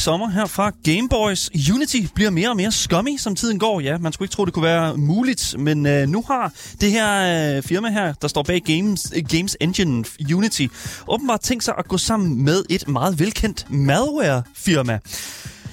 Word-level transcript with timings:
sommer 0.00 0.30
her 0.30 0.46
fra 0.46 0.72
Gameboys. 0.84 1.50
Unity 1.74 1.96
bliver 2.14 2.30
mere 2.30 2.48
og 2.48 2.56
mere 2.56 2.72
scummy, 2.72 3.16
som 3.18 3.36
tiden 3.36 3.58
går. 3.58 3.80
Ja, 3.80 3.98
man 3.98 4.12
skulle 4.12 4.26
ikke 4.26 4.32
tro, 4.32 4.44
det 4.44 4.54
kunne 4.54 4.62
være 4.62 4.96
muligt, 4.96 5.54
men 5.58 5.86
øh, 5.86 6.08
nu 6.08 6.24
har 6.26 6.52
det 6.80 6.90
her 6.90 7.56
øh, 7.56 7.62
firma 7.62 7.90
her, 7.90 8.12
der 8.12 8.28
står 8.28 8.42
bag 8.42 8.60
Games, 8.60 9.12
øh, 9.16 9.22
Games 9.28 9.56
Engine 9.60 10.04
Unity, 10.34 10.66
åbenbart 11.08 11.40
tænkt 11.40 11.64
sig 11.64 11.74
at 11.78 11.88
gå 11.88 11.98
sammen 11.98 12.44
med 12.44 12.64
et 12.70 12.88
meget 12.88 13.18
velkendt 13.18 13.66
malware-firma. 13.70 14.98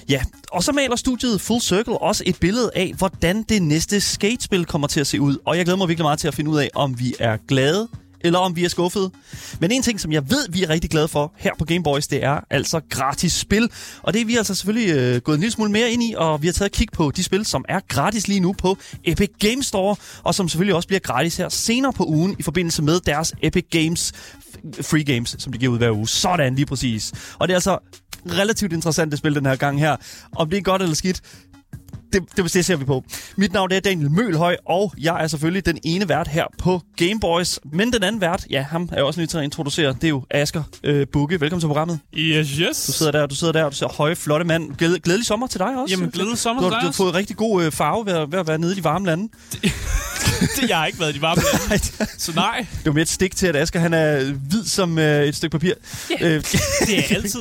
Ja, 0.08 0.22
og 0.52 0.64
så 0.64 0.72
maler 0.72 0.96
studiet 0.96 1.40
Full 1.40 1.60
Circle 1.60 1.98
også 1.98 2.22
et 2.26 2.36
billede 2.40 2.70
af, 2.74 2.94
hvordan 2.98 3.42
det 3.42 3.62
næste 3.62 4.00
skatespil 4.00 4.64
kommer 4.64 4.88
til 4.88 5.00
at 5.00 5.06
se 5.06 5.20
ud. 5.20 5.36
Og 5.44 5.56
jeg 5.56 5.64
glæder 5.64 5.78
mig 5.78 5.88
virkelig 5.88 6.04
meget 6.04 6.18
til 6.18 6.28
at 6.28 6.34
finde 6.34 6.50
ud 6.50 6.58
af, 6.58 6.70
om 6.74 6.98
vi 6.98 7.14
er 7.18 7.36
glade 7.48 7.88
eller 8.20 8.38
om 8.38 8.56
vi 8.56 8.64
er 8.64 8.68
skuffede. 8.68 9.10
Men 9.60 9.70
en 9.72 9.82
ting, 9.82 10.00
som 10.00 10.12
jeg 10.12 10.30
ved, 10.30 10.48
vi 10.50 10.62
er 10.62 10.68
rigtig 10.68 10.90
glade 10.90 11.08
for 11.08 11.32
her 11.36 11.52
på 11.58 11.64
Game 11.64 11.82
Boys, 11.82 12.06
det 12.06 12.24
er 12.24 12.40
altså 12.50 12.80
gratis 12.90 13.32
spil. 13.32 13.70
Og 14.02 14.14
det 14.14 14.20
er 14.20 14.26
vi 14.26 14.36
altså 14.36 14.54
selvfølgelig 14.54 14.94
øh, 14.94 15.20
gået 15.20 15.34
en 15.34 15.40
lille 15.40 15.52
smule 15.52 15.70
mere 15.70 15.90
ind 15.90 16.02
i, 16.02 16.14
og 16.16 16.42
vi 16.42 16.46
har 16.46 16.52
taget 16.52 16.68
et 16.68 16.76
kig 16.76 16.88
på 16.92 17.12
de 17.16 17.24
spil, 17.24 17.44
som 17.44 17.64
er 17.68 17.80
gratis 17.88 18.28
lige 18.28 18.40
nu 18.40 18.52
på 18.52 18.78
Epic 19.04 19.30
Games 19.40 19.66
Store, 19.66 19.96
og 20.22 20.34
som 20.34 20.48
selvfølgelig 20.48 20.74
også 20.74 20.88
bliver 20.88 21.00
gratis 21.00 21.36
her 21.36 21.48
senere 21.48 21.92
på 21.92 22.04
ugen 22.04 22.36
i 22.38 22.42
forbindelse 22.42 22.82
med 22.82 23.00
deres 23.00 23.34
Epic 23.42 23.64
Games 23.70 24.12
Free 24.82 25.04
Games, 25.04 25.36
som 25.38 25.52
de 25.52 25.58
giver 25.58 25.72
ud 25.72 25.78
hver 25.78 25.90
uge. 25.90 26.08
Sådan 26.08 26.54
lige 26.54 26.66
præcis. 26.66 27.12
Og 27.38 27.48
det 27.48 27.52
er 27.52 27.56
altså 27.56 27.78
relativt 28.26 28.72
interessant 28.72 29.12
at 29.12 29.18
spille 29.18 29.38
den 29.38 29.46
her 29.46 29.56
gang 29.56 29.80
her. 29.80 29.96
Om 30.36 30.50
det 30.50 30.56
er 30.56 30.62
godt 30.62 30.82
eller 30.82 30.94
skidt, 30.94 31.20
det, 32.12 32.22
det, 32.36 32.54
det 32.54 32.64
ser 32.64 32.76
vi 32.76 32.84
på. 32.84 33.04
Mit 33.36 33.52
navn 33.52 33.72
er 33.72 33.80
Daniel 33.80 34.10
Mølhøj, 34.10 34.56
og 34.66 34.92
jeg 34.98 35.22
er 35.22 35.26
selvfølgelig 35.26 35.66
den 35.66 35.78
ene 35.84 36.08
vært 36.08 36.28
her 36.28 36.44
på 36.58 36.80
Game 36.96 37.20
Boys. 37.20 37.58
Men 37.72 37.92
den 37.92 38.02
anden 38.02 38.20
vært, 38.20 38.46
ja, 38.50 38.62
ham 38.62 38.82
er 38.92 38.96
jeg 38.96 39.04
også 39.04 39.20
nødt 39.20 39.30
til 39.30 39.38
at 39.38 39.44
introducere. 39.44 39.92
Det 39.92 40.04
er 40.04 40.08
jo 40.08 40.24
Asger 40.30 40.62
øh, 40.84 41.06
Bukke. 41.12 41.40
Velkommen 41.40 41.60
til 41.60 41.66
programmet. 41.66 41.98
Yes, 42.16 42.48
yes. 42.50 42.86
Du 42.86 42.92
sidder 42.92 43.12
der, 43.12 43.26
du 43.26 43.34
sidder 43.34 43.52
der, 43.52 43.68
du 43.68 43.74
ser 43.76 43.86
høje, 43.88 44.16
flotte 44.16 44.44
mand. 44.46 44.74
Glæd, 44.76 44.98
glædelig 44.98 45.26
sommer 45.26 45.46
til 45.46 45.58
dig 45.60 45.66
også. 45.82 45.94
Jamen, 45.94 46.10
glædelig 46.10 46.38
sommer 46.38 46.62
du, 46.62 46.68
til 46.68 46.74
har, 46.74 46.80
dig 46.80 46.82
du 46.82 46.86
har 46.86 46.92
fået 46.92 47.14
rigtig 47.14 47.36
god 47.36 47.62
øh, 47.64 47.72
farve 47.72 48.06
ved, 48.06 48.12
at- 48.12 48.32
ved 48.32 48.38
at 48.38 48.46
være 48.48 48.58
nede 48.58 48.72
i 48.72 48.76
de 48.76 48.84
varme 48.84 49.06
lande. 49.06 49.28
det, 50.60 50.68
jeg 50.68 50.76
har 50.78 50.86
ikke 50.86 51.00
været 51.00 51.10
i 51.12 51.16
de 51.16 51.22
varme 51.22 51.42
lande. 51.70 51.84
Så 52.18 52.32
nej, 52.34 52.66
det 52.78 52.86
var 52.86 52.92
med 52.92 53.02
et 53.02 53.08
stik 53.08 53.36
til, 53.36 53.46
at 53.46 53.56
Asger 53.56 53.80
han 53.80 53.94
er 53.94 54.24
hvid 54.48 54.64
som 54.64 54.98
øh, 54.98 55.24
et 55.24 55.36
stykke 55.36 55.52
papir. 55.58 55.72
Ja. 56.20 56.28
Øh, 56.28 56.44
det 56.86 56.98
er 56.98 57.14
altid. 57.16 57.40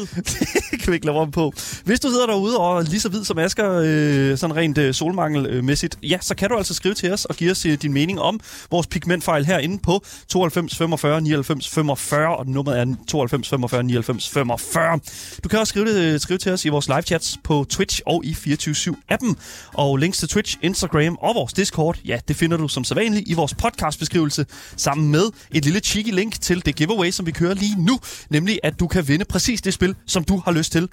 det 0.71 0.79
kan 0.79 0.91
vi 0.91 0.93
ikke 0.93 1.05
lave 1.05 1.17
om 1.19 1.31
på. 1.31 1.53
Hvis 1.85 1.99
du 1.99 2.09
sidder 2.09 2.25
derude 2.25 2.57
og 2.57 2.77
er 2.79 2.81
lige 2.83 2.99
så 2.99 3.09
hvid 3.09 3.23
som 3.23 3.37
Asger, 3.37 3.81
øh, 3.85 4.37
sådan 4.37 4.55
rent 4.57 4.77
øh, 4.77 4.93
solmangelmæssigt, 4.93 5.97
ja, 6.03 6.17
så 6.21 6.35
kan 6.35 6.49
du 6.49 6.57
altså 6.57 6.73
skrive 6.73 6.93
til 6.93 7.13
os 7.13 7.25
og 7.25 7.35
give 7.35 7.51
os 7.51 7.65
øh, 7.65 7.77
din 7.81 7.93
mening 7.93 8.21
om 8.21 8.39
vores 8.71 8.87
pigmentfejl 8.87 9.45
herinde 9.45 9.79
på 9.79 10.03
92 10.27 10.75
45 10.75 11.21
99 11.21 11.69
45, 11.69 12.37
og 12.37 12.47
nummeret 12.47 12.79
er 12.79 12.95
92 13.07 13.49
45 13.49 13.83
99 13.83 14.29
45. 14.29 14.99
Du 15.43 15.49
kan 15.49 15.59
også 15.59 15.71
skrive, 15.71 15.85
det, 15.85 16.13
øh, 16.13 16.19
skrive 16.19 16.37
til 16.37 16.51
os 16.51 16.65
i 16.65 16.69
vores 16.69 16.87
live 16.87 17.01
chats 17.01 17.37
på 17.43 17.65
Twitch 17.69 18.01
og 18.05 18.25
i 18.25 18.31
24-7-appen. 18.31 19.35
Og 19.73 19.97
links 19.97 20.17
til 20.17 20.27
Twitch, 20.27 20.57
Instagram 20.61 21.17
og 21.21 21.35
vores 21.35 21.53
Discord, 21.53 21.97
ja, 22.05 22.19
det 22.27 22.35
finder 22.35 22.57
du 22.57 22.67
som 22.67 22.83
sædvanligt 22.83 23.29
i 23.29 23.33
vores 23.33 23.53
podcastbeskrivelse, 23.53 24.45
sammen 24.75 25.11
med 25.11 25.23
et 25.51 25.65
lille 25.65 25.79
cheeky 25.79 26.13
link 26.13 26.41
til 26.41 26.65
det 26.65 26.75
giveaway, 26.75 27.11
som 27.11 27.25
vi 27.25 27.31
kører 27.31 27.53
lige 27.53 27.85
nu, 27.85 27.99
nemlig 28.29 28.59
at 28.63 28.79
du 28.79 28.87
kan 28.87 29.07
vinde 29.07 29.25
præcis 29.25 29.61
det 29.61 29.73
spil, 29.73 29.95
som 30.05 30.23
du 30.23 30.41
har 30.45 30.51
lyst 30.51 30.71
til. 30.71 30.89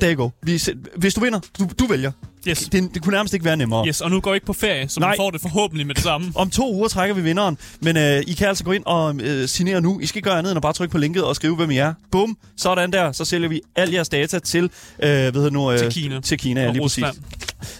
There 0.00 0.14
you 0.14 0.22
go. 0.22 0.30
Vi, 0.42 0.60
hvis 0.96 1.14
du 1.14 1.20
vinder, 1.20 1.40
du, 1.58 1.68
du 1.78 1.86
vælger. 1.86 2.12
Yes. 2.48 2.68
Det, 2.72 2.94
det 2.94 3.02
kunne 3.02 3.12
nærmest 3.12 3.34
ikke 3.34 3.44
være 3.44 3.56
nemmere. 3.56 3.86
Yes, 3.86 4.00
og 4.00 4.10
nu 4.10 4.20
går 4.20 4.30
jeg 4.30 4.36
ikke 4.36 4.46
på 4.46 4.52
ferie, 4.52 4.88
så 4.88 5.00
Nej. 5.00 5.08
man 5.08 5.16
får 5.18 5.30
det 5.30 5.40
forhåbentlig 5.40 5.86
med 5.86 5.94
det 5.94 6.02
samme. 6.02 6.32
Om 6.34 6.50
to 6.50 6.74
uger 6.74 6.88
trækker 6.88 7.14
vi 7.14 7.20
vinderen, 7.20 7.58
men 7.80 7.96
øh, 7.96 8.22
I 8.26 8.32
kan 8.32 8.48
altså 8.48 8.64
gå 8.64 8.72
ind 8.72 8.84
og 8.86 9.14
øh, 9.20 9.48
signere 9.48 9.80
nu. 9.80 10.00
I 10.00 10.06
skal 10.06 10.18
ikke 10.18 10.28
gøre 10.28 10.38
andet 10.38 10.50
end 10.50 10.56
at 10.56 10.62
bare 10.62 10.72
trykke 10.72 10.92
på 10.92 10.98
linket 10.98 11.24
og 11.24 11.36
skrive, 11.36 11.56
hvem 11.56 11.70
I 11.70 11.76
er. 11.76 11.94
Bum, 12.10 12.38
sådan 12.56 12.92
der. 12.92 13.12
Så 13.12 13.24
sælger 13.24 13.48
vi 13.48 13.60
al 13.76 13.90
jeres 13.90 14.08
data 14.08 14.38
til, 14.38 14.64
øh, 14.64 14.70
hvad 14.98 15.32
hedder 15.32 15.50
nu, 15.50 15.72
øh, 15.72 15.78
Til 15.78 15.92
Kina. 15.92 16.20
Til 16.20 16.38
Kina, 16.38 16.62
ja, 16.62 16.70
lige 16.72 16.82
præcis. 16.82 17.04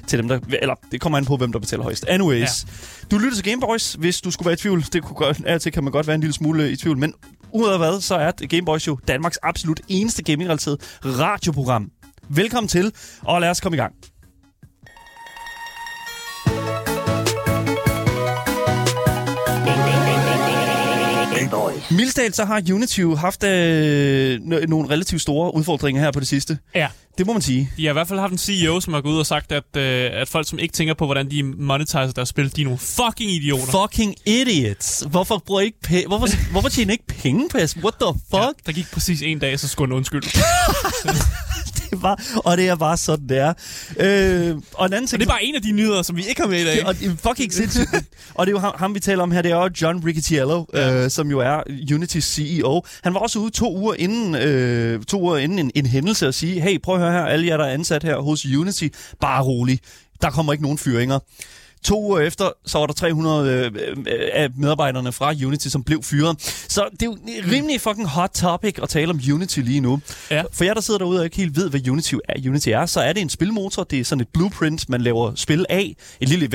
Til 0.06 0.18
dem, 0.18 0.28
der, 0.28 0.38
eller 0.62 0.74
det 0.92 1.00
kommer 1.00 1.18
an 1.18 1.24
på, 1.24 1.36
hvem 1.36 1.52
der 1.52 1.58
betaler 1.58 1.82
højst. 1.82 2.04
Anyways. 2.08 2.66
Ja. 2.66 2.72
Du 3.10 3.18
lytter 3.18 3.34
til 3.34 3.44
Gameboys, 3.44 3.92
hvis 3.92 4.20
du 4.20 4.30
skulle 4.30 4.46
være 4.46 4.54
i 4.54 4.56
tvivl. 4.56 4.84
Det 4.92 5.02
kunne 5.02 5.16
godt, 5.16 5.62
til 5.62 5.72
kan 5.72 5.84
man 5.84 5.92
godt 5.92 6.06
være 6.06 6.14
en 6.14 6.20
lille 6.20 6.34
smule 6.34 6.62
øh, 6.62 6.70
i 6.70 6.76
tvivl, 6.76 6.98
men 6.98 7.14
ud 7.52 7.68
af 7.68 7.78
hvad, 7.78 8.00
så 8.00 8.14
er 8.14 8.46
Gameboys 8.46 8.86
jo 8.86 8.98
Danmarks 9.08 9.38
absolut 9.42 9.80
eneste 9.88 10.22
gaming-relateret 10.22 10.76
radioprogram. 11.04 11.90
Velkommen 12.28 12.68
til, 12.68 12.92
og 13.22 13.40
lad 13.40 13.50
os 13.50 13.60
komme 13.60 13.76
i 13.76 13.80
gang. 13.80 13.94
Mildstalt, 21.90 22.36
så 22.36 22.44
har 22.44 22.62
Unity 22.72 22.98
jo 23.00 23.16
haft 23.16 23.44
øh, 23.44 24.40
nogle 24.42 24.90
relativt 24.90 25.22
store 25.22 25.54
udfordringer 25.54 26.02
her 26.02 26.10
på 26.10 26.20
det 26.20 26.28
sidste. 26.28 26.58
Ja. 26.74 26.88
Det 27.18 27.26
må 27.26 27.32
man 27.32 27.42
sige. 27.42 27.70
De 27.76 27.84
har 27.84 27.90
i 27.90 27.92
hvert 27.92 28.08
fald 28.08 28.18
haft 28.20 28.32
en 28.32 28.38
CEO, 28.38 28.80
som 28.80 28.92
har 28.92 29.00
gået 29.00 29.12
ud 29.12 29.18
og 29.18 29.26
sagt, 29.26 29.52
at, 29.52 29.76
øh, 29.76 30.10
at 30.12 30.28
folk, 30.28 30.48
som 30.48 30.58
ikke 30.58 30.72
tænker 30.72 30.94
på, 30.94 31.04
hvordan 31.04 31.30
de 31.30 31.42
monetiserer 31.42 32.10
deres 32.10 32.28
spil, 32.28 32.56
de 32.56 32.60
er 32.60 32.64
nogle 32.64 32.78
fucking 32.78 33.30
idioter. 33.30 33.64
Fucking 33.82 34.14
idiots. 34.26 35.04
Hvorfor 35.10 35.42
bruger 35.46 35.60
I 35.60 35.64
ikke 35.64 35.78
pe- 35.86 36.06
hvorfor, 36.06 36.50
hvorfor 36.50 36.68
tjener 36.68 36.90
I 36.90 36.94
ikke 36.94 37.06
penge 37.06 37.48
på 37.50 37.58
jeres? 37.58 37.76
What 37.76 37.94
the 38.00 38.20
fuck? 38.30 38.34
Ja, 38.42 38.48
der 38.66 38.72
gik 38.72 38.86
præcis 38.92 39.22
en 39.22 39.38
dag, 39.38 39.60
så 39.60 39.68
skulle 39.68 39.88
han 39.88 39.96
undskylde. 39.96 40.26
Er 41.92 41.96
bare, 41.96 42.16
og 42.44 42.56
det 42.56 42.68
er 42.68 42.76
bare 42.76 42.96
sådan, 42.96 43.28
det 43.28 43.38
er. 43.38 43.52
Øh, 44.00 44.56
og 44.74 44.86
en 44.86 44.92
anden 44.92 45.02
Og 45.04 45.08
ting... 45.08 45.20
det 45.20 45.26
er 45.26 45.30
bare 45.30 45.44
en 45.44 45.54
af 45.54 45.62
de 45.62 45.72
nyheder, 45.72 46.02
som 46.02 46.16
vi 46.16 46.26
ikke 46.28 46.40
har 46.40 46.48
med 46.48 46.60
i 46.60 46.64
dag. 46.64 46.86
og 46.86 46.98
det 46.98 47.06
er 47.06 47.16
fucking 47.28 47.52
sindssygt. 47.52 47.88
og 48.34 48.46
det 48.46 48.52
er 48.52 48.56
jo 48.56 48.58
ham, 48.58 48.74
ham, 48.76 48.94
vi 48.94 49.00
taler 49.00 49.22
om 49.22 49.30
her, 49.30 49.42
det 49.42 49.52
er 49.52 49.56
jo 49.56 49.70
John 49.82 50.06
Riccitiello, 50.06 50.64
ja. 50.74 51.04
øh, 51.04 51.10
som 51.10 51.30
jo 51.30 51.38
er 51.38 51.60
Unity's 51.92 52.20
CEO. 52.20 52.82
Han 53.02 53.14
var 53.14 53.20
også 53.20 53.38
ude 53.38 53.50
to 53.50 53.76
uger 53.76 53.94
inden, 53.94 54.34
øh, 54.34 55.02
to 55.04 55.20
uger 55.22 55.36
inden 55.36 55.58
en, 55.58 55.70
en 55.74 55.86
hændelse 55.86 56.28
og 56.28 56.34
sige, 56.34 56.60
hey, 56.60 56.78
prøv 56.82 56.94
at 56.94 57.00
høre 57.00 57.12
her, 57.12 57.24
alle 57.24 57.46
jer, 57.46 57.56
der 57.56 57.64
er 57.64 57.72
ansat 57.72 58.02
her 58.02 58.16
hos 58.16 58.46
Unity, 58.46 58.88
bare 59.20 59.42
rolig. 59.42 59.80
Der 60.22 60.30
kommer 60.30 60.52
ikke 60.52 60.62
nogen 60.62 60.78
fyringer. 60.78 61.18
To 61.82 62.02
uger 62.02 62.20
efter, 62.20 62.50
så 62.66 62.78
var 62.78 62.86
der 62.86 62.94
300 62.94 63.50
øh, 63.50 63.72
øh, 63.96 64.28
af 64.32 64.48
medarbejderne 64.56 65.12
fra 65.12 65.34
Unity, 65.44 65.68
som 65.68 65.84
blev 65.84 66.02
fyret. 66.02 66.40
Så 66.68 66.88
det 66.92 67.02
er 67.02 67.06
jo 67.06 67.18
rimelig 67.52 67.80
fucking 67.80 68.08
hot 68.08 68.30
topic 68.30 68.78
at 68.82 68.88
tale 68.88 69.10
om 69.10 69.20
Unity 69.32 69.58
lige 69.58 69.80
nu. 69.80 70.00
Ja. 70.30 70.42
For 70.52 70.64
jer, 70.64 70.74
der 70.74 70.80
sidder 70.80 70.98
derude 70.98 71.18
og 71.18 71.24
ikke 71.24 71.36
helt 71.36 71.56
ved, 71.56 71.70
hvad 71.70 71.88
Unity 71.88 72.14
er, 72.28 72.48
Unity 72.48 72.68
er, 72.68 72.86
så 72.86 73.00
er 73.00 73.12
det 73.12 73.20
en 73.20 73.28
spilmotor. 73.28 73.84
Det 73.84 74.00
er 74.00 74.04
sådan 74.04 74.20
et 74.20 74.28
blueprint, 74.28 74.88
man 74.88 75.00
laver 75.00 75.32
spil 75.34 75.66
af. 75.68 75.96
Et 76.20 76.28
lille, 76.28 76.50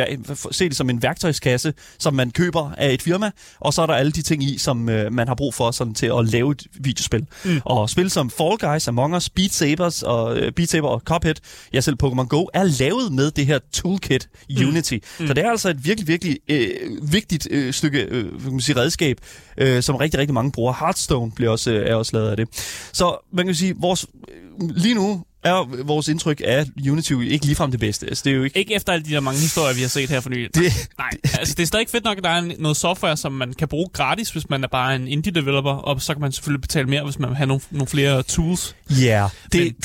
se 0.51 0.69
det 0.69 0.77
som 0.77 0.89
en 0.89 1.01
værktøjskasse, 1.01 1.73
som 1.99 2.13
man 2.13 2.31
køber 2.31 2.71
af 2.77 2.93
et 2.93 3.01
firma. 3.01 3.31
Og 3.59 3.73
så 3.73 3.81
er 3.81 3.85
der 3.85 3.93
alle 3.93 4.11
de 4.11 4.21
ting 4.21 4.43
i, 4.43 4.57
som 4.57 4.89
øh, 4.89 5.13
man 5.13 5.27
har 5.27 5.35
brug 5.35 5.53
for 5.53 5.71
sådan, 5.71 5.93
til 5.93 6.11
at 6.19 6.27
lave 6.29 6.51
et 6.51 6.63
videospil. 6.73 7.25
Mm. 7.45 7.61
Og 7.65 7.89
spil 7.89 8.09
som 8.09 8.29
Fall 8.29 8.57
Guys, 8.57 8.87
Among 8.87 9.15
Us, 9.15 9.29
Beat 9.29 9.53
Sabers 9.53 10.03
og 10.03 10.37
Beat 10.55 10.69
Saber 10.69 10.87
og 10.87 11.01
Cuphead, 11.05 11.35
ja 11.73 11.81
selv 11.81 11.97
Pokémon 12.03 12.27
Go, 12.27 12.45
er 12.53 12.63
lavet 12.63 13.11
med 13.11 13.31
det 13.31 13.45
her 13.45 13.59
toolkit 13.73 14.29
Unity. 14.67 14.93
Mm. 14.93 15.01
Mm. 15.19 15.27
Så 15.27 15.33
det 15.33 15.45
er 15.45 15.49
altså 15.49 15.69
et 15.69 15.85
virkelig, 15.85 16.07
virkelig 16.07 16.37
øh, 16.49 17.11
vigtigt 17.11 17.47
øh, 17.51 17.73
stykke 17.73 18.01
øh, 18.01 18.41
kan 18.41 18.51
man 18.51 18.59
sige, 18.59 18.75
redskab, 18.75 19.17
øh, 19.57 19.83
som 19.83 19.95
rigtig, 19.95 20.19
rigtig 20.19 20.33
mange 20.33 20.51
bruger. 20.51 20.73
Hearthstone 20.79 21.31
bliver 21.31 21.51
også, 21.51 21.71
øh, 21.71 21.89
er 21.89 21.95
også 21.95 22.17
lavet 22.17 22.29
af 22.29 22.37
det. 22.37 22.47
Så 22.93 23.17
man 23.33 23.45
kan 23.45 23.55
sige, 23.55 23.75
vores, 23.77 24.05
øh, 24.27 24.69
lige 24.69 24.95
nu 24.95 25.23
er 25.43 25.83
vores 25.83 26.07
indtryk 26.07 26.41
af 26.45 26.65
Unity 26.89 27.11
ikke 27.11 27.45
ligefrem 27.45 27.71
det 27.71 27.79
bedste. 27.79 28.07
Altså, 28.07 28.21
det 28.25 28.31
er 28.31 28.35
jo 28.35 28.43
ikke... 28.43 28.59
Ikke 28.59 28.75
efter 28.75 28.93
alle 28.93 29.05
de 29.05 29.11
der 29.11 29.19
mange 29.19 29.39
historier, 29.39 29.75
vi 29.75 29.81
har 29.81 29.87
set 29.87 30.09
her 30.09 30.19
for 30.19 30.29
nylig. 30.29 30.55
Det, 30.55 30.89
Nej, 30.97 31.09
altså 31.39 31.55
det 31.55 31.63
er 31.63 31.67
stadig 31.67 31.89
fedt 31.89 32.03
nok, 32.03 32.17
at 32.17 32.23
der 32.23 32.29
er 32.29 32.51
noget 32.59 32.77
software, 32.77 33.17
som 33.17 33.31
man 33.31 33.53
kan 33.53 33.67
bruge 33.67 33.89
gratis, 33.93 34.29
hvis 34.29 34.49
man 34.49 34.63
er 34.63 34.67
bare 34.67 34.95
en 34.95 35.07
indie-developer, 35.07 35.71
og 35.71 36.01
så 36.01 36.13
kan 36.13 36.21
man 36.21 36.31
selvfølgelig 36.31 36.61
betale 36.61 36.87
mere, 36.87 37.03
hvis 37.03 37.19
man 37.19 37.29
vil 37.29 37.37
have 37.37 37.47
nogle, 37.47 37.61
nogle 37.71 37.87
flere 37.87 38.23
tools. 38.23 38.75
Ja, 38.89 38.95
yeah, 39.05 39.29
det, 39.51 39.75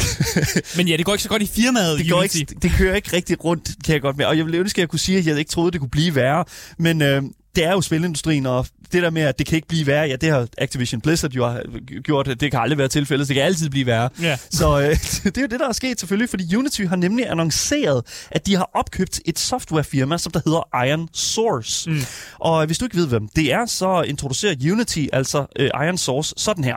Men 0.77 0.89
ja, 0.89 0.97
det 0.97 1.05
går 1.05 1.13
ikke 1.13 1.23
så 1.23 1.29
godt 1.29 1.43
i 1.43 1.47
firmaet, 1.47 1.99
det, 1.99 2.11
går 2.11 2.19
Unity. 2.19 2.37
ikke, 2.37 2.55
det 2.63 2.71
kører 2.71 2.97
ikke 2.97 3.17
rigtig 3.17 3.45
rundt, 3.45 3.71
kan 3.85 3.93
jeg 3.93 4.03
godt 4.03 4.17
med. 4.17 4.27
Og 4.27 4.37
jeg 4.37 4.45
ville 4.45 4.59
ønske, 4.59 4.79
at 4.79 4.81
jeg 4.81 4.89
kunne 4.89 4.99
sige, 4.99 5.19
at 5.19 5.27
jeg 5.27 5.39
ikke 5.39 5.51
troede, 5.51 5.71
det 5.73 5.81
kunne 5.81 5.91
blive 5.91 6.15
værre. 6.15 6.45
Men 6.79 7.03
øh, 7.03 7.23
det 7.57 7.65
er 7.65 7.73
jo 7.73 7.81
spilindustrien, 7.81 8.47
og 8.47 8.67
det 8.93 9.03
der 9.03 9.11
med, 9.11 9.23
at 9.23 9.39
det 9.39 9.47
kan 9.47 9.57
ikke 9.57 9.69
blive 9.69 9.87
værre, 9.87 10.09
ja, 10.09 10.17
det 10.17 10.31
har 10.31 10.49
Activision 10.59 11.01
Blizzard 11.01 11.33
jo 11.33 11.47
har 11.47 11.63
gjort. 12.01 12.27
Det 12.27 12.51
kan 12.51 12.61
aldrig 12.61 12.79
være 12.79 12.89
tilfældet, 12.89 13.29
det 13.29 13.35
kan 13.35 13.45
altid 13.45 13.71
blive 13.71 13.87
værre. 13.87 14.09
Ja. 14.23 14.37
Så 14.51 14.81
øh, 14.81 14.91
det 15.25 15.39
er 15.39 15.43
jo 15.43 15.47
det, 15.47 15.61
der 15.61 15.69
er 15.69 15.73
sket 15.73 16.01
selvfølgelig, 16.01 16.31
fordi 16.31 16.57
Unity 16.57 16.83
har 16.83 16.97
nemlig 16.97 17.31
annonceret, 17.31 18.29
at 18.31 18.47
de 18.47 18.57
har 18.57 18.71
opkøbt 18.75 19.21
et 19.25 19.39
softwarefirma, 19.39 20.19
som 20.19 20.33
der 20.33 20.41
hedder 20.45 20.85
Iron 20.87 21.09
Source. 21.13 21.91
Mm. 21.91 22.01
Og 22.39 22.67
hvis 22.67 22.79
du 22.79 22.85
ikke 22.85 22.97
ved, 22.97 23.09
hvem 23.09 23.29
det 23.37 23.53
er, 23.53 23.67
så 23.67 24.03
introducerer 24.03 24.55
Unity, 24.73 25.07
altså 25.13 25.47
øh, 25.57 25.67
Iron 25.67 25.99
Source, 25.99 26.35
sådan 26.37 26.65
her. 26.65 26.77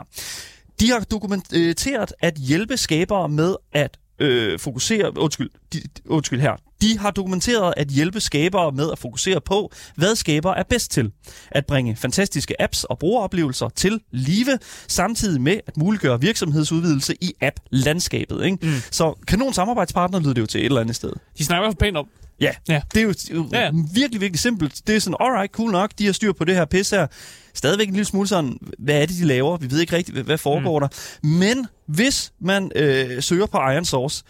De 0.80 0.90
har 0.90 1.00
dokumenteret 1.00 2.12
at 2.20 2.34
hjælpe 2.34 2.76
skabere 2.76 3.28
med 3.28 3.56
at 3.72 3.98
øh, 4.18 4.58
fokusere... 4.58 5.18
Undskyld, 5.18 5.50
de, 5.72 5.80
undskyld 6.06 6.40
her. 6.40 6.56
De 6.82 6.98
har 6.98 7.10
dokumenteret 7.10 7.74
at 7.76 7.88
hjælpe 7.88 8.20
skabere 8.20 8.72
med 8.72 8.90
at 8.92 8.98
fokusere 8.98 9.40
på, 9.40 9.72
hvad 9.96 10.16
skabere 10.16 10.58
er 10.58 10.62
bedst 10.62 10.90
til. 10.90 11.10
At 11.50 11.66
bringe 11.66 11.96
fantastiske 11.96 12.62
apps 12.62 12.84
og 12.84 12.98
brugeroplevelser 12.98 13.68
til 13.68 14.00
live, 14.10 14.58
samtidig 14.88 15.40
med 15.40 15.60
at 15.66 15.76
muliggøre 15.76 16.20
virksomhedsudvidelse 16.20 17.14
i 17.20 17.32
app-landskabet. 17.40 18.44
Ikke? 18.44 18.58
Mm. 18.62 18.72
Så 18.90 19.14
kanon 19.26 19.52
samarbejdspartner 19.54 20.20
lyder 20.20 20.32
det 20.34 20.40
jo 20.40 20.46
til 20.46 20.60
et 20.60 20.64
eller 20.64 20.80
andet 20.80 20.96
sted. 20.96 21.12
De 21.38 21.44
snakker 21.44 21.62
i 21.62 21.66
hvert 21.66 21.72
fald 21.80 21.88
pænt 21.88 21.96
om. 21.96 22.06
Ja, 22.40 22.50
Ja. 22.68 22.82
det 22.94 23.02
er 23.02 23.04
jo 23.34 23.48
ja. 23.52 23.60
Ja. 23.64 23.70
virkelig, 23.94 24.20
virkelig 24.20 24.38
simpelt. 24.40 24.82
Det 24.86 24.96
er 24.96 25.00
sådan, 25.00 25.16
alright, 25.20 25.52
cool 25.52 25.70
nok, 25.70 25.90
de 25.98 26.06
har 26.06 26.12
styr 26.12 26.32
på 26.32 26.44
det 26.44 26.54
her 26.54 26.64
pis 26.64 26.90
her. 26.90 27.06
Stadigvæk 27.54 27.88
en 27.88 27.94
lille 27.94 28.04
smule 28.04 28.28
sådan, 28.28 28.58
hvad 28.78 29.02
er 29.02 29.06
det, 29.06 29.16
de 29.18 29.24
laver? 29.24 29.56
Vi 29.56 29.70
ved 29.70 29.80
ikke 29.80 29.96
rigtigt, 29.96 30.14
hvad, 30.16 30.24
hvad 30.24 30.38
foregår 30.38 30.78
mm. 30.78 30.88
der. 31.22 31.26
Men 31.26 31.66
Hvis 31.86 32.32
man 32.40 32.70
øh, 32.76 33.22
søger 33.22 33.46
på 33.46 33.58
Iron 33.58 33.84
Source, 33.84 34.24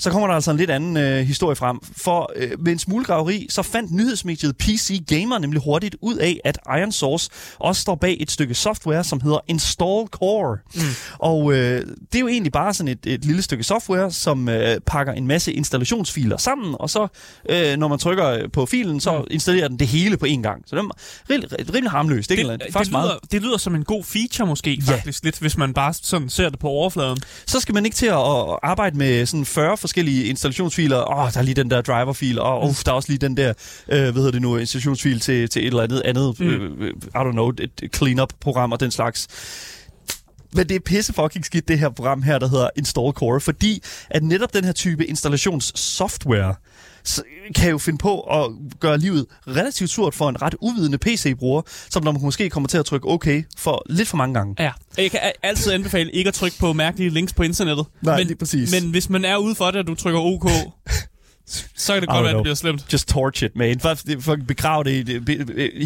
så 0.00 0.10
kommer 0.10 0.26
der 0.26 0.34
altså 0.34 0.50
en 0.50 0.56
lidt 0.56 0.70
anden 0.70 0.96
øh, 0.96 1.26
historie 1.26 1.56
frem. 1.56 1.78
For 1.96 2.32
øh, 2.36 2.50
med 2.58 2.72
en 2.72 2.78
smule 2.78 3.04
graveri, 3.04 3.46
så 3.50 3.62
fandt 3.62 3.92
nyhedsmediet 3.92 4.56
PC 4.56 5.02
Gamer 5.06 5.38
nemlig 5.38 5.62
hurtigt 5.62 5.96
ud 6.00 6.16
af, 6.16 6.40
at 6.44 6.58
Iron 6.66 6.92
Source 6.92 7.30
også 7.58 7.82
står 7.82 7.94
bag 7.94 8.16
et 8.20 8.30
stykke 8.30 8.54
software, 8.54 9.04
som 9.04 9.20
hedder 9.20 9.38
Install 9.48 10.06
Core. 10.06 10.58
Mm. 10.74 10.80
Og 11.18 11.52
øh, 11.52 11.86
det 12.12 12.14
er 12.14 12.20
jo 12.20 12.28
egentlig 12.28 12.52
bare 12.52 12.74
sådan 12.74 12.88
et, 12.88 13.06
et 13.06 13.24
lille 13.24 13.42
stykke 13.42 13.64
software, 13.64 14.10
som 14.10 14.48
øh, 14.48 14.80
pakker 14.80 15.12
en 15.12 15.26
masse 15.26 15.52
installationsfiler 15.52 16.36
sammen, 16.36 16.76
og 16.80 16.90
så 16.90 17.08
øh, 17.48 17.76
når 17.76 17.88
man 17.88 17.98
trykker 17.98 18.48
på 18.48 18.66
filen, 18.66 19.00
så 19.00 19.18
mm. 19.18 19.26
installerer 19.30 19.68
den 19.68 19.78
det 19.78 19.88
hele 19.88 20.16
på 20.16 20.26
én 20.26 20.40
gang. 20.42 20.62
Så 20.66 20.76
det 20.76 20.82
er 20.82 20.88
rimelig, 21.30 21.74
rimelig 21.74 21.90
harmløst. 21.90 22.30
Ikke? 22.30 22.42
Det, 22.42 22.60
det, 22.60 22.74
det, 22.74 22.86
lyder, 22.86 22.90
meget... 22.90 23.18
det 23.32 23.42
lyder 23.42 23.56
som 23.56 23.74
en 23.74 23.84
god 23.84 24.04
feature 24.04 24.46
måske, 24.46 24.82
ja. 24.86 24.92
faktisk, 24.92 25.24
lidt, 25.24 25.38
hvis 25.38 25.56
man 25.56 25.74
bare 25.74 25.94
sådan 25.94 26.28
ser 26.28 26.48
det 26.48 26.58
på 26.58 26.68
overfladen. 26.68 27.18
Så 27.46 27.60
skal 27.60 27.74
man 27.74 27.84
ikke 27.84 27.94
til 27.94 28.06
at, 28.06 28.18
at 28.18 28.58
arbejde 28.62 28.98
med 28.98 29.26
sådan 29.26 29.44
40 29.44 29.76
forskellige 29.90 30.24
installationsfiler. 30.24 31.10
Åh, 31.10 31.18
oh, 31.18 31.32
der 31.32 31.38
er 31.38 31.42
lige 31.42 31.54
den 31.54 31.70
der 31.70 31.80
driverfil, 31.80 32.38
og 32.38 32.62
oh, 32.62 32.74
der 32.84 32.90
er 32.90 32.96
også 32.96 33.08
lige 33.12 33.18
den 33.18 33.36
der, 33.36 33.48
øh, 33.88 34.00
hvad 34.02 34.12
hedder 34.12 34.30
det 34.30 34.42
nu, 34.42 34.56
installationsfil 34.56 35.20
til, 35.20 35.48
til 35.48 35.62
et 35.62 35.66
eller 35.66 35.82
andet 35.82 36.02
andet, 36.04 36.40
mm. 36.40 36.46
øh, 36.46 36.90
I 36.90 37.16
don't 37.16 37.32
know, 37.32 37.48
et 37.48 37.90
clean-up-program 37.94 38.72
og 38.72 38.80
den 38.80 38.90
slags. 38.90 39.28
Men 40.52 40.68
det 40.68 40.76
er 40.76 40.80
pisse 40.80 41.12
fucking 41.12 41.44
skidt, 41.44 41.68
det 41.68 41.78
her 41.78 41.88
program 41.88 42.22
her, 42.22 42.38
der 42.38 42.48
hedder 42.48 42.68
Install 42.76 43.12
Core, 43.12 43.40
fordi 43.40 43.82
at 44.10 44.22
netop 44.22 44.54
den 44.54 44.64
her 44.64 44.72
type 44.72 45.06
installationssoftware, 45.06 46.54
kan 47.54 47.70
jo 47.70 47.78
finde 47.78 47.98
på 47.98 48.20
at 48.20 48.50
gøre 48.80 48.98
livet 48.98 49.26
relativt 49.48 49.90
surt 49.90 50.14
for 50.14 50.28
en 50.28 50.42
ret 50.42 50.54
uvidende 50.60 50.98
PC-bruger, 50.98 51.62
som 51.90 52.04
når 52.04 52.12
man 52.12 52.22
måske 52.22 52.50
kommer 52.50 52.68
til 52.68 52.78
at 52.78 52.84
trykke 52.84 53.08
OK 53.08 53.26
for 53.56 53.82
lidt 53.86 54.08
for 54.08 54.16
mange 54.16 54.34
gange. 54.34 54.54
Ja, 54.58 54.72
jeg 54.98 55.10
kan 55.10 55.20
altid 55.42 55.72
anbefale 55.72 56.10
ikke 56.10 56.28
at 56.28 56.34
trykke 56.34 56.56
på 56.58 56.72
mærkelige 56.72 57.10
links 57.10 57.32
på 57.32 57.42
internettet. 57.42 57.86
Nej, 58.02 58.16
men, 58.16 58.26
lige 58.26 58.36
præcis. 58.36 58.72
Men 58.72 58.90
hvis 58.90 59.10
man 59.10 59.24
er 59.24 59.36
ude 59.36 59.54
for 59.54 59.66
det, 59.66 59.76
og 59.76 59.86
du 59.86 59.94
trykker 59.94 60.20
OK, 60.20 60.50
så 61.76 61.92
kan 61.92 62.02
det 62.02 62.08
godt 62.10 62.22
være, 62.22 62.30
at 62.30 62.36
det 62.36 62.42
bliver 62.42 62.54
slemt. 62.54 62.92
Just 62.92 63.08
torch 63.08 63.44
it, 63.44 63.56
man. 63.56 63.80
For, 63.80 64.36
begrav 64.48 64.84
det, 64.84 65.08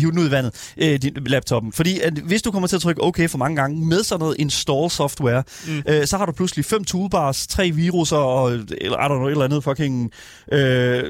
hiv 0.00 0.10
den 0.10 0.18
ud 0.18 0.28
i 0.28 0.30
vandet, 0.30 0.72
øh, 0.76 1.02
din 1.02 1.12
laptoppen. 1.26 1.72
Fordi 1.72 2.00
at 2.00 2.12
hvis 2.12 2.42
du 2.42 2.50
kommer 2.50 2.66
til 2.66 2.76
at 2.76 2.82
trykke 2.82 3.02
OK 3.02 3.20
for 3.28 3.38
mange 3.38 3.56
gange 3.56 3.86
med 3.86 4.02
sådan 4.02 4.20
noget 4.20 4.36
install 4.38 4.90
software, 4.90 5.42
mm. 5.66 5.82
øh, 5.88 6.06
så 6.06 6.16
har 6.16 6.26
du 6.26 6.32
pludselig 6.32 6.64
fem 6.64 6.84
toolbars, 6.84 7.46
tre 7.46 7.70
viruser 7.70 8.16
og 8.16 8.52
eller, 8.52 8.98
I 8.98 9.06
don't 9.06 9.08
know, 9.08 9.26
et 9.26 9.30
eller 9.30 9.44
andet 9.44 9.64
fucking 9.64 10.10
øh, 10.52 11.04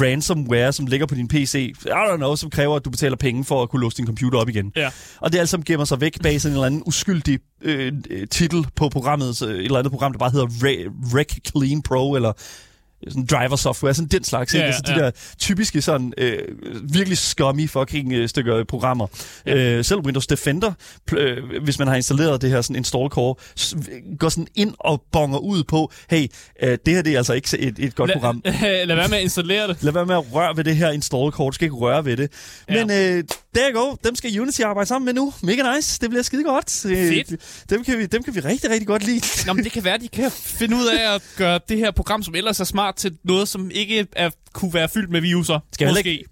ransomware, 0.00 0.72
som 0.72 0.86
ligger 0.86 1.06
på 1.06 1.14
din 1.14 1.28
PC. 1.28 1.74
I 1.86 1.88
don't 1.88 2.16
know, 2.16 2.36
som 2.36 2.50
kræver, 2.50 2.76
at 2.76 2.84
du 2.84 2.90
betaler 2.90 3.16
penge 3.16 3.44
for 3.44 3.62
at 3.62 3.68
kunne 3.68 3.82
låse 3.82 3.96
din 3.96 4.06
computer 4.06 4.38
op 4.38 4.48
igen. 4.48 4.72
Ja. 4.76 4.90
Og 5.20 5.32
det 5.32 5.38
er 5.38 5.40
alt 5.40 5.48
sammen 5.48 5.64
gemmer 5.64 5.84
sig 5.84 6.00
væk 6.00 6.22
bag 6.22 6.40
sådan 6.40 6.52
en 6.52 6.56
eller 6.56 6.66
anden 6.66 6.82
uskyldig 6.86 7.38
øh, 7.62 7.92
titel 8.30 8.66
på 8.76 8.88
programmet, 8.88 9.42
et 9.42 9.64
eller 9.64 9.78
andet 9.78 9.90
program, 9.90 10.12
der 10.12 10.18
bare 10.18 10.30
hedder 10.30 10.46
Rec 11.16 11.38
Clean 11.50 11.82
Pro, 11.82 12.14
eller 12.14 12.32
sådan 13.08 13.26
driver 13.26 13.56
software, 13.56 13.94
sådan 13.94 14.08
den 14.08 14.24
slags. 14.24 14.54
Ja, 14.54 14.60
altså 14.60 14.82
de 14.86 14.92
ja. 14.92 14.98
der 14.98 15.10
typiske 15.38 15.82
sådan 15.82 16.12
øh, 16.18 16.38
virkelig 16.92 17.18
scummy 17.18 17.68
fucking 17.68 18.12
øh, 18.12 18.28
stykker 18.28 18.64
programmer. 18.64 19.06
Ja. 19.46 19.56
Øh, 19.56 19.84
selv 19.84 20.00
Windows 20.00 20.26
Defender, 20.26 20.72
øh, 21.12 21.62
hvis 21.62 21.78
man 21.78 21.88
har 21.88 21.94
installeret 21.94 22.42
det 22.42 22.50
her 22.50 22.60
sådan 22.60 22.76
install 22.76 23.08
core, 23.08 23.34
går 24.18 24.28
sådan 24.28 24.46
ind 24.54 24.74
og 24.78 25.02
bonger 25.12 25.38
ud 25.38 25.64
på, 25.64 25.92
hey, 26.10 26.26
øh, 26.62 26.78
det 26.86 26.94
her 26.94 27.02
det 27.02 27.12
er 27.12 27.16
altså 27.16 27.32
ikke 27.32 27.58
et, 27.58 27.78
et 27.78 27.94
godt 27.94 28.08
La, 28.08 28.14
program. 28.14 28.42
lad 28.88 28.96
være 28.96 29.08
med 29.08 29.16
at 29.16 29.22
installere 29.22 29.68
det. 29.68 29.82
Lad 29.82 29.92
være 29.92 30.06
med 30.06 30.14
at 30.14 30.34
røre 30.34 30.56
ved 30.56 30.64
det 30.64 30.76
her 30.76 30.90
install 30.90 31.30
core. 31.30 31.46
Du 31.46 31.52
skal 31.52 31.64
ikke 31.64 31.76
røre 31.76 32.04
ved 32.04 32.16
det. 32.16 32.32
Ja. 32.68 32.84
Men 32.84 32.90
øh, 32.90 33.24
der 33.54 33.72
go. 33.72 33.96
Dem 34.04 34.14
skal 34.14 34.40
Unity 34.40 34.60
arbejde 34.60 34.88
sammen 34.88 35.04
med 35.06 35.14
nu. 35.14 35.32
Mega 35.42 35.74
nice. 35.76 35.98
Det 36.00 36.10
bliver 36.10 36.22
skide 36.22 36.44
godt. 36.44 36.84
Øh, 36.84 37.08
Fedt. 37.08 37.64
Dem 37.70 37.84
kan 37.84 37.98
vi, 37.98 38.06
dem 38.06 38.22
kan 38.22 38.34
vi 38.34 38.40
rigtig, 38.40 38.70
rigtig 38.70 38.86
godt 38.86 39.04
lide. 39.04 39.20
Nå, 39.46 39.52
men 39.52 39.64
det 39.64 39.72
kan 39.72 39.84
være, 39.84 39.98
de 39.98 40.08
kan 40.08 40.30
finde 40.30 40.76
ud 40.76 40.86
af 40.86 41.14
at 41.14 41.22
gøre 41.36 41.60
det 41.68 41.78
her 41.78 41.90
program, 41.90 42.22
som 42.22 42.34
ellers 42.34 42.60
er 42.60 42.64
smart, 42.64 42.96
til 42.96 43.16
noget, 43.24 43.48
som 43.48 43.70
ikke 43.70 44.06
er, 44.12 44.30
kunne 44.52 44.74
være 44.74 44.88
fyldt 44.88 45.10
med 45.10 45.20
viruser. 45.20 45.58
Skal 45.72 45.88
Måske. 45.88 46.10
Ikke, 46.12 46.24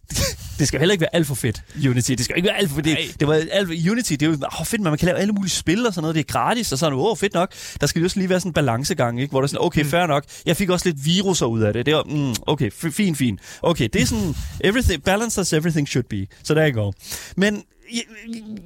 det 0.58 0.68
skal 0.68 0.80
heller 0.80 0.92
ikke 0.92 1.02
være 1.02 1.16
alt 1.16 1.26
for 1.26 1.34
fedt, 1.34 1.62
Unity. 1.88 2.10
Det 2.10 2.24
skal 2.24 2.36
ikke 2.36 2.46
være 2.46 2.56
alt 2.56 2.68
for 2.68 2.76
fedt. 2.76 2.86
Det, 2.86 3.20
det 3.20 3.28
var 3.28 3.34
alt, 3.52 3.90
Unity, 3.90 4.12
det 4.12 4.22
er 4.22 4.26
jo 4.26 4.36
oh, 4.60 4.66
fedt, 4.66 4.82
man 4.82 4.98
kan 4.98 5.06
lave 5.06 5.18
alle 5.18 5.32
mulige 5.32 5.50
spil 5.50 5.86
og 5.86 5.94
sådan 5.94 6.02
noget. 6.02 6.14
Det 6.14 6.20
er 6.20 6.32
gratis 6.32 6.72
og 6.72 6.78
sådan 6.78 6.92
noget. 6.92 7.10
Oh, 7.10 7.16
fedt 7.16 7.34
nok. 7.34 7.52
Der 7.80 7.86
skal 7.86 8.00
jo 8.00 8.04
også 8.04 8.18
lige 8.18 8.28
være 8.28 8.40
sådan 8.40 8.50
en 8.50 8.54
balancegang, 8.54 9.20
ikke? 9.20 9.30
hvor 9.30 9.40
der 9.40 9.44
er 9.44 9.48
sådan, 9.48 9.64
okay, 9.64 9.82
mm. 9.82 9.88
fair 9.88 10.06
nok. 10.06 10.24
Jeg 10.46 10.56
fik 10.56 10.70
også 10.70 10.88
lidt 10.88 11.04
viruser 11.04 11.46
ud 11.46 11.60
af 11.60 11.72
det. 11.72 11.86
Det 11.86 11.94
var, 11.94 12.02
mm, 12.02 12.34
okay, 12.46 12.70
fint, 12.70 13.18
fint. 13.18 13.40
Okay, 13.62 13.88
det 13.92 14.02
er 14.02 14.06
sådan, 14.06 14.34
everything, 14.60 15.02
balance 15.02 15.40
as 15.40 15.52
everything 15.52 15.88
should 15.88 16.06
be. 16.10 16.26
Så 16.42 16.54
der 16.54 16.70
går. 16.70 16.94
Men 17.36 17.62
jeg, 17.92 18.02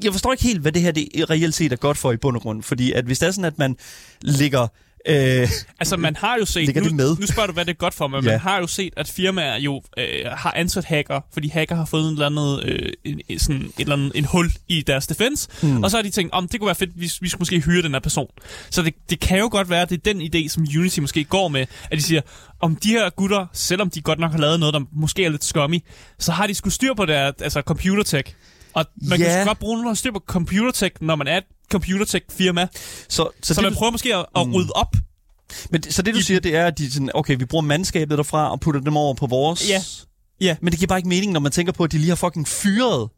jeg 0.04 0.12
forstår 0.12 0.32
ikke 0.32 0.44
helt, 0.44 0.60
hvad 0.60 0.72
det 0.72 0.82
her 0.82 0.92
det 0.92 1.08
reelt 1.30 1.54
set 1.54 1.72
er 1.72 1.76
godt 1.76 1.98
for 1.98 2.12
i 2.12 2.16
bund 2.16 2.36
og 2.36 2.42
grund. 2.42 2.62
Fordi 2.62 2.92
at 2.92 3.04
hvis 3.04 3.18
det 3.18 3.26
er 3.26 3.30
sådan, 3.30 3.44
at 3.44 3.58
man 3.58 3.76
ligger 4.22 4.68
Øh, 5.08 5.49
altså, 5.81 5.96
man 5.96 6.16
har 6.16 6.37
jo 6.37 6.44
set... 6.44 6.76
Nu, 6.76 6.94
med? 6.94 7.16
nu 7.20 7.26
spørger 7.26 7.46
du, 7.46 7.52
hvad 7.52 7.64
det 7.64 7.70
er 7.70 7.76
godt 7.76 7.94
for, 7.94 8.06
men 8.06 8.25
ja. 8.25 8.31
man 8.31 8.40
har 8.40 8.58
jo 8.58 8.66
set, 8.66 8.93
at 8.96 9.08
firmaer 9.08 9.58
jo 9.58 9.82
øh, 9.99 10.04
har 10.26 10.52
ansat 10.56 10.84
hacker, 10.84 11.20
fordi 11.32 11.49
hacker 11.49 11.75
har 11.75 11.84
fået 11.84 12.04
en 12.04 12.12
eller 12.12 12.26
andet, 12.26 12.64
øh, 12.64 12.93
en, 13.04 13.38
sådan 13.38 13.62
et 13.62 13.72
eller 13.78 13.96
andet, 13.96 14.12
en 14.14 14.25
hul 14.25 14.52
i 14.69 14.82
deres 14.82 15.06
defense, 15.06 15.49
mm. 15.62 15.82
og 15.82 15.90
så 15.90 15.96
har 15.96 16.02
de 16.02 16.10
tænkt, 16.10 16.32
om 16.32 16.44
oh, 16.44 16.49
det 16.52 16.60
kunne 16.60 16.66
være 16.66 16.75
fedt, 16.75 16.90
hvis 16.94 17.22
vi 17.22 17.28
skulle 17.28 17.40
måske 17.40 17.60
hyre 17.60 17.82
den 17.82 17.93
her 17.93 18.00
person. 18.00 18.28
Så 18.70 18.82
det, 18.82 18.94
det 19.10 19.20
kan 19.20 19.38
jo 19.38 19.49
godt 19.52 19.70
være, 19.70 19.82
at 19.82 19.90
det 19.90 19.96
er 19.96 20.12
den 20.12 20.22
idé, 20.22 20.49
som 20.49 20.66
Unity 20.78 21.00
måske 21.00 21.25
går 21.25 21.49
med, 21.49 21.66
at 21.90 21.99
de 21.99 22.02
siger, 22.02 22.20
om 22.60 22.76
de 22.76 22.88
her 22.88 23.10
gutter, 23.10 23.46
selvom 23.52 23.90
de 23.90 24.00
godt 24.00 24.19
nok 24.19 24.32
har 24.32 24.38
lavet 24.38 24.60
noget, 24.60 24.75
der 24.75 24.81
måske 24.93 25.25
er 25.25 25.28
lidt 25.28 25.44
scummy, 25.44 25.78
så 26.19 26.32
har 26.32 26.46
de 26.46 26.54
skulle 26.54 26.75
styr 26.75 26.94
på 26.94 27.06
deres 27.06 27.34
altså 27.40 27.60
computer 27.60 28.02
tech. 28.02 28.34
Og 28.75 28.87
man 28.96 29.20
ja. 29.20 29.25
kan 29.25 29.46
godt 29.46 29.58
bruge 29.58 29.82
noget 29.82 29.99
styr 29.99 30.12
på 30.12 30.22
computer 30.26 30.72
tech, 30.72 30.94
når 31.00 31.16
man 31.16 31.26
er 31.26 31.40
computertech-firma. 31.72 32.66
Så, 33.08 33.28
så, 33.42 33.54
så 33.54 33.60
man 33.60 33.74
prøver 33.74 33.90
måske 33.90 34.16
at, 34.16 34.26
at 34.36 34.46
mm. 34.46 34.54
rydde 34.54 34.72
op 34.74 34.96
men 35.70 35.82
så 35.82 36.02
det 36.02 36.14
du 36.14 36.20
siger, 36.20 36.40
det 36.40 36.56
er, 36.56 36.66
at 36.66 36.78
de 36.78 36.92
sådan, 36.92 37.10
okay, 37.14 37.36
vi 37.38 37.44
bruger 37.44 37.62
mandskabet 37.62 38.19
derfra 38.19 38.50
og 38.50 38.60
putter 38.60 38.80
dem 38.80 38.96
over 38.96 39.14
på 39.14 39.26
vores... 39.26 39.69
Ja. 39.69 39.82
Ja. 40.40 40.56
Men 40.60 40.70
det 40.70 40.78
giver 40.78 40.86
bare 40.86 40.98
ikke 40.98 41.08
mening, 41.08 41.32
når 41.32 41.40
man 41.40 41.52
tænker 41.52 41.72
på, 41.72 41.84
at 41.84 41.92
de 41.92 41.98
lige 41.98 42.08
har 42.08 42.16
fucking 42.16 42.49
fyret 42.49 43.08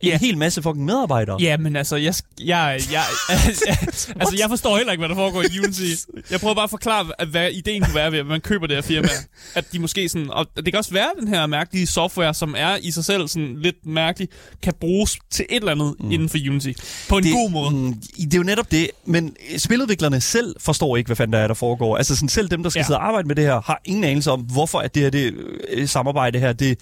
en 0.00 0.18
hel 0.18 0.38
masse 0.38 0.62
fucking 0.62 0.84
medarbejdere. 0.84 1.36
Ja, 1.40 1.56
men 1.56 1.76
altså, 1.76 1.96
jeg, 1.96 2.14
jeg, 2.40 2.80
jeg, 2.92 3.02
altså, 4.20 4.36
jeg 4.38 4.48
forstår 4.48 4.76
heller 4.76 4.92
ikke, 4.92 5.00
hvad 5.00 5.08
der 5.08 5.14
foregår 5.14 5.42
i 5.42 5.58
Unity. 5.58 5.82
Jeg 6.30 6.40
prøver 6.40 6.54
bare 6.54 6.64
at 6.64 6.70
forklare, 6.70 7.06
hvad 7.30 7.50
ideen 7.50 7.82
kunne 7.82 7.94
være 7.94 8.12
ved, 8.12 8.18
at 8.18 8.26
man 8.26 8.40
køber 8.40 8.66
det 8.66 8.76
her 8.76 8.82
firma. 8.82 9.08
At 9.54 9.72
de 9.72 9.78
måske 9.78 10.08
sådan, 10.08 10.30
og 10.30 10.46
det 10.56 10.64
kan 10.64 10.76
også 10.76 10.92
være, 10.92 11.04
at 11.04 11.20
den 11.20 11.28
her 11.28 11.46
mærkelige 11.46 11.86
software, 11.86 12.34
som 12.34 12.54
er 12.58 12.76
i 12.82 12.90
sig 12.90 13.04
selv 13.04 13.28
sådan 13.28 13.56
lidt 13.62 13.86
mærkelig, 13.86 14.28
kan 14.62 14.72
bruges 14.80 15.18
til 15.30 15.46
et 15.50 15.56
eller 15.56 15.72
andet 15.72 15.94
mm. 16.00 16.10
inden 16.10 16.28
for 16.28 16.38
Unity. 16.50 16.72
På 17.08 17.16
en 17.16 17.24
det, 17.24 17.32
god 17.32 17.50
måde. 17.50 17.70
Mm, 17.70 17.94
det 18.16 18.34
er 18.34 18.38
jo 18.38 18.44
netop 18.44 18.70
det, 18.70 18.90
men 19.04 19.36
spiludviklerne 19.56 20.20
selv 20.20 20.56
forstår 20.60 20.96
ikke, 20.96 21.08
hvad 21.08 21.16
fanden 21.16 21.32
der 21.32 21.38
er, 21.38 21.46
der 21.46 21.54
foregår. 21.54 21.96
Altså 21.96 22.16
sådan, 22.16 22.28
selv 22.28 22.48
dem, 22.48 22.62
der 22.62 22.70
skal 22.70 22.80
ja. 22.80 22.86
sidde 22.86 22.98
og 22.98 23.06
arbejde 23.06 23.28
med 23.28 23.36
det 23.36 23.44
her, 23.44 23.60
har 23.60 23.80
ingen 23.84 24.04
anelse 24.04 24.30
om, 24.30 24.40
hvorfor 24.40 24.78
at 24.78 24.94
det 24.94 25.02
her 25.02 25.10
det, 25.10 25.34
øh, 25.72 25.88
samarbejde 25.88 26.38
her, 26.38 26.52
det 26.52 26.78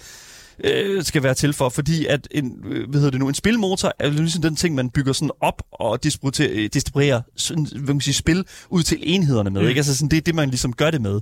øh, 0.63 1.03
skal 1.03 1.23
være 1.23 1.33
til 1.33 1.53
for, 1.53 1.69
fordi 1.69 2.05
at 2.05 2.27
en, 2.31 2.51
øh, 2.65 2.89
hvad 2.89 2.99
hedder 2.99 3.11
det 3.11 3.19
nu, 3.19 3.27
en 3.27 3.33
spilmotor 3.33 3.93
er 3.99 4.09
ligesom 4.09 4.41
den 4.41 4.55
ting, 4.55 4.75
man 4.75 4.89
bygger 4.89 5.13
sådan 5.13 5.31
op 5.41 5.61
og 5.71 5.99
øh, 6.39 6.69
distribuerer 6.73 7.21
sådan, 7.35 7.67
hvad 7.75 7.93
man 7.93 8.01
sige, 8.01 8.13
spil 8.13 8.45
ud 8.69 8.83
til 8.83 8.97
enhederne 9.01 9.49
med. 9.49 9.61
Mm. 9.61 9.67
Ikke? 9.67 9.79
Altså 9.79 9.95
sådan, 9.95 10.09
det 10.09 10.17
er 10.17 10.21
det, 10.21 10.35
man 10.35 10.49
ligesom 10.49 10.73
gør 10.73 10.91
det 10.91 11.01
med. 11.01 11.19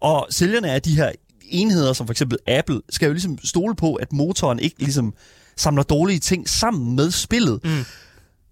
Og 0.00 0.26
sælgerne 0.30 0.70
af 0.70 0.82
de 0.82 0.96
her 0.96 1.12
enheder, 1.42 1.92
som 1.92 2.06
for 2.06 2.12
eksempel 2.12 2.38
Apple, 2.46 2.80
skal 2.90 3.06
jo 3.06 3.12
ligesom 3.12 3.38
stole 3.44 3.76
på, 3.76 3.94
at 3.94 4.12
motoren 4.12 4.58
ikke 4.58 4.76
ligesom 4.78 5.14
samler 5.56 5.82
dårlige 5.82 6.18
ting 6.18 6.48
sammen 6.48 6.96
med 6.96 7.10
spillet. 7.10 7.60
Mm. 7.64 7.84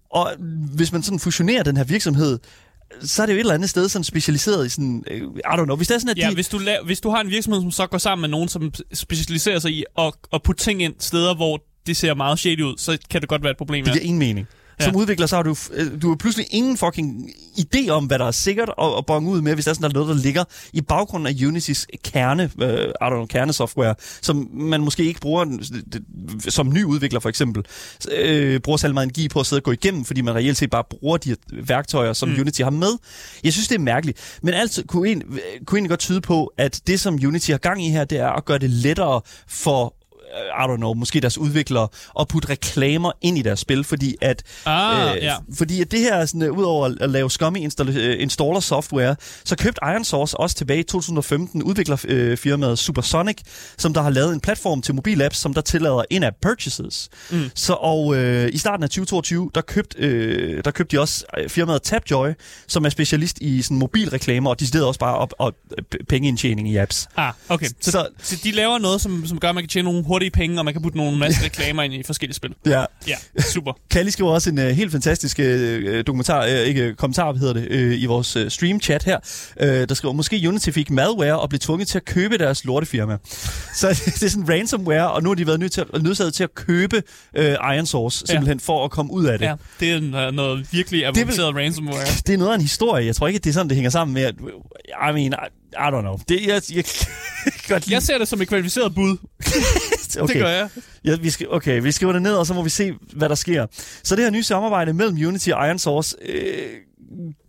Og 0.09 0.33
hvis 0.75 0.91
man 0.91 1.03
sådan 1.03 1.19
fusionerer 1.19 1.63
den 1.63 1.77
her 1.77 1.83
virksomhed, 1.83 2.39
så 3.01 3.21
er 3.21 3.25
det 3.25 3.33
jo 3.33 3.37
et 3.37 3.39
eller 3.39 3.53
andet 3.53 3.69
sted 3.69 3.89
sådan 3.89 4.03
specialiseret 4.03 4.65
i 4.65 4.69
sådan, 4.69 5.03
uh, 5.11 5.37
I 5.37 5.41
don't 5.47 5.63
know, 5.63 5.75
hvis 5.75 5.87
det 5.87 5.95
er 5.95 5.99
sådan, 5.99 6.11
at 6.11 6.17
ja, 6.17 6.29
de... 6.29 6.33
hvis 6.33 6.49
du, 6.49 6.57
la- 6.57 6.85
hvis 6.85 7.01
du 7.01 7.09
har 7.09 7.21
en 7.21 7.29
virksomhed, 7.29 7.61
som 7.61 7.71
så 7.71 7.87
går 7.87 7.97
sammen 7.97 8.21
med 8.21 8.29
nogen, 8.29 8.49
som 8.49 8.73
specialiserer 8.93 9.59
sig 9.59 9.71
i 9.71 9.83
at, 9.97 10.13
at 10.33 10.43
putte 10.43 10.63
ting 10.63 10.81
ind 10.83 10.93
steder, 10.99 11.35
hvor 11.35 11.63
det 11.87 11.97
ser 11.97 12.13
meget 12.13 12.39
shady 12.39 12.61
ud, 12.61 12.77
så 12.77 12.97
kan 13.09 13.21
det 13.21 13.29
godt 13.29 13.43
være 13.43 13.51
et 13.51 13.57
problem. 13.57 13.85
Det 13.85 13.93
giver 13.93 14.05
ingen 14.05 14.19
mening. 14.19 14.47
Ja. 14.79 14.85
Som 14.85 14.95
udvikler, 14.95 15.25
så 15.25 15.35
har 15.35 15.43
du, 15.43 15.55
øh, 15.73 16.01
du 16.01 16.09
har 16.09 16.15
pludselig 16.15 16.47
ingen 16.49 16.77
fucking 16.77 17.29
idé 17.59 17.89
om, 17.89 18.05
hvad 18.05 18.19
der 18.19 18.25
er 18.25 18.31
sikkert 18.31 18.69
at, 18.81 18.97
at 18.97 19.05
bonge 19.05 19.31
ud 19.31 19.41
med, 19.41 19.53
hvis 19.53 19.65
der 19.65 19.71
er 19.71 19.75
sådan 19.75 19.91
der 19.91 19.99
noget, 19.99 20.15
der 20.15 20.23
ligger 20.23 20.43
i 20.73 20.81
baggrunden 20.81 21.27
af 21.27 21.47
Unitys 21.47 21.87
kerne, 22.03 22.43
uh, 22.43 22.67
I 22.67 22.91
don't 23.01 23.09
know, 23.09 23.25
kernesoftware, 23.25 23.95
som 24.21 24.49
man 24.53 24.81
måske 24.81 25.03
ikke 25.03 25.19
bruger 25.19 25.45
som 26.39 26.73
ny 26.73 26.83
udvikler 26.83 27.19
for 27.19 27.29
eksempel, 27.29 27.65
uh, 28.05 28.61
bruger 28.61 28.77
særlig 28.77 28.93
meget 28.93 29.05
energi 29.05 29.27
på 29.27 29.39
at 29.39 29.45
sidde 29.45 29.59
og 29.59 29.63
gå 29.63 29.71
igennem, 29.71 30.05
fordi 30.05 30.21
man 30.21 30.35
reelt 30.35 30.57
set 30.57 30.69
bare 30.69 30.83
bruger 30.89 31.17
de 31.17 31.35
værktøjer, 31.51 32.13
som 32.13 32.29
mm. 32.29 32.35
Unity 32.39 32.61
har 32.61 32.69
med. 32.69 32.91
Jeg 33.43 33.53
synes, 33.53 33.67
det 33.67 33.75
er 33.75 33.79
mærkeligt. 33.79 34.37
Men 34.41 34.53
alt 34.53 34.79
kunne, 34.87 35.09
en, 35.09 35.23
kunne 35.65 35.77
egentlig 35.77 35.89
godt 35.89 35.99
tyde 35.99 36.21
på, 36.21 36.53
at 36.57 36.81
det, 36.87 36.99
som 36.99 37.13
Unity 37.13 37.51
har 37.51 37.57
gang 37.57 37.85
i 37.85 37.89
her, 37.89 38.05
det 38.05 38.17
er 38.17 38.29
at 38.29 38.45
gøre 38.45 38.59
det 38.59 38.69
lettere 38.69 39.21
for 39.47 39.96
I 40.35 40.63
don't 40.63 40.77
know, 40.77 40.93
måske 40.93 41.19
deres 41.19 41.37
udviklere 41.37 41.87
at 42.19 42.27
putte 42.27 42.49
reklamer 42.49 43.11
ind 43.21 43.37
i 43.37 43.41
deres 43.41 43.59
spil, 43.59 43.83
fordi 43.83 44.15
at, 44.21 44.43
ah, 44.65 45.15
øh, 45.15 45.23
ja. 45.23 45.35
fordi 45.53 45.81
at 45.81 45.91
det 45.91 45.99
her, 45.99 46.25
sådan, 46.25 46.41
uh, 46.41 46.57
udover 46.57 46.95
at 47.01 47.09
lave 47.09 47.31
scummy 47.31 47.57
install- 47.57 47.99
installer 47.99 48.59
software, 48.59 49.15
så 49.45 49.55
købte 49.57 49.79
Iron 49.83 50.03
Source 50.03 50.37
også 50.37 50.55
tilbage 50.55 50.79
i 50.79 50.83
2015 50.83 51.63
udviklerfirmaet 51.63 52.71
uh, 52.71 52.77
Supersonic, 52.77 53.37
som 53.77 53.93
der 53.93 54.01
har 54.01 54.09
lavet 54.09 54.33
en 54.33 54.39
platform 54.39 54.81
til 54.81 54.95
mobilapps, 54.95 55.37
som 55.37 55.53
der 55.53 55.61
tillader 55.61 56.03
in-app 56.09 56.35
purchases. 56.41 57.09
Mm. 57.31 57.49
Så 57.55 57.73
og 57.73 58.15
øh, 58.15 58.49
i 58.53 58.57
starten 58.57 58.83
af 58.83 58.89
2022, 58.89 59.51
der 59.55 59.61
købte, 59.61 59.97
øh, 59.97 60.63
der 60.63 60.71
købte 60.71 60.97
de 60.97 61.01
også 61.01 61.25
firmaet 61.47 61.81
Tapjoy, 61.81 62.29
som 62.67 62.85
er 62.85 62.89
specialist 62.89 63.37
i 63.41 63.61
sådan 63.61 63.77
mobilreklamer, 63.77 64.49
og 64.49 64.59
de 64.59 64.67
steder 64.67 64.85
også 64.85 64.99
bare 64.99 65.15
op, 65.15 65.33
og 65.37 65.53
pengeindtjening 66.09 66.69
i 66.69 66.77
apps. 66.77 67.07
Ah, 67.17 67.33
okay. 67.49 67.67
Så, 67.81 67.91
så, 67.91 68.07
så 68.23 68.35
de 68.43 68.51
laver 68.51 68.77
noget, 68.77 69.01
som, 69.01 69.27
som 69.27 69.39
gør, 69.39 69.49
at 69.49 69.55
man 69.55 69.63
kan 69.63 69.69
tjene 69.69 69.85
nogle 69.85 70.03
hurtige 70.17 70.31
penge, 70.31 70.59
og 70.59 70.65
man 70.65 70.73
kan 70.73 70.81
putte 70.81 70.97
nogle 70.97 71.17
masse 71.17 71.45
reklamer 71.45 71.83
ind 71.83 71.93
i 71.93 72.03
forskellige 72.03 72.35
spil. 72.35 72.55
Ja. 72.65 72.85
Ja, 73.07 73.15
super. 73.41 73.73
Kalli 73.91 74.11
skriver 74.11 74.31
også 74.31 74.49
en 74.49 74.57
uh, 74.57 74.63
helt 74.63 74.91
fantastisk 74.91 75.39
uh, 75.39 75.45
dokumentar, 76.07 76.43
uh, 76.43 76.49
ikke 76.49 76.95
kommentar, 76.95 77.33
hedder 77.33 77.53
det, 77.53 77.67
uh, 77.69 78.01
i 78.01 78.05
vores 78.05 78.35
uh, 78.35 78.47
stream-chat 78.47 79.03
her. 79.03 79.17
Uh, 79.61 79.67
der 79.67 79.93
skriver, 79.93 80.13
måske 80.13 80.43
Unity 80.47 80.69
fik 80.69 80.91
malware 80.91 81.39
og 81.39 81.49
blev 81.49 81.59
tvunget 81.59 81.87
til 81.87 81.97
at 81.97 82.05
købe 82.05 82.37
deres 82.37 82.65
lortefirma. 82.65 83.17
så 83.79 83.87
det 84.05 84.23
er 84.23 84.29
sådan 84.29 84.49
ransomware, 84.49 85.11
og 85.11 85.23
nu 85.23 85.29
har 85.29 85.35
de 85.35 85.47
været 85.47 85.59
nødt 85.59 85.71
til 85.71 85.85
at, 85.93 86.03
nødsaget 86.03 86.33
til 86.33 86.43
at 86.43 86.55
købe 86.55 87.03
uh, 87.37 87.43
Iron 87.43 87.85
Source, 87.85 88.27
simpelthen 88.27 88.57
ja. 88.57 88.73
for 88.73 88.85
at 88.85 88.91
komme 88.91 89.13
ud 89.13 89.25
af 89.25 89.39
det. 89.39 89.45
Ja, 89.45 89.55
det 89.79 89.91
er 89.91 90.31
noget 90.31 90.67
virkelig 90.71 91.05
avanceret 91.05 91.55
ransomware. 91.55 92.05
Det 92.27 92.33
er 92.33 92.37
noget 92.37 92.51
af 92.51 92.55
en 92.55 92.61
historie. 92.61 93.05
Jeg 93.05 93.15
tror 93.15 93.27
ikke, 93.27 93.39
det 93.39 93.49
er 93.49 93.53
sådan, 93.53 93.69
det 93.69 93.75
hænger 93.75 93.89
sammen 93.89 94.13
med, 94.13 94.23
at, 94.23 94.35
I 95.09 95.13
mean, 95.13 95.33
I, 95.73 95.89
don't 95.91 96.01
know. 96.01 96.19
Det, 96.29 96.47
jeg, 96.47 96.61
jeg, 96.73 96.83
godt 97.69 97.91
jeg 97.91 98.03
ser 98.03 98.17
det 98.17 98.27
som 98.27 98.41
et 98.41 98.47
kvalificeret 98.47 98.95
bud. 98.95 99.17
okay. 100.19 100.33
Det 100.33 100.41
gør 100.41 100.49
jeg. 100.49 100.69
Ja, 101.05 101.15
vi 101.15 101.29
skal, 101.29 101.47
okay, 101.49 101.81
vi 101.81 101.91
skriver 101.91 102.13
det 102.13 102.21
ned, 102.21 102.33
og 102.33 102.45
så 102.47 102.53
må 102.53 102.63
vi 102.63 102.69
se, 102.69 102.93
hvad 103.13 103.29
der 103.29 103.35
sker. 103.35 103.65
Så 104.03 104.15
det 104.15 104.23
her 104.23 104.31
nye 104.31 104.43
samarbejde 104.43 104.93
mellem 104.93 105.27
Unity 105.27 105.49
og 105.49 105.67
Iron 105.67 105.79
Source 105.79 106.15
øh, 106.25 106.69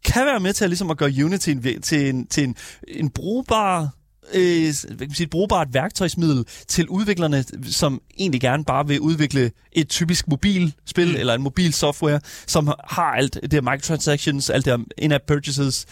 kan 0.04 0.26
være 0.26 0.40
med 0.40 0.52
til 0.52 0.64
at, 0.64 0.70
ligesom 0.70 0.90
at 0.90 0.96
gøre 0.96 1.12
Unity 1.24 1.50
en, 1.50 1.82
til, 1.82 2.08
en, 2.08 2.26
til 2.26 2.44
en, 2.44 2.56
en 2.88 3.10
brugbar 3.10 3.98
øh, 4.34 4.74
et 5.20 5.28
brugbart 5.30 5.74
værktøjsmiddel 5.74 6.44
til 6.68 6.88
udviklerne, 6.88 7.44
som 7.64 8.00
egentlig 8.18 8.40
gerne 8.40 8.64
bare 8.64 8.86
vil 8.86 9.00
udvikle 9.00 9.50
et 9.72 9.88
typisk 9.88 10.28
mobilspil 10.28 11.08
mm. 11.08 11.16
eller 11.16 11.34
en 11.34 11.42
mobil 11.42 11.72
software, 11.72 12.20
som 12.46 12.66
har 12.88 13.12
alt 13.12 13.38
det 13.42 13.52
her 13.52 13.60
microtransactions, 13.60 14.50
alt 14.50 14.64
det 14.64 14.72
her 14.72 14.84
in-app 14.98 15.24
purchases, 15.26 15.86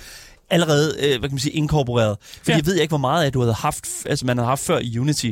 allerede, 0.51 0.97
øh, 0.99 1.09
hvad 1.09 1.29
kan 1.29 1.35
man 1.35 1.39
sige, 1.39 1.53
inkorporeret. 1.53 2.17
Fordi 2.21 2.51
ja. 2.51 2.57
jeg 2.57 2.67
ved 2.67 2.75
ikke, 2.75 2.91
hvor 2.91 2.99
meget 2.99 3.25
af 3.25 3.33
du 3.33 3.41
havde 3.41 3.55
haft, 3.55 3.87
altså 4.07 4.27
man 4.27 4.39
havde 4.39 4.49
haft 4.49 4.61
før 4.61 4.79
i 4.79 4.99
Unity. 4.99 5.31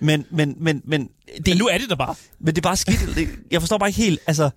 Men, 0.00 0.24
men, 0.30 0.54
men, 0.58 0.82
men, 0.84 1.08
det, 1.36 1.46
men 1.46 1.56
nu 1.56 1.66
er 1.66 1.78
det 1.78 1.88
der 1.88 1.96
bare. 1.96 2.14
Men 2.40 2.54
det 2.54 2.58
er 2.58 2.68
bare 2.68 2.76
skidt. 2.76 3.30
jeg 3.50 3.62
forstår 3.62 3.78
bare 3.78 3.88
ikke 3.88 4.02
helt, 4.02 4.20
altså, 4.26 4.50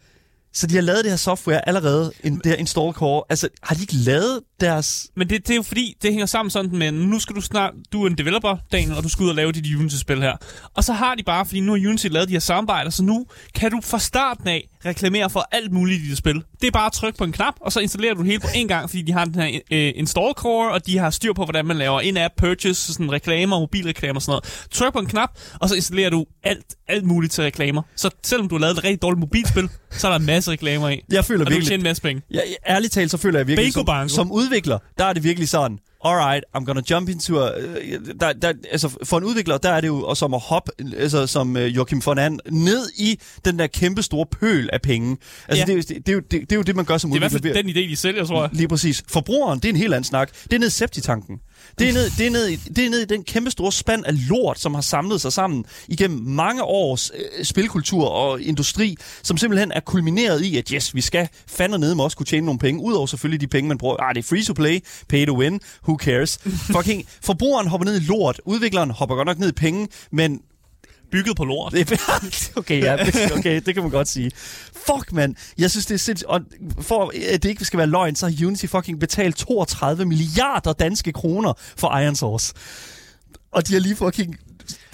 så 0.54 0.68
de 0.68 0.76
har 0.76 0.82
lavet 0.82 1.04
det 1.04 1.12
her 1.12 1.18
software 1.18 1.68
allerede, 1.68 2.12
en, 2.24 2.36
det 2.36 2.46
her 2.46 2.56
install 2.56 2.94
core. 2.94 3.24
Altså, 3.30 3.50
har 3.64 3.76
de 3.76 3.82
ikke 3.82 3.96
lavet 3.96 4.40
deres... 4.60 5.08
Men 5.16 5.30
det, 5.30 5.48
det 5.48 5.54
er 5.54 5.56
jo 5.56 5.62
fordi, 5.62 5.96
det 6.02 6.12
hænger 6.12 6.26
sammen 6.26 6.52
sådan 6.52 6.78
med, 6.78 6.92
nu 6.92 7.20
skal 7.20 7.36
du 7.36 7.42
snart, 7.42 7.74
du 7.92 8.04
er 8.04 8.08
en 8.08 8.18
developer, 8.18 8.58
Daniel, 8.72 8.94
og 8.94 9.04
du 9.04 9.10
skal 9.10 9.24
ud 9.24 9.30
og 9.30 9.36
lave 9.36 9.52
dit 9.52 9.76
Unity-spil 9.76 10.22
her. 10.22 10.38
Og 10.74 10.84
så 10.84 10.94
har 10.94 11.16
de 11.16 11.24
bare, 11.24 11.46
fordi 11.46 11.60
nu 11.60 11.72
har 11.72 11.88
Unity 11.88 12.08
lavet 12.08 12.28
de 12.28 12.34
her 12.34 12.40
samarbejder, 12.40 12.90
så 12.90 13.04
nu 13.04 13.26
kan 13.56 13.72
du 13.72 13.82
fra 13.84 14.00
starten 14.00 14.48
af 14.48 14.70
reklamere 14.86 15.30
for 15.30 15.48
alt 15.52 15.72
muligt 15.72 16.04
i 16.04 16.10
dit 16.10 16.18
spil. 16.18 16.44
Det 16.62 16.68
er 16.68 16.72
bare 16.72 16.86
at 16.86 16.92
trykke 16.92 17.18
på 17.18 17.24
en 17.24 17.32
knap, 17.32 17.54
og 17.62 17.72
så 17.72 17.80
installerer 17.80 18.14
du 18.14 18.20
det 18.20 18.28
hele 18.28 18.40
på 18.40 18.48
en 18.56 18.68
gang, 18.68 18.90
fordi 18.90 19.02
de 19.02 19.12
har 19.12 19.26
den 19.26 19.36
her 19.36 19.60
øh, 19.72 19.92
install 19.96 20.34
core, 20.34 20.72
og 20.72 20.86
de 20.86 20.98
har 20.98 21.10
styr 21.10 21.34
på, 21.34 21.44
hvordan 21.44 21.66
man 21.66 21.78
laver 21.78 22.02
in-app 22.02 22.34
purchase, 22.38 22.94
sådan 22.94 23.12
reklamer, 23.12 23.60
mobilreklamer 23.60 24.16
og 24.16 24.22
sådan 24.22 24.32
noget. 24.32 24.68
Tryk 24.72 24.94
på 24.94 25.00
en 25.00 25.06
knap, 25.06 25.30
og 25.60 25.70
så 25.70 25.76
installerer 25.76 26.10
du 26.10 26.26
alt, 26.44 26.76
alt 26.88 27.06
muligt 27.06 27.34
til 27.34 27.44
reklamer. 27.44 27.82
Så 27.96 28.10
selvom 28.24 28.50
du 28.50 28.56
har 28.56 28.60
lavet 28.60 28.78
et 28.78 28.84
rigtig 28.84 29.02
dårligt 29.02 29.20
mobilspil, 29.20 29.70
så 29.90 30.08
er 30.08 30.12
der 30.12 30.20
en 30.20 30.26
masse 30.26 30.52
reklamer 30.52 30.90
i. 30.90 31.02
Jeg 31.12 31.26
føler 31.26 31.46
og 31.46 31.50
virkelig... 31.50 31.66
du 31.66 31.68
tjener 31.68 31.82
en 31.82 31.84
masse 31.84 32.02
penge. 32.02 32.22
Ja, 32.32 32.40
ærligt 32.68 32.94
talt, 32.94 33.12
så 33.12 33.18
føler 33.18 33.40
jeg 33.40 33.48
virkelig, 33.48 33.74
som, 33.74 34.10
som 34.10 34.32
udvikler, 34.32 34.80
der 34.98 35.06
er 35.06 35.14
det 35.14 35.24
virkelig 35.24 35.50
sådan, 35.50 35.80
alright, 36.06 36.44
I'm 36.56 36.66
gonna 36.66 36.82
jump 36.90 37.10
into 37.10 37.40
a... 37.40 37.52
Uh, 37.58 37.66
der, 38.20 38.34
der, 38.34 38.54
altså, 38.72 38.98
for 39.04 39.18
en 39.18 39.24
udvikler, 39.24 39.58
der 39.58 39.70
er 39.70 39.82
det 39.82 39.88
jo 39.88 40.16
som 40.16 40.34
at 40.34 40.40
hoppe, 40.40 40.72
altså, 40.98 41.28
som 41.28 41.56
uh, 41.56 41.76
Joachim 41.76 42.02
von 42.06 42.18
An, 42.18 42.40
ned 42.52 42.90
i 42.98 43.20
den 43.46 43.60
der 43.60 43.68
kæmpe 43.68 44.02
store 44.04 44.26
pøl 44.26 44.70
af 44.74 44.82
penge. 44.82 45.18
Altså, 45.48 45.66
ja. 45.68 45.76
det, 45.76 45.90
det, 45.90 45.98
det, 45.98 46.10
er 46.10 46.14
jo, 46.14 46.20
det, 46.20 46.32
det 46.32 46.52
er 46.52 46.56
jo 46.56 46.62
det, 46.62 46.76
man 46.76 46.86
gør 46.86 46.98
som 46.98 47.12
udvikler. 47.12 47.28
Det 47.30 47.36
er 47.36 47.40
i 47.40 47.42
hvert 47.42 47.66
fald 47.66 47.76
den 47.76 47.84
idé, 47.86 47.90
de 47.90 47.96
sælger, 47.96 48.26
tror 48.26 48.42
jeg. 48.42 48.50
Lige 48.54 48.68
præcis. 48.68 49.04
Forbrugeren, 49.08 49.60
det 49.60 49.66
er 49.66 49.70
en 49.70 49.76
helt 49.76 49.94
anden 49.94 50.04
snak. 50.04 50.32
Det 50.44 50.54
er 50.54 50.60
ned 50.60 50.68
i 50.68 50.72
septitanken. 50.72 51.40
Det 51.80 51.90
er 51.90 51.94
ned, 51.94 52.10
det 52.18 52.28
er 52.28 52.32
ned, 52.32 52.58
det 52.76 52.86
er 52.86 52.90
ned 52.90 53.00
i 53.00 53.06
den 53.06 53.24
kæmpe 53.24 53.52
store 53.52 53.72
spand 53.72 54.06
af 54.06 54.30
lort, 54.30 54.60
som 54.60 54.74
har 54.74 54.82
samlet 54.82 55.22
sig 55.22 55.34
sammen 55.34 55.66
igennem 55.88 56.20
mange 56.20 56.64
års 56.64 57.12
øh, 57.16 57.46
spilkultur 57.46 58.08
og 58.08 58.42
industri, 58.42 58.96
som 59.24 59.38
simpelthen 59.38 59.72
er 59.72 59.80
kulmineret 59.80 60.42
i, 60.44 60.58
at 60.58 60.70
yes, 60.70 60.96
vi 60.96 61.02
skal 61.02 61.28
fandme 61.48 61.78
ned 61.78 61.96
med 61.96 62.04
også 62.04 62.18
kunne 62.18 62.26
tjene 62.26 62.46
nogle 62.46 62.60
penge, 62.60 62.84
udover 62.84 63.06
selvfølgelig 63.06 63.42
de 63.42 63.48
penge, 63.48 63.68
man 63.68 63.78
bruger. 63.78 63.98
Ah, 64.00 64.16
det 64.16 64.24
er 64.24 64.28
free 64.28 64.44
to 64.44 64.54
play, 64.54 64.80
pay 65.10 65.26
to 65.26 65.38
win, 65.38 65.60
who 65.88 65.98
cares? 65.98 66.40
Fucking, 66.76 67.06
forbrugeren 67.22 67.68
hopper 67.68 67.86
ned 67.86 68.02
i 68.02 68.04
lort, 68.04 68.42
udvikleren 68.46 68.92
hopper 68.92 69.16
godt 69.16 69.26
nok 69.26 69.40
ned 69.40 69.50
i 69.50 69.52
penge, 69.52 69.88
men 70.12 70.42
bygget 71.12 71.38
på 71.38 71.46
lort. 71.46 71.74
okay, 72.56 72.84
ja, 72.84 72.98
okay, 73.38 73.62
det 73.66 73.74
kan 73.74 73.84
man 73.84 73.92
godt 73.92 74.08
sige. 74.08 74.32
Fuck, 74.86 75.12
mand. 75.12 75.36
Jeg 75.58 75.72
synes, 75.72 75.86
det 75.86 75.94
er 75.94 76.00
sindssygt. 76.00 76.30
Og 76.30 76.42
for 76.82 77.12
at 77.34 77.44
det 77.44 77.50
ikke 77.50 77.66
skal 77.66 77.78
være 77.78 77.88
løgn, 77.88 78.16
så 78.16 78.30
har 78.30 78.46
Unity 78.46 78.66
fucking 78.66 79.00
betalt 79.00 79.38
32 79.38 80.06
milliarder 80.06 80.74
danske 80.74 81.12
kroner 81.14 81.54
for 81.78 81.98
Iron 81.98 82.16
Source. 82.16 82.54
Og 83.52 83.68
de 83.68 83.74
har 83.74 83.80
lige 83.80 83.96
fucking 83.96 84.36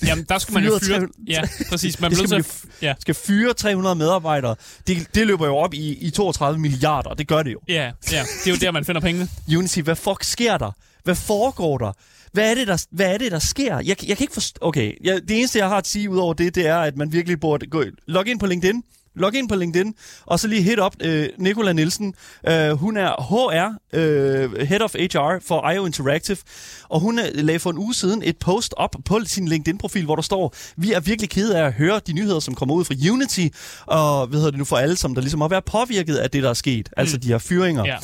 Jamen, 0.06 0.26
der 0.30 0.38
skulle 0.38 0.54
man 0.54 0.72
jo 0.72 0.80
fyre... 0.84 1.08
Ja, 1.28 1.42
præcis. 1.70 2.00
Man 2.00 2.16
skal, 2.16 2.30
man 2.30 2.44
ja. 2.82 2.94
skal 3.00 3.16
fyre 3.16 3.54
300 3.54 3.96
medarbejdere. 3.96 4.56
Det, 4.88 5.16
det 5.16 5.28
løber 5.28 5.46
jo 5.46 5.56
op 5.56 5.74
i, 5.74 5.94
i 5.94 6.10
32 6.10 6.60
milliarder. 6.60 7.14
Det 7.14 7.28
gør 7.28 7.44
det 7.44 7.54
jo. 7.54 7.60
Ja, 7.68 7.92
ja. 8.12 8.24
Det 8.44 8.48
er 8.48 8.52
jo 8.52 8.56
der, 8.56 8.72
man 8.72 8.86
finder 8.86 9.02
pengene. 9.02 9.28
Unity, 9.58 9.80
hvad 9.80 9.96
fuck 9.96 10.24
sker 10.24 10.58
der? 10.58 10.72
Hvad 11.04 11.16
foregår 11.16 11.78
der? 11.78 11.92
Hvad 12.36 12.52
er 12.52 12.56
det, 12.56 12.68
der, 12.68 12.86
hvad 12.92 13.14
er 13.14 13.18
det, 13.18 13.32
der 13.32 13.40
sker? 13.40 13.76
Jeg, 13.76 13.86
jeg 13.86 14.18
kan 14.18 14.24
ikke 14.24 14.34
forstå... 14.34 14.58
Okay, 14.62 14.94
jeg, 15.04 15.22
det 15.28 15.38
eneste, 15.38 15.60
jeg 15.60 15.68
har 15.68 15.78
at 15.78 15.88
sige 15.88 16.10
ud 16.10 16.18
over 16.18 16.34
det, 16.34 16.56
det 16.56 16.68
er, 16.68 16.78
at 16.78 16.98
man 16.98 17.12
virkelig 17.12 17.40
burde 17.40 17.68
gå, 17.68 17.84
logge 18.08 18.32
ind 18.32 18.40
på 18.40 18.46
LinkedIn, 18.46 18.84
log 19.16 19.36
ind 19.36 19.50
på 19.50 19.56
LinkedIn, 19.56 19.94
og 20.26 20.40
så 20.40 20.48
lige 20.48 20.62
hit 20.62 20.80
op 20.80 20.96
øh, 21.02 21.30
Nicola 21.38 21.74
Nielsen. 21.74 22.14
Øh, 22.48 22.72
hun 22.72 22.98
er 22.98 23.22
HR, 23.22 23.98
øh, 23.98 24.68
Head 24.68 24.82
of 24.82 24.94
HR 24.94 25.46
for 25.48 25.70
IO 25.70 25.86
Interactive, 25.86 26.38
og 26.90 27.00
hun 27.00 27.20
øh, 27.20 27.26
lagde 27.34 27.60
for 27.60 27.70
en 27.70 27.78
uge 27.78 27.94
siden 27.94 28.24
et 28.24 28.38
post 28.38 28.74
op 28.78 28.96
på 29.06 29.20
sin 29.26 29.48
LinkedIn-profil, 29.48 30.06
hvor 30.06 30.16
der 30.16 30.24
står, 30.24 30.56
vi 30.78 30.92
er 30.92 31.00
virkelig 31.00 31.30
kede 31.30 31.58
af 31.58 31.66
at 31.66 31.74
høre 31.74 32.00
de 32.08 32.14
nyheder, 32.14 32.40
som 32.40 32.56
kommer 32.56 32.76
ud 32.76 32.86
fra 32.86 32.96
Unity, 33.12 33.48
og 33.86 34.28
hvad 34.28 34.40
hedder 34.40 34.52
det 34.52 34.58
nu 34.58 34.66
for 34.66 34.78
alle, 34.78 34.96
som 34.96 35.16
der 35.16 35.22
ligesom 35.22 35.42
har 35.42 35.48
været 35.48 35.66
påvirket 35.66 36.16
af 36.16 36.32
det, 36.32 36.44
der 36.44 36.50
er 36.50 36.54
sket, 36.54 36.88
mm. 36.88 37.02
altså 37.02 37.18
de 37.18 37.28
her 37.28 37.38
fyringer. 37.38 37.86
Yeah. 37.88 38.02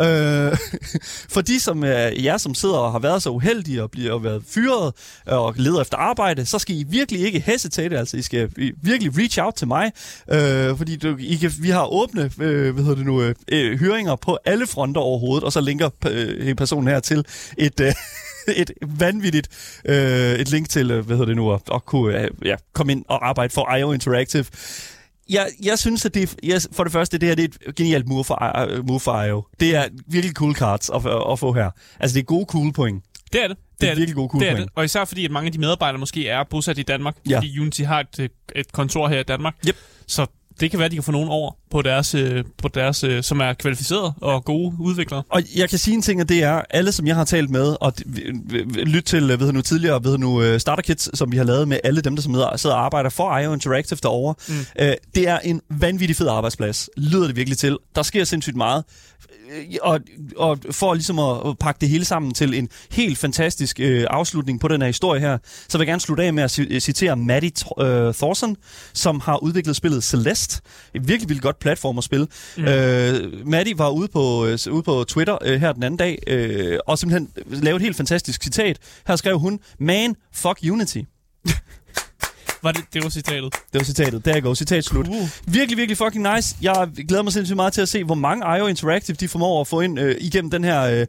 Øh, 0.00 0.56
for 1.34 1.40
de 1.40 1.60
som 1.60 1.84
øh, 1.84 2.24
jer, 2.24 2.36
som 2.36 2.54
sidder 2.54 2.76
og 2.76 2.92
har 2.92 2.98
været 2.98 3.22
så 3.22 3.30
uheldige 3.30 3.82
og 3.82 3.90
bliver 3.90 4.18
været 4.18 4.42
fyret 4.48 4.92
øh, 5.28 5.38
og 5.38 5.54
leder 5.56 5.80
efter 5.80 5.96
arbejde, 5.96 6.46
så 6.46 6.58
skal 6.58 6.76
I 6.76 6.84
virkelig 6.88 7.20
ikke 7.20 7.40
hesitate, 7.40 7.98
altså 7.98 8.16
I 8.16 8.22
skal 8.22 8.50
virkelig 8.82 9.18
reach 9.18 9.38
out 9.42 9.54
til 9.54 9.68
mig, 9.68 9.92
øh, 10.28 10.76
fordi 10.76 10.96
du, 10.96 11.16
I 11.18 11.36
kan, 11.36 11.52
vi 11.60 11.70
har 11.70 11.92
åbne 11.92 12.30
øh, 12.40 12.74
hvad 12.74 12.84
hedder 12.84 12.96
det 12.96 13.06
nu, 13.06 13.22
øh, 13.22 13.34
øh 13.52 13.80
høringer 13.80 14.16
på 14.16 14.38
alle 14.44 14.66
fronter 14.66 15.00
overhovedet, 15.00 15.44
og 15.44 15.52
så 15.52 15.60
linker 15.60 15.90
øh, 16.06 16.54
personen 16.54 16.88
her 16.88 17.00
til 17.00 17.24
et... 17.58 17.80
Øh, 17.80 17.92
et 18.56 18.70
vanvittigt 18.86 19.48
øh, 19.84 20.32
et 20.32 20.50
link 20.50 20.68
til, 20.68 20.90
øh, 20.90 21.06
hvad 21.06 21.16
hedder 21.16 21.26
det 21.26 21.36
nu, 21.36 21.52
at, 21.52 21.60
at 21.74 21.84
kunne 21.84 22.22
øh, 22.22 22.30
ja, 22.44 22.56
komme 22.72 22.92
ind 22.92 23.04
og 23.08 23.28
arbejde 23.28 23.54
for 23.54 23.74
IO 23.74 23.92
Interactive 23.92 24.44
jeg, 25.30 25.48
jeg 25.62 25.78
synes, 25.78 26.06
at 26.06 26.14
det, 26.14 26.36
jeg, 26.42 26.60
for 26.72 26.84
det 26.84 26.92
første, 26.92 27.18
det 27.18 27.28
her 27.28 27.34
det 27.34 27.44
er 27.44 27.68
et 27.68 27.74
genialt 27.74 28.08
move 28.08 28.24
for, 28.24 28.78
uh, 28.78 28.88
move 28.88 29.00
for 29.00 29.22
IO. 29.22 29.42
Det 29.60 29.76
er 29.76 29.88
virkelig 30.06 30.36
cool 30.36 30.54
cards 30.54 30.90
at, 30.90 30.96
at, 31.32 31.38
få 31.38 31.52
her. 31.52 31.70
Altså, 32.00 32.14
det 32.14 32.20
er 32.20 32.24
gode 32.24 32.46
cool 32.48 32.72
point. 32.72 33.04
Det 33.32 33.44
er 33.44 33.48
det. 33.48 33.56
Det, 33.56 33.80
det 33.80 33.88
er, 33.88 33.92
er 33.92 33.96
virkelig 33.96 34.16
gode 34.16 34.28
cool 34.28 34.40
det 34.40 34.48
er 34.48 34.52
point. 34.52 34.68
Det. 34.68 34.72
Og 34.76 34.84
især 34.84 35.04
fordi, 35.04 35.24
at 35.24 35.30
mange 35.30 35.46
af 35.46 35.52
de 35.52 35.58
medarbejdere 35.58 35.98
måske 35.98 36.28
er 36.28 36.44
bosat 36.50 36.78
i 36.78 36.82
Danmark. 36.82 37.16
Ja. 37.28 37.36
Fordi 37.36 37.58
Unity 37.58 37.82
har 37.82 38.00
et, 38.18 38.30
et 38.56 38.72
kontor 38.72 39.08
her 39.08 39.20
i 39.20 39.22
Danmark. 39.22 39.54
Yep. 39.68 39.76
Så 40.06 40.26
det 40.60 40.70
kan 40.70 40.78
være, 40.78 40.84
at 40.84 40.90
de 40.90 40.96
kan 40.96 41.02
få 41.02 41.12
nogen 41.12 41.28
over 41.28 41.52
på 41.70 41.82
deres, 41.82 42.14
øh, 42.14 42.44
på 42.58 42.68
deres 42.68 43.04
øh, 43.04 43.22
som 43.22 43.40
er 43.40 43.52
kvalificerede 43.52 44.12
og 44.20 44.44
gode 44.44 44.76
udviklere. 44.80 45.22
Og 45.28 45.42
jeg 45.56 45.68
kan 45.68 45.78
sige 45.78 45.94
en 45.94 46.02
ting, 46.02 46.20
og 46.20 46.28
det 46.28 46.42
er, 46.42 46.62
alle 46.70 46.92
som 46.92 47.06
jeg 47.06 47.16
har 47.16 47.24
talt 47.24 47.50
med, 47.50 47.76
og 47.80 47.92
lyt 48.86 49.04
til, 49.04 49.28
ved 49.28 49.52
nu 49.52 49.62
tidligere, 49.62 50.04
ved 50.04 50.18
nu 50.18 50.42
øh, 50.42 50.60
Starter 50.60 50.82
Kits, 50.82 51.18
som 51.18 51.32
vi 51.32 51.36
har 51.36 51.44
lavet 51.44 51.68
med 51.68 51.78
alle 51.84 52.00
dem, 52.00 52.16
der 52.16 52.22
som 52.22 52.34
sidder 52.56 52.76
og 52.76 52.84
arbejder 52.84 53.10
for 53.10 53.38
IO 53.38 53.52
Interactive 53.52 53.98
derovre. 54.02 54.34
Mm. 54.48 54.54
Øh, 54.78 54.92
det 55.14 55.28
er 55.28 55.38
en 55.38 55.60
vanvittig 55.70 56.16
fed 56.16 56.28
arbejdsplads, 56.28 56.88
lyder 56.96 57.26
det 57.26 57.36
virkelig 57.36 57.58
til. 57.58 57.78
Der 57.94 58.02
sker 58.02 58.24
sindssygt 58.24 58.56
meget. 58.56 58.84
Øh, 59.56 59.64
og, 59.82 60.00
og 60.36 60.58
for 60.70 60.94
ligesom 60.94 61.18
at 61.18 61.58
pakke 61.60 61.80
det 61.80 61.88
hele 61.88 62.04
sammen 62.04 62.34
til 62.34 62.54
en 62.54 62.68
helt 62.90 63.18
fantastisk 63.18 63.80
øh, 63.80 64.06
afslutning 64.10 64.60
på 64.60 64.68
den 64.68 64.80
her 64.80 64.86
historie 64.86 65.20
her, 65.20 65.38
så 65.68 65.78
vil 65.78 65.84
jeg 65.84 65.86
gerne 65.86 66.00
slutte 66.00 66.24
af 66.24 66.32
med 66.32 66.42
at 66.42 66.50
citere 66.82 67.16
Maddie 67.16 67.52
øh, 67.80 68.14
Thorson, 68.14 68.56
som 68.92 69.20
har 69.20 69.42
udviklet 69.42 69.76
spillet 69.76 70.04
Celeste. 70.04 70.60
Et 70.94 71.08
virkelig, 71.08 71.28
virkelig 71.28 71.42
godt 71.42 71.58
platform 71.58 71.98
at 71.98 72.04
spille. 72.04 72.26
Mm. 72.56 72.64
Øh, 72.64 73.46
Maddie 73.46 73.78
var 73.78 73.88
ude 73.90 74.08
på, 74.08 74.46
øh, 74.46 74.58
ude 74.70 74.82
på 74.82 75.04
Twitter 75.04 75.38
øh, 75.42 75.60
her 75.60 75.72
den 75.72 75.82
anden 75.82 75.98
dag, 75.98 76.18
øh, 76.26 76.78
og 76.86 76.98
simpelthen 76.98 77.28
lavede 77.46 77.76
et 77.76 77.82
helt 77.82 77.96
fantastisk 77.96 78.42
citat. 78.42 78.78
Her 79.06 79.16
skrev 79.16 79.38
hun, 79.38 79.60
Man, 79.78 80.16
fuck 80.34 80.58
Unity. 80.70 80.98
Var 82.62 82.72
det, 82.72 82.84
det 82.94 83.02
var 83.02 83.08
citatet? 83.08 83.52
Det 83.52 83.78
var 83.78 83.84
citatet. 83.84 84.24
Der 84.24 84.40
går 84.40 84.54
citat 84.54 84.84
slut. 84.84 85.08
Uh. 85.08 85.28
Virkelig, 85.46 85.78
virkelig 85.78 85.98
fucking 85.98 86.34
nice. 86.34 86.56
Jeg 86.62 86.88
glæder 87.08 87.22
mig 87.22 87.32
sindssygt 87.32 87.56
meget 87.56 87.72
til 87.72 87.80
at 87.80 87.88
se, 87.88 88.04
hvor 88.04 88.14
mange 88.14 88.58
IO 88.58 88.66
Interactive 88.66 89.16
de 89.20 89.28
formår 89.28 89.60
at 89.60 89.66
få 89.66 89.80
ind 89.80 89.98
øh, 89.98 90.16
igennem 90.20 90.50
den 90.50 90.64
her, 90.64 90.82
øh, 90.82 91.06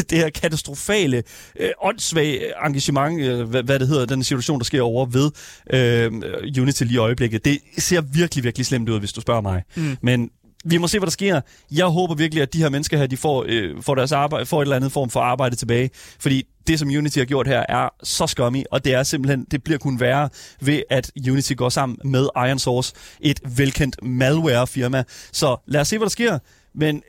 det 0.10 0.18
her 0.18 0.30
katastrofale, 0.30 1.22
øh, 1.60 1.70
åndssvage 1.82 2.66
engagement, 2.66 3.20
øh, 3.20 3.48
hvad, 3.48 3.62
hvad 3.62 3.78
det 3.78 3.88
hedder, 3.88 4.06
den 4.06 4.24
situation, 4.24 4.58
der 4.58 4.64
sker 4.64 4.82
over 4.82 5.06
ved 5.06 5.30
øh, 5.72 6.12
Unity 6.60 6.82
lige 6.82 6.94
i 6.94 6.96
øjeblikket. 6.96 7.44
Det 7.44 7.58
ser 7.78 8.00
virkelig, 8.00 8.44
virkelig 8.44 8.66
slemt 8.66 8.88
ud, 8.88 8.98
hvis 8.98 9.12
du 9.12 9.20
spørger 9.20 9.40
mig. 9.40 9.62
Mm. 9.76 9.96
Men 10.02 10.30
vi 10.64 10.78
må 10.78 10.88
se, 10.88 10.98
hvad 10.98 11.06
der 11.06 11.10
sker. 11.10 11.40
Jeg 11.70 11.86
håber 11.86 12.14
virkelig, 12.14 12.42
at 12.42 12.52
de 12.52 12.58
her 12.58 12.68
mennesker 12.68 12.98
her, 12.98 13.06
de 13.06 13.16
får, 13.16 13.44
øh, 13.48 13.82
får, 13.82 13.94
deres 13.94 14.12
arbejde, 14.12 14.46
får 14.46 14.62
et 14.62 14.66
eller 14.66 14.76
andet 14.76 14.92
form 14.92 15.10
for 15.10 15.20
arbejde 15.20 15.56
tilbage. 15.56 15.90
Fordi 16.20 16.44
det, 16.70 16.78
som 16.78 16.88
Unity 16.88 17.18
har 17.18 17.24
gjort 17.24 17.46
her, 17.46 17.64
er 17.68 17.88
så 18.02 18.26
scummy, 18.26 18.62
og 18.70 18.84
det 18.84 18.94
er 18.94 19.02
simpelthen, 19.02 19.46
det 19.50 19.62
bliver 19.64 19.78
kun 19.78 20.00
værre 20.00 20.28
ved, 20.60 20.82
at 20.90 21.10
Unity 21.30 21.52
går 21.56 21.68
sammen 21.68 21.98
med 22.04 22.28
Iron 22.36 22.58
Source, 22.58 22.94
et 23.20 23.40
velkendt 23.56 23.96
malware-firma. 24.02 25.04
Så 25.32 25.56
lad 25.66 25.80
os 25.80 25.88
se, 25.88 25.98
hvad 25.98 26.06
der 26.06 26.10
sker. 26.10 26.38
Men 26.74 27.02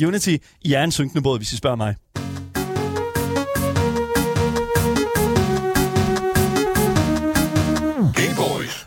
øh, 0.00 0.08
Unity, 0.08 0.36
I 0.62 0.72
er 0.72 0.84
en 0.84 0.92
synkende 0.92 1.22
båd, 1.22 1.38
hvis 1.38 1.52
I 1.52 1.56
spørger 1.56 1.76
mig. 1.76 1.94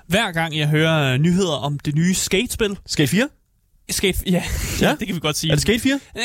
Hver 0.08 0.32
gang 0.32 0.58
jeg 0.58 0.68
hører 0.68 1.18
nyheder 1.18 1.54
om 1.54 1.80
det 1.80 1.96
nye 1.96 2.14
Skate-spil... 2.14 2.78
Skate 2.86 3.08
4? 3.08 3.30
Skate, 3.90 4.18
ja, 4.26 4.44
ja, 4.82 4.96
det 5.00 5.08
kan 5.08 5.16
vi 5.16 5.20
godt 5.20 5.38
sige. 5.38 5.52
Er 5.52 5.56
det 5.56 5.62
Skate 5.62 5.80
4? 5.80 6.00
Øh, 6.18 6.22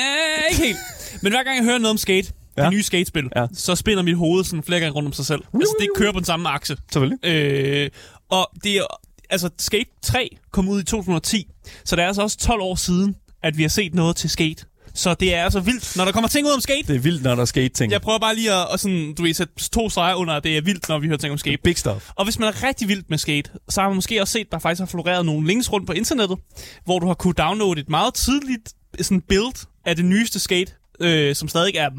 ikke 0.51 0.63
helt. 0.63 0.79
Men 1.23 1.33
hver 1.33 1.43
gang 1.43 1.57
jeg 1.57 1.65
hører 1.65 1.79
noget 1.79 1.91
om 1.91 1.99
Skate, 1.99 2.33
ja. 2.61 2.65
det 2.65 2.73
nye 2.73 2.83
skatespil, 2.83 3.29
ja. 3.37 3.47
så 3.55 3.75
spinner 3.75 4.03
mit 4.03 4.17
hoved 4.17 4.45
sådan 4.45 4.63
flere 4.63 4.81
gange 4.81 4.95
rundt 4.95 5.07
om 5.07 5.13
sig 5.13 5.27
selv. 5.27 5.43
Altså, 5.55 5.75
det 5.81 5.89
kører 5.97 6.13
på 6.13 6.19
den 6.19 6.27
samme 6.27 6.49
akse. 6.49 6.77
Selvfølgelig. 6.93 7.27
Øh, 7.27 7.91
og 8.31 8.51
det 8.65 8.77
er, 8.77 8.83
altså, 9.31 9.51
Skate 9.59 9.91
3 10.03 10.37
kom 10.51 10.69
ud 10.69 10.81
i 10.81 10.85
2010, 10.85 11.47
så 11.85 11.97
det 11.97 12.03
er 12.03 12.07
altså 12.07 12.23
også 12.23 12.39
12 12.39 12.61
år 12.61 12.75
siden, 12.75 13.17
at 13.43 13.59
vi 13.59 13.63
har 13.63 13.69
set 13.69 13.95
noget 13.95 14.17
til 14.17 14.31
Skate. 14.31 14.65
Så 14.95 15.15
det 15.15 15.35
er 15.35 15.45
altså 15.45 15.61
vildt, 15.61 15.97
når 15.97 16.05
der 16.05 16.13
kommer 16.13 16.29
ting 16.29 16.47
ud 16.47 16.53
om 16.53 16.61
skate. 16.61 16.89
Det 16.89 16.97
er 16.97 17.01
vildt, 17.01 17.23
når 17.23 17.35
der 17.35 17.43
er 17.43 17.47
skate-ting. 17.47 17.93
Jeg 17.93 18.01
prøver 18.01 18.19
bare 18.19 18.35
lige 18.35 18.53
at, 18.53 18.67
at 18.73 18.81
sådan, 18.81 19.15
du 19.15 19.23
ved, 19.23 19.35
sætte 19.35 19.71
to 19.73 19.89
streger 19.89 20.15
under, 20.15 20.35
at 20.35 20.45
det 20.45 20.57
er 20.57 20.63
vildt, 20.63 20.89
når 20.89 20.99
vi 20.99 21.07
hører 21.07 21.19
ting 21.19 21.33
om 21.33 21.39
skate. 21.39 21.59
Big 21.65 21.79
stuff. 21.79 22.11
Og 22.15 22.25
hvis 22.25 22.39
man 22.39 22.49
er 22.49 22.63
rigtig 22.69 22.89
vild 22.89 23.03
med 23.09 23.19
skate, 23.19 23.51
så 23.69 23.81
har 23.81 23.89
man 23.89 23.95
måske 23.95 24.21
også 24.21 24.33
set, 24.33 24.41
at 24.41 24.53
der 24.53 24.59
faktisk 24.59 24.81
har 24.81 24.87
floreret 24.87 25.27
nogle 25.27 25.47
links 25.47 25.73
rundt 25.73 25.87
på 25.87 25.93
internettet, 25.93 26.39
hvor 26.85 26.99
du 26.99 27.07
har 27.07 27.15
kunne 27.15 27.35
downloade 27.35 27.81
et 27.81 27.89
meget 27.89 28.15
tidligt 28.15 28.75
sådan 29.01 29.21
build 29.21 29.67
af 29.85 29.97
det 29.97 30.05
nyeste 30.05 30.39
skate, 30.39 30.73
øh, 31.01 31.35
som 31.35 31.49
stadig 31.49 31.77
er 31.77 31.91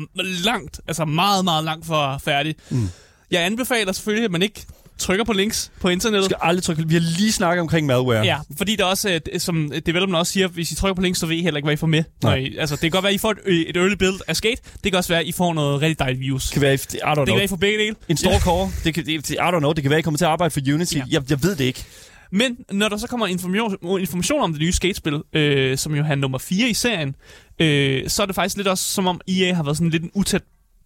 langt, 0.44 0.80
altså 0.88 1.06
meget, 1.06 1.46
meget 1.46 1.64
langt 1.64 1.86
for 1.86 2.22
færdig. 2.26 2.56
Mm. 2.70 2.90
Jeg 3.32 3.46
anbefaler 3.46 3.92
selvfølgelig, 3.92 4.26
at 4.26 4.32
man 4.32 4.42
ikke 4.42 4.66
trykker 4.98 5.26
på 5.26 5.34
links 5.34 5.72
på 5.80 5.90
internettet. 5.90 6.26
skal 6.26 6.38
aldrig 6.42 6.64
trykke. 6.64 6.88
Vi 6.88 6.94
har 6.94 7.02
lige 7.18 7.32
snakket 7.32 7.62
omkring 7.62 7.88
malware. 7.88 8.26
Ja, 8.26 8.38
fordi 8.58 8.76
der 8.76 8.86
også, 8.86 9.20
som 9.38 9.72
developeren 9.86 10.16
også 10.16 10.34
siger, 10.34 10.48
hvis 10.48 10.72
I 10.72 10.76
trykker 10.76 10.96
på 10.96 11.02
links, 11.02 11.20
så 11.20 11.26
ved 11.26 11.36
I 11.36 11.42
heller 11.42 11.58
ikke, 11.58 11.66
hvad 11.66 11.74
I 11.74 11.78
får 11.78 11.88
med. 11.88 12.04
Når 12.24 12.34
I, 12.34 12.56
altså, 12.58 12.76
det 12.76 12.82
kan 12.82 12.92
godt 12.92 13.04
være, 13.04 13.10
at 13.10 13.16
I 13.16 13.18
får 13.18 13.32
et, 13.32 13.70
et 13.70 13.78
early 13.78 13.94
build 13.94 14.20
af 14.28 14.36
skate. 14.36 14.62
Det 14.84 14.92
kan 14.92 14.98
også 14.98 15.10
være, 15.14 15.20
at 15.20 15.26
I 15.28 15.32
får 15.32 15.54
noget 15.54 15.82
rigtig 15.82 16.00
dejligt 16.00 16.20
views. 16.20 16.44
Det 16.46 16.54
kan 16.54 16.62
være, 16.62 16.74
I, 16.74 16.78
I 16.78 16.98
don't 16.98 17.14
know. 17.14 17.26
Det 17.26 17.28
kan 17.28 17.36
være, 17.36 17.44
I 17.44 17.48
får 17.48 17.56
begge 17.56 17.80
dele. 17.80 17.96
En 18.10 18.18
stor 18.18 18.40
core. 18.40 18.72
Det 18.84 18.94
kan, 18.94 19.06
det, 19.06 19.30
I 19.30 19.34
don't 19.34 19.60
know. 19.60 19.72
Det 19.74 19.84
kan 19.84 19.90
være, 19.90 20.00
I 20.00 20.02
kommer 20.02 20.18
til 20.18 20.26
at 20.26 20.32
arbejde 20.32 20.52
for 20.52 20.62
Unity. 20.74 20.96
Ja. 20.96 21.04
Jeg, 21.10 21.30
jeg 21.30 21.44
ved 21.44 21.56
det 21.56 21.64
ikke. 21.66 21.86
Men 22.32 22.58
når 22.72 22.90
der 22.90 22.98
så 22.98 23.08
kommer 23.08 23.28
information, 23.28 24.00
information 24.00 24.42
om 24.42 24.52
det 24.52 24.62
nye 24.62 24.72
skatespil, 24.72 25.22
øh, 25.34 25.78
som 25.78 25.96
jo 25.96 26.04
er 26.04 26.16
nummer 26.16 26.38
4 26.38 26.70
i 26.70 26.74
serien, 26.74 27.16
øh, 27.60 28.10
så 28.10 28.22
er 28.22 28.26
det 28.26 28.36
faktisk 28.36 28.58
lidt 28.58 28.68
også 28.68 28.84
som 28.84 29.08
om 29.08 29.22
EA 29.28 29.54
har 29.54 29.64
været 29.64 29.78
sådan 29.78 29.90
lidt 29.90 30.04
en 30.04 30.12
utæt 30.14 30.44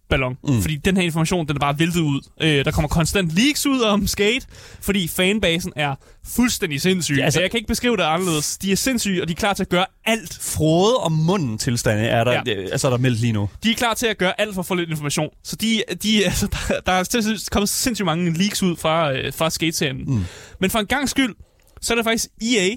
ballon. 0.08 0.38
Mm. 0.48 0.60
Fordi 0.60 0.76
den 0.76 0.96
her 0.96 1.04
information, 1.04 1.48
den 1.48 1.56
er 1.56 1.60
bare 1.60 1.78
væltet 1.78 2.00
ud. 2.00 2.20
Øh, 2.40 2.64
der 2.64 2.70
kommer 2.70 2.88
konstant 2.88 3.30
leaks 3.30 3.66
ud 3.66 3.80
om 3.80 4.06
Skate, 4.06 4.46
fordi 4.80 5.08
fanbasen 5.08 5.72
er 5.76 5.94
fuldstændig 6.26 6.80
sindssyg. 6.80 7.16
Ja, 7.18 7.24
altså, 7.24 7.40
jeg 7.40 7.50
kan 7.50 7.58
ikke 7.58 7.68
beskrive 7.68 7.96
det 7.96 8.02
anderledes. 8.02 8.58
De 8.58 8.72
er 8.72 8.76
sindssyge, 8.76 9.22
og 9.22 9.28
de 9.28 9.32
er 9.32 9.36
klar 9.36 9.52
til 9.52 9.62
at 9.62 9.68
gøre 9.68 9.86
alt. 10.04 10.38
Frode 10.40 10.96
og 10.96 11.12
munden 11.12 11.58
tilstande 11.58 12.04
er 12.04 12.24
der, 12.24 12.32
ja. 12.46 12.52
altså, 12.52 12.86
er 12.86 12.90
der 12.90 12.98
meldt 12.98 13.20
lige 13.20 13.32
nu. 13.32 13.48
De 13.64 13.70
er 13.70 13.74
klar 13.74 13.94
til 13.94 14.06
at 14.06 14.18
gøre 14.18 14.40
alt 14.40 14.54
for 14.54 14.60
at 14.60 14.66
få 14.66 14.74
lidt 14.74 14.90
information. 14.90 15.28
Så 15.44 15.56
de, 15.56 15.82
de, 16.02 16.24
altså, 16.24 16.46
der, 16.46 16.80
der 16.86 16.92
er 16.92 17.48
kommet 17.52 17.68
sindssygt 17.68 18.06
mange 18.06 18.32
leaks 18.32 18.62
ud 18.62 18.76
fra, 18.76 19.12
øh, 19.12 19.32
fra 19.32 19.50
Skate-serien. 19.50 20.04
Mm. 20.06 20.24
Men 20.60 20.70
for 20.70 20.78
en 20.78 20.86
gang 20.86 21.08
skyld, 21.08 21.34
så 21.80 21.92
er 21.92 21.96
det 21.96 22.04
faktisk 22.04 22.28
EA, 22.42 22.76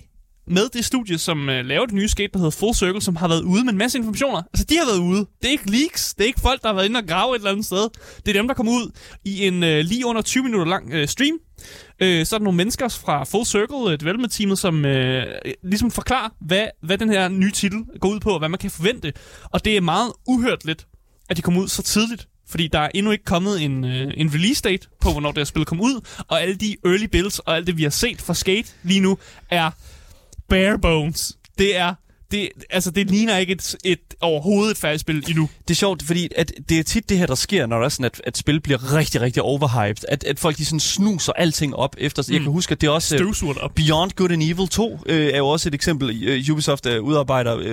med 0.50 0.70
det 0.74 0.86
studie, 0.86 1.18
som 1.18 1.50
øh, 1.50 1.66
laver 1.66 1.86
det 1.86 1.96
nye 1.96 2.10
skate, 2.10 2.30
der 2.34 2.40
hedder 2.40 2.52
Full 2.52 2.76
Circle, 2.76 3.02
som 3.02 3.16
har 3.16 3.28
været 3.28 3.42
ude 3.42 3.64
med 3.66 3.72
en 3.72 3.78
masse 3.78 3.98
informationer. 3.98 4.42
Altså, 4.54 4.66
de 4.70 4.78
har 4.78 4.86
været 4.86 5.00
ude. 5.00 5.20
Det 5.42 5.48
er 5.48 5.52
ikke 5.52 5.72
leaks. 5.72 6.14
Det 6.14 6.24
er 6.24 6.28
ikke 6.28 6.42
folk, 6.42 6.62
der 6.62 6.68
har 6.68 6.76
været 6.76 6.86
inde 6.86 6.98
og 6.98 7.08
grave 7.08 7.36
et 7.36 7.40
eller 7.40 7.52
andet 7.52 7.66
sted. 7.66 7.90
Det 8.26 8.28
er 8.28 8.34
dem, 8.34 8.48
der 8.48 8.56
kommer 8.56 8.72
ud 8.72 8.92
i 9.26 9.48
en 9.48 9.64
øh, 9.64 9.80
lige 9.86 10.06
under 10.06 10.22
20 10.22 10.44
minutter 10.44 10.66
lang 10.66 10.94
øh, 10.94 11.08
stream. 11.08 11.38
Øh, 12.00 12.26
så 12.26 12.36
er 12.36 12.38
der 12.38 12.44
nogle 12.44 12.58
mennesker 12.58 12.88
fra 12.88 13.24
Full 13.24 13.46
Circle 13.46 13.94
øh, 13.94 14.00
Development 14.00 14.34
Teamet, 14.34 14.60
som 14.60 14.86
øh, 14.86 15.26
ligesom 15.64 15.92
forklarer, 15.92 16.30
hvad, 16.42 16.68
hvad 16.84 16.98
den 16.98 17.10
her 17.10 17.28
nye 17.28 17.52
titel 17.52 17.80
går 18.02 18.10
ud 18.10 18.20
på, 18.20 18.30
og 18.30 18.40
hvad 18.40 18.50
man 18.50 18.60
kan 18.60 18.72
forvente. 18.72 19.14
Og 19.44 19.66
det 19.66 19.78
er 19.78 19.82
meget 19.82 20.12
uhørt 20.28 20.66
lidt, 20.66 20.88
at 21.30 21.38
de 21.38 21.42
kommer 21.42 21.62
ud 21.62 21.68
så 21.68 21.84
tidligt. 21.84 22.28
Fordi 22.50 22.68
der 22.68 22.80
er 22.80 22.90
endnu 22.94 23.12
ikke 23.12 23.24
kommet 23.24 23.62
en, 23.62 23.86
øh, 23.86 24.14
en 24.18 24.34
release 24.34 24.62
date 24.62 24.88
på, 25.02 25.12
hvornår 25.12 25.32
det 25.32 25.38
her 25.38 25.46
spil 25.46 25.66
kommer 25.66 25.84
ud. 25.84 26.02
Og 26.28 26.42
alle 26.42 26.56
de 26.56 26.76
early 26.86 27.06
builds 27.06 27.40
og 27.40 27.56
alt 27.56 27.68
det, 27.68 27.78
vi 27.78 27.84
har 27.84 27.90
set 27.90 28.22
fra 28.22 28.34
Skate 28.34 28.70
lige 28.84 29.00
nu, 29.00 29.18
er 29.50 29.72
bare 30.50 30.80
bones. 30.80 31.38
Det 31.58 31.78
er 31.78 31.94
det, 32.32 32.50
altså, 32.70 32.92
det 32.92 33.12
ligner 33.12 33.38
ikke 33.38 33.54
et, 33.54 33.76
et 33.84 34.00
overhovedet 34.22 34.72
et 34.72 34.78
færdigt 34.78 35.02
spil 35.02 35.24
endnu. 35.30 35.50
Det 35.68 35.74
er 35.74 35.76
sjovt, 35.76 36.04
fordi 36.04 36.30
at 36.36 36.54
det 36.70 36.80
er 36.80 36.84
tit 36.84 37.10
det 37.10 37.18
her, 37.18 37.26
der 37.26 37.36
sker, 37.36 37.66
når 37.66 37.78
der 37.78 37.86
er 37.86 37.90
sådan, 37.90 38.06
at, 38.06 38.22
at 38.24 38.38
spil 38.38 38.60
bliver 38.62 38.94
rigtig, 38.96 39.22
rigtig 39.22 39.44
overhyped. 39.44 40.04
At, 40.08 40.24
at 40.24 40.40
folk 40.40 40.58
de 40.58 40.66
sådan 40.66 40.80
snuser 40.80 41.34
alting 41.34 41.76
op 41.76 41.96
efter. 41.98 42.24
Mm. 42.28 42.34
Jeg 42.34 42.42
kan 42.42 42.52
huske, 42.52 42.72
at 42.72 42.82
det 42.82 42.88
er 42.88 42.92
også... 42.92 43.18
Støvsurt 43.18 43.58
op. 43.58 43.72
Beyond 43.76 44.12
Good 44.12 44.32
and 44.32 44.44
Evil 44.44 44.68
2 44.68 45.00
øh, 45.06 45.34
er 45.34 45.38
jo 45.38 45.48
også 45.48 45.70
et 45.70 45.76
eksempel. 45.76 46.10
Uh, 46.10 46.54
Ubisoft 46.54 46.86
uh, 46.86 47.04
udarbejder 47.04 47.56
uh, 47.56 47.64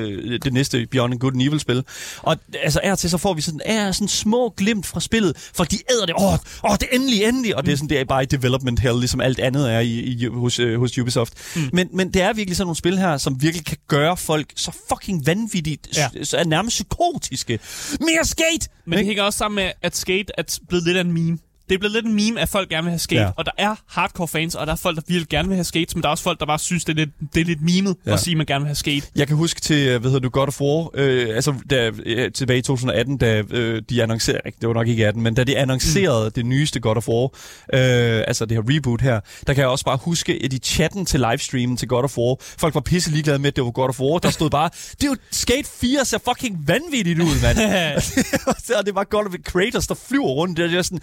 det 0.44 0.52
næste 0.52 0.86
Beyond 0.86 1.18
Good 1.18 1.32
and 1.32 1.42
Evil 1.42 1.60
spil. 1.60 1.84
Og 2.22 2.36
altså 2.62 2.80
er 2.82 2.94
til, 2.94 3.10
så 3.10 3.18
får 3.18 3.34
vi 3.34 3.40
sådan, 3.40 3.60
er 3.64 3.92
sådan 3.92 4.08
små 4.08 4.54
glimt 4.56 4.86
fra 4.86 5.00
spillet. 5.00 5.50
For 5.54 5.64
de 5.64 5.78
æder 5.90 6.06
det. 6.06 6.14
Åh, 6.18 6.32
oh, 6.32 6.38
oh, 6.62 6.76
det 6.80 6.88
er 6.92 6.96
endelig, 6.96 7.24
endelig. 7.24 7.56
Og 7.56 7.62
mm. 7.62 7.64
det 7.64 7.72
er 7.72 7.76
sådan, 7.76 7.88
det 7.88 8.00
er 8.00 8.04
bare 8.04 8.22
i 8.22 8.26
development 8.26 8.80
hell, 8.80 8.98
ligesom 8.98 9.20
alt 9.20 9.38
andet 9.38 9.72
er 9.72 9.80
i, 9.80 9.98
i, 10.00 10.26
hos, 10.26 10.60
uh, 10.60 10.74
hos 10.78 10.98
Ubisoft. 10.98 11.32
Mm. 11.56 11.62
Men, 11.72 11.88
men 11.92 12.14
det 12.14 12.22
er 12.22 12.32
virkelig 12.32 12.56
sådan 12.56 12.66
nogle 12.66 12.76
spil 12.76 12.98
her, 12.98 13.16
som 13.16 13.42
virkelig 13.42 13.66
kan 13.66 13.76
gøre 13.88 14.16
folk 14.16 14.45
så 14.54 14.72
fucking 14.88 15.26
vanvittigt, 15.26 15.96
ja. 15.96 16.24
så 16.24 16.36
er 16.36 16.44
nærmest 16.44 16.74
psykotiske. 16.74 17.58
Mere 18.00 18.24
skate! 18.24 18.68
Men 18.84 18.98
det 18.98 19.06
hænger 19.06 19.22
også 19.22 19.38
sammen 19.38 19.54
med, 19.56 19.72
at 19.82 19.96
skate 19.96 20.32
er 20.38 20.58
blevet 20.68 20.84
lidt 20.84 20.96
af 20.96 21.00
en 21.00 21.12
meme 21.12 21.38
det 21.68 21.74
er 21.74 21.78
blevet 21.78 21.92
lidt 21.92 22.06
en 22.06 22.14
meme, 22.14 22.40
at 22.40 22.48
folk 22.48 22.68
gerne 22.68 22.84
vil 22.84 22.90
have 22.90 22.98
skate, 22.98 23.22
ja. 23.22 23.30
og 23.36 23.44
der 23.44 23.52
er 23.58 23.74
hardcore 23.88 24.28
fans, 24.28 24.54
og 24.54 24.66
der 24.66 24.72
er 24.72 24.76
folk, 24.76 24.96
der 24.96 25.02
virkelig 25.08 25.28
gerne 25.28 25.48
vil 25.48 25.56
have 25.56 25.64
skates, 25.64 25.94
men 25.94 26.02
der 26.02 26.08
er 26.08 26.10
også 26.10 26.24
folk, 26.24 26.40
der 26.40 26.46
bare 26.46 26.58
synes, 26.58 26.84
det 26.84 26.92
er 26.92 26.96
lidt, 26.96 27.10
det 27.34 27.40
er 27.40 27.44
lidt 27.44 27.62
memet 27.62 27.96
ja. 28.06 28.12
at 28.12 28.20
sige, 28.20 28.32
at 28.32 28.36
man 28.36 28.46
gerne 28.46 28.62
vil 28.62 28.68
have 28.68 28.74
skate. 28.74 29.06
Jeg 29.16 29.26
kan 29.26 29.36
huske 29.36 29.60
til, 29.60 29.98
hvad 29.98 30.10
hedder 30.10 30.18
du, 30.18 30.28
God 30.28 30.48
of 30.48 30.60
War, 30.60 30.90
øh, 30.94 31.36
altså 31.36 31.54
da, 31.70 31.90
øh, 32.06 32.32
tilbage 32.32 32.58
i 32.58 32.62
2018, 32.62 33.18
da 33.18 33.42
øh, 33.50 33.82
de 33.90 34.02
annoncerede, 34.02 34.40
det 34.60 34.68
var 34.68 34.74
nok 34.74 34.88
ikke 34.88 35.06
18, 35.06 35.22
men 35.22 35.34
da 35.34 35.44
de 35.44 35.58
annoncerede 35.58 36.24
mm. 36.24 36.32
det 36.32 36.46
nyeste 36.46 36.80
God 36.80 36.96
of 36.96 37.08
War, 37.08 37.24
øh, 37.24 38.24
altså 38.26 38.46
det 38.46 38.56
her 38.56 38.76
reboot 38.76 39.00
her, 39.00 39.20
der 39.46 39.54
kan 39.54 39.60
jeg 39.60 39.68
også 39.68 39.84
bare 39.84 39.98
huske, 40.02 40.40
at 40.44 40.52
i 40.52 40.58
chatten 40.58 41.06
til 41.06 41.20
livestreamen 41.20 41.76
til 41.76 41.88
God 41.88 42.04
of 42.04 42.18
War, 42.18 42.36
folk 42.40 42.74
var 42.74 42.80
pisse 42.80 43.10
ligeglade 43.10 43.38
med, 43.38 43.48
at 43.48 43.56
det 43.56 43.64
var 43.64 43.70
God 43.70 43.88
of 43.88 44.00
War, 44.00 44.18
der 44.18 44.30
stod 44.30 44.50
bare, 44.50 44.70
det 45.00 45.04
er 45.04 45.08
jo 45.08 45.16
Skate 45.30 45.68
4 45.80 46.04
ser 46.04 46.18
fucking 46.18 46.68
vanvittigt 46.68 47.20
ud, 47.20 47.42
mand. 47.42 47.58
og 48.78 48.86
det 48.86 48.94
var 48.94 49.04
God 49.04 49.26
of 49.26 49.32
Kratos, 49.44 49.86
der 49.86 49.94
flyver 50.08 50.28
rundt, 50.28 50.58
det 50.58 50.74
er 50.74 50.82
sådan, 50.82 51.00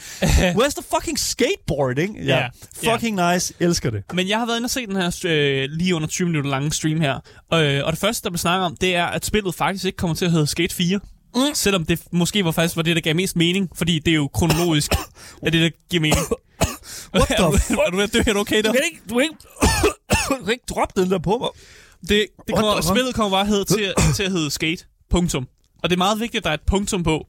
Where's 0.55 0.73
the 0.73 0.83
fucking 0.95 1.19
skateboarding? 1.19 2.17
Ja, 2.17 2.39
yeah. 2.39 2.51
fucking 2.83 3.19
yeah. 3.19 3.33
nice. 3.33 3.53
Elsker 3.59 3.89
det. 3.89 4.03
Men 4.13 4.29
jeg 4.29 4.39
har 4.39 4.45
været 4.45 4.57
inde 4.57 4.65
og 4.65 4.69
se 4.69 4.87
den 4.87 4.95
her 4.95 5.19
øh, 5.25 5.69
lige 5.69 5.95
under 5.95 6.07
20 6.07 6.27
minutter 6.27 6.49
lange 6.51 6.71
stream 6.71 7.01
her. 7.01 7.19
Og, 7.51 7.63
øh, 7.63 7.85
og 7.85 7.91
det 7.91 7.99
første, 7.99 8.23
der 8.23 8.29
blev 8.29 8.37
snakket 8.37 8.65
om, 8.65 8.75
det 8.81 8.95
er, 8.95 9.05
at 9.05 9.25
spillet 9.25 9.55
faktisk 9.55 9.85
ikke 9.85 9.95
kommer 9.95 10.15
til 10.15 10.25
at 10.25 10.31
hedde 10.31 10.47
Skate 10.47 10.75
4. 10.75 10.99
Mm. 11.35 11.41
Selvom 11.53 11.85
det 11.85 12.01
måske 12.11 12.45
var 12.45 12.51
faktisk 12.51 12.75
var 12.75 12.81
det, 12.81 12.95
der 12.95 13.01
gav 13.01 13.15
mest 13.15 13.35
mening, 13.35 13.69
fordi 13.75 13.99
det 13.99 14.11
er 14.11 14.15
jo 14.15 14.29
kronologisk, 14.33 14.91
at 15.45 15.53
det, 15.53 15.61
der 15.61 15.69
giver 15.89 16.01
mening. 16.01 16.21
What 17.15 17.27
the 17.27 17.59
fuck? 17.59 17.79
Er 17.79 17.91
du, 17.91 17.99
er 17.99 18.05
du, 18.05 18.17
er 18.29 18.33
du 18.33 18.39
okay 18.39 18.63
der? 18.63 18.71
Du 18.71 18.71
kan 18.71 18.81
ikke, 18.85 19.01
du 19.09 19.13
kan 19.13 19.23
ikke, 19.23 19.35
du 20.39 20.43
kan 20.43 20.53
ikke 20.53 20.65
droppe 20.69 21.01
den 21.01 21.11
der 21.11 21.19
på 21.19 21.37
mig. 21.37 21.49
Det, 22.09 22.27
det 22.47 22.55
kommer, 22.55 22.81
spillet 22.81 23.15
kommer 23.15 23.37
bare 23.37 23.45
hedde 23.45 23.65
til, 23.65 23.93
til 24.15 24.23
at 24.23 24.31
hedde 24.31 24.51
Skate. 24.51 24.85
Punktum. 25.09 25.47
Og 25.83 25.89
det 25.89 25.95
er 25.95 25.97
meget 25.97 26.19
vigtigt, 26.19 26.41
at 26.41 26.43
der 26.43 26.49
er 26.49 26.53
et 26.53 26.61
punktum 26.67 27.03
på. 27.03 27.27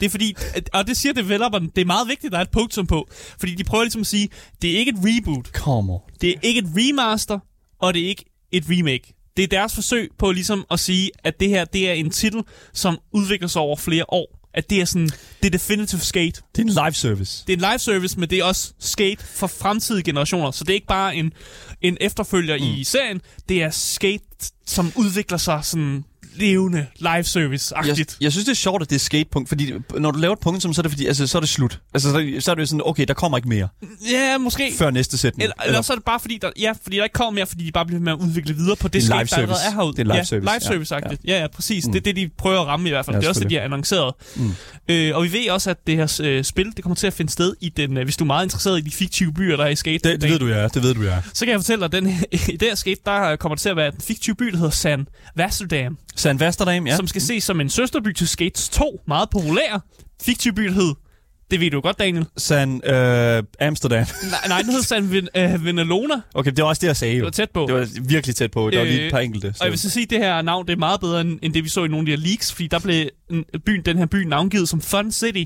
Det 0.00 0.06
er 0.06 0.10
fordi, 0.10 0.36
og 0.72 0.86
det 0.86 0.96
siger 0.96 1.12
developeren, 1.12 1.70
det 1.76 1.80
er 1.80 1.86
meget 1.86 2.08
vigtigt, 2.08 2.26
at 2.26 2.32
der 2.32 2.38
er 2.38 2.42
et 2.42 2.50
punktum 2.50 2.86
på. 2.86 3.08
Fordi 3.38 3.54
de 3.54 3.64
prøver 3.64 3.84
ligesom 3.84 4.00
at 4.00 4.06
sige, 4.06 4.28
det 4.62 4.70
er 4.70 4.78
ikke 4.78 4.90
et 4.90 4.98
reboot. 4.98 5.52
Kommer. 5.52 5.98
Det 6.20 6.30
er 6.30 6.34
ikke 6.42 6.58
et 6.58 6.66
remaster, 6.76 7.38
og 7.80 7.94
det 7.94 8.02
er 8.02 8.08
ikke 8.08 8.24
et 8.52 8.64
remake. 8.68 9.14
Det 9.36 9.42
er 9.42 9.46
deres 9.46 9.74
forsøg 9.74 10.10
på 10.18 10.30
ligesom 10.30 10.64
at 10.70 10.80
sige, 10.80 11.10
at 11.24 11.40
det 11.40 11.48
her 11.48 11.64
det 11.64 11.88
er 11.88 11.92
en 11.92 12.10
titel, 12.10 12.42
som 12.72 12.98
udvikler 13.12 13.48
sig 13.48 13.62
over 13.62 13.76
flere 13.76 14.04
år. 14.08 14.40
At 14.54 14.70
det 14.70 14.80
er 14.80 14.84
sådan, 14.84 15.08
det 15.42 15.46
er 15.46 15.50
definitive 15.50 16.00
skate. 16.00 16.42
Det 16.56 16.58
er 16.58 16.62
en 16.62 16.68
live 16.68 16.92
service. 16.92 17.44
Det 17.46 17.52
er 17.52 17.56
en 17.56 17.72
live 17.72 17.78
service, 17.78 18.20
men 18.20 18.30
det 18.30 18.38
er 18.38 18.44
også 18.44 18.72
skate 18.78 19.24
for 19.24 19.46
fremtidige 19.46 20.02
generationer. 20.02 20.50
Så 20.50 20.64
det 20.64 20.70
er 20.70 20.74
ikke 20.74 20.86
bare 20.86 21.16
en, 21.16 21.32
en 21.80 21.96
efterfølger 22.00 22.58
mm. 22.58 22.64
i 22.64 22.84
serien. 22.84 23.20
Det 23.48 23.62
er 23.62 23.70
skate, 23.70 24.24
som 24.66 24.92
udvikler 24.96 25.38
sig 25.38 25.64
sådan 25.64 26.04
levende 26.34 26.86
live 26.98 27.24
service-agtigt. 27.24 27.98
Jeg, 27.98 28.06
jeg 28.20 28.32
synes, 28.32 28.44
det 28.44 28.50
er 28.50 28.56
sjovt, 28.56 28.82
at 28.82 28.90
det 28.90 28.96
er 28.96 29.00
skatepunkt, 29.00 29.48
fordi 29.48 29.72
når 29.98 30.10
du 30.10 30.18
laver 30.18 30.32
et 30.32 30.40
punktum, 30.40 30.72
så 30.72 30.80
er 30.80 30.82
det, 30.82 30.92
fordi, 30.92 31.06
altså, 31.06 31.26
så 31.26 31.38
er 31.38 31.40
det 31.40 31.48
slut. 31.48 31.80
Altså, 31.94 32.10
så, 32.10 32.36
så 32.40 32.50
er 32.50 32.54
det 32.54 32.68
sådan, 32.68 32.82
okay, 32.84 33.04
der 33.08 33.14
kommer 33.14 33.38
ikke 33.38 33.48
mere. 33.48 33.68
Ja, 34.12 34.38
måske. 34.38 34.72
Før 34.78 34.90
næste 34.90 35.18
sætning. 35.18 35.42
Eller, 35.42 35.54
eller, 35.54 35.66
eller 35.66 35.82
så 35.82 35.92
er 35.92 35.96
det 35.96 36.04
bare 36.04 36.20
fordi, 36.20 36.38
der, 36.42 36.50
ja, 36.58 36.72
fordi 36.82 36.96
der 36.96 37.04
ikke 37.04 37.14
kommer 37.14 37.30
mere, 37.30 37.46
fordi 37.46 37.64
de 37.64 37.72
bare 37.72 37.86
bliver 37.86 38.00
med 38.00 38.12
at 38.12 38.18
udvikle 38.18 38.54
videre 38.54 38.76
på 38.76 38.88
det, 38.88 38.94
det 38.94 39.02
skate, 39.02 39.30
der 39.30 39.36
allerede 39.36 39.60
er 39.66 39.70
herude. 39.70 39.92
Det 39.92 39.98
er 39.98 40.04
live 40.04 40.14
ja, 40.14 40.24
service. 40.24 40.50
live 40.52 40.60
service-agtigt. 40.60 41.20
Ja, 41.24 41.34
ja, 41.34 41.40
ja 41.40 41.46
præcis. 41.46 41.86
Mm. 41.86 41.92
Det 41.92 42.00
er 42.00 42.04
det, 42.04 42.16
de 42.16 42.30
prøver 42.38 42.60
at 42.60 42.66
ramme 42.66 42.88
i 42.88 42.92
hvert 42.92 43.04
fald. 43.04 43.16
Ja, 43.16 43.20
det 43.20 43.26
er 43.26 43.28
også 43.28 43.40
det, 43.40 43.50
de 43.50 43.54
har 43.54 43.62
annonceret. 43.62 44.14
Mm. 44.36 44.50
Øh, 44.88 45.16
og 45.16 45.24
vi 45.24 45.32
ved 45.32 45.50
også, 45.50 45.70
at 45.70 45.86
det 45.86 45.96
her 45.96 46.20
øh, 46.22 46.44
spil, 46.44 46.66
det 46.76 46.82
kommer 46.82 46.96
til 46.96 47.06
at 47.06 47.12
finde 47.12 47.32
sted 47.32 47.54
i 47.60 47.68
den, 47.68 47.96
øh, 47.96 48.04
hvis 48.04 48.16
du 48.16 48.24
er 48.24 48.26
meget 48.26 48.44
interesseret 48.44 48.78
i 48.78 48.80
de 48.80 48.90
fiktive 48.90 49.32
byer, 49.32 49.56
der 49.56 49.64
er 49.64 49.68
i 49.68 49.76
skate. 49.76 50.10
Det, 50.10 50.22
det 50.22 50.30
ved 50.30 50.38
du, 50.38 50.46
ja. 50.46 50.68
Det 50.68 50.82
ved 50.82 50.94
du, 50.94 51.02
ja. 51.02 51.22
Så 51.34 51.44
kan 51.44 51.52
jeg 51.52 51.58
fortælle 51.58 51.80
dig, 51.80 51.98
at 51.98 52.02
den, 52.02 52.08
i 52.54 52.56
det 52.56 52.68
her 52.68 52.74
skate, 52.74 53.00
der 53.04 53.36
kommer 53.36 53.54
det 53.54 53.62
til 53.62 53.68
at 53.68 53.76
være 53.76 53.86
en 53.94 54.00
fiktiv 54.00 54.36
by, 54.36 54.44
der 54.46 54.56
hedder 54.56 54.70
San 54.70 55.06
Vasterdam. 55.36 55.98
San 56.24 56.40
Vasterdam, 56.40 56.86
ja. 56.86 56.96
Som 56.96 57.06
skal 57.06 57.22
ses 57.22 57.44
som 57.44 57.60
en 57.60 57.70
søsterby 57.70 58.12
til 58.12 58.28
Skates 58.28 58.68
2. 58.68 59.00
Meget 59.08 59.30
populær. 59.30 59.84
Fiktiv 60.22 60.52
by, 60.52 60.62
der 60.62 60.72
hed 60.72 60.94
det 61.50 61.60
ved 61.60 61.70
du 61.70 61.80
godt, 61.80 61.98
Daniel. 61.98 62.26
San 62.36 62.80
øh, 62.84 63.42
Amsterdam. 63.60 64.06
nej, 64.30 64.40
nej, 64.48 64.62
den 64.62 64.70
hed 64.72 64.82
San 64.82 65.10
Vin, 65.10 65.28
øh, 65.36 65.64
Vinalona. 65.64 66.14
Okay, 66.34 66.50
det 66.50 66.62
var 66.62 66.68
også 66.68 66.80
det, 66.80 66.86
jeg 66.86 66.96
sagde. 66.96 67.14
Jo. 67.14 67.18
Det 67.18 67.24
var 67.24 67.30
tæt 67.30 67.50
på. 67.50 67.66
Det 67.68 67.74
var 67.74 67.88
virkelig 68.08 68.36
tæt 68.36 68.50
på. 68.50 68.70
Der 68.70 68.80
øh, 68.80 68.86
var 68.86 68.92
lige 68.92 69.06
et 69.06 69.12
par 69.12 69.18
enkelte. 69.18 69.52
Så. 69.52 69.58
Og 69.60 69.64
jeg 69.64 69.70
vil 69.70 69.78
så 69.78 69.90
sige, 69.90 70.04
at 70.04 70.10
det 70.10 70.18
her 70.18 70.42
navn 70.42 70.66
det 70.66 70.72
er 70.72 70.76
meget 70.76 71.00
bedre, 71.00 71.20
end, 71.20 71.38
end 71.42 71.54
det, 71.54 71.64
vi 71.64 71.68
så 71.68 71.84
i 71.84 71.88
nogle 71.88 72.12
af 72.12 72.16
de 72.16 72.22
her 72.22 72.28
leaks, 72.28 72.52
fordi 72.52 72.66
der 72.66 72.78
blev 72.78 73.08
byen, 73.66 73.82
den 73.82 73.98
her 73.98 74.06
by 74.06 74.16
navngivet 74.16 74.68
som 74.68 74.80
Fun 74.80 75.12
City. 75.12 75.44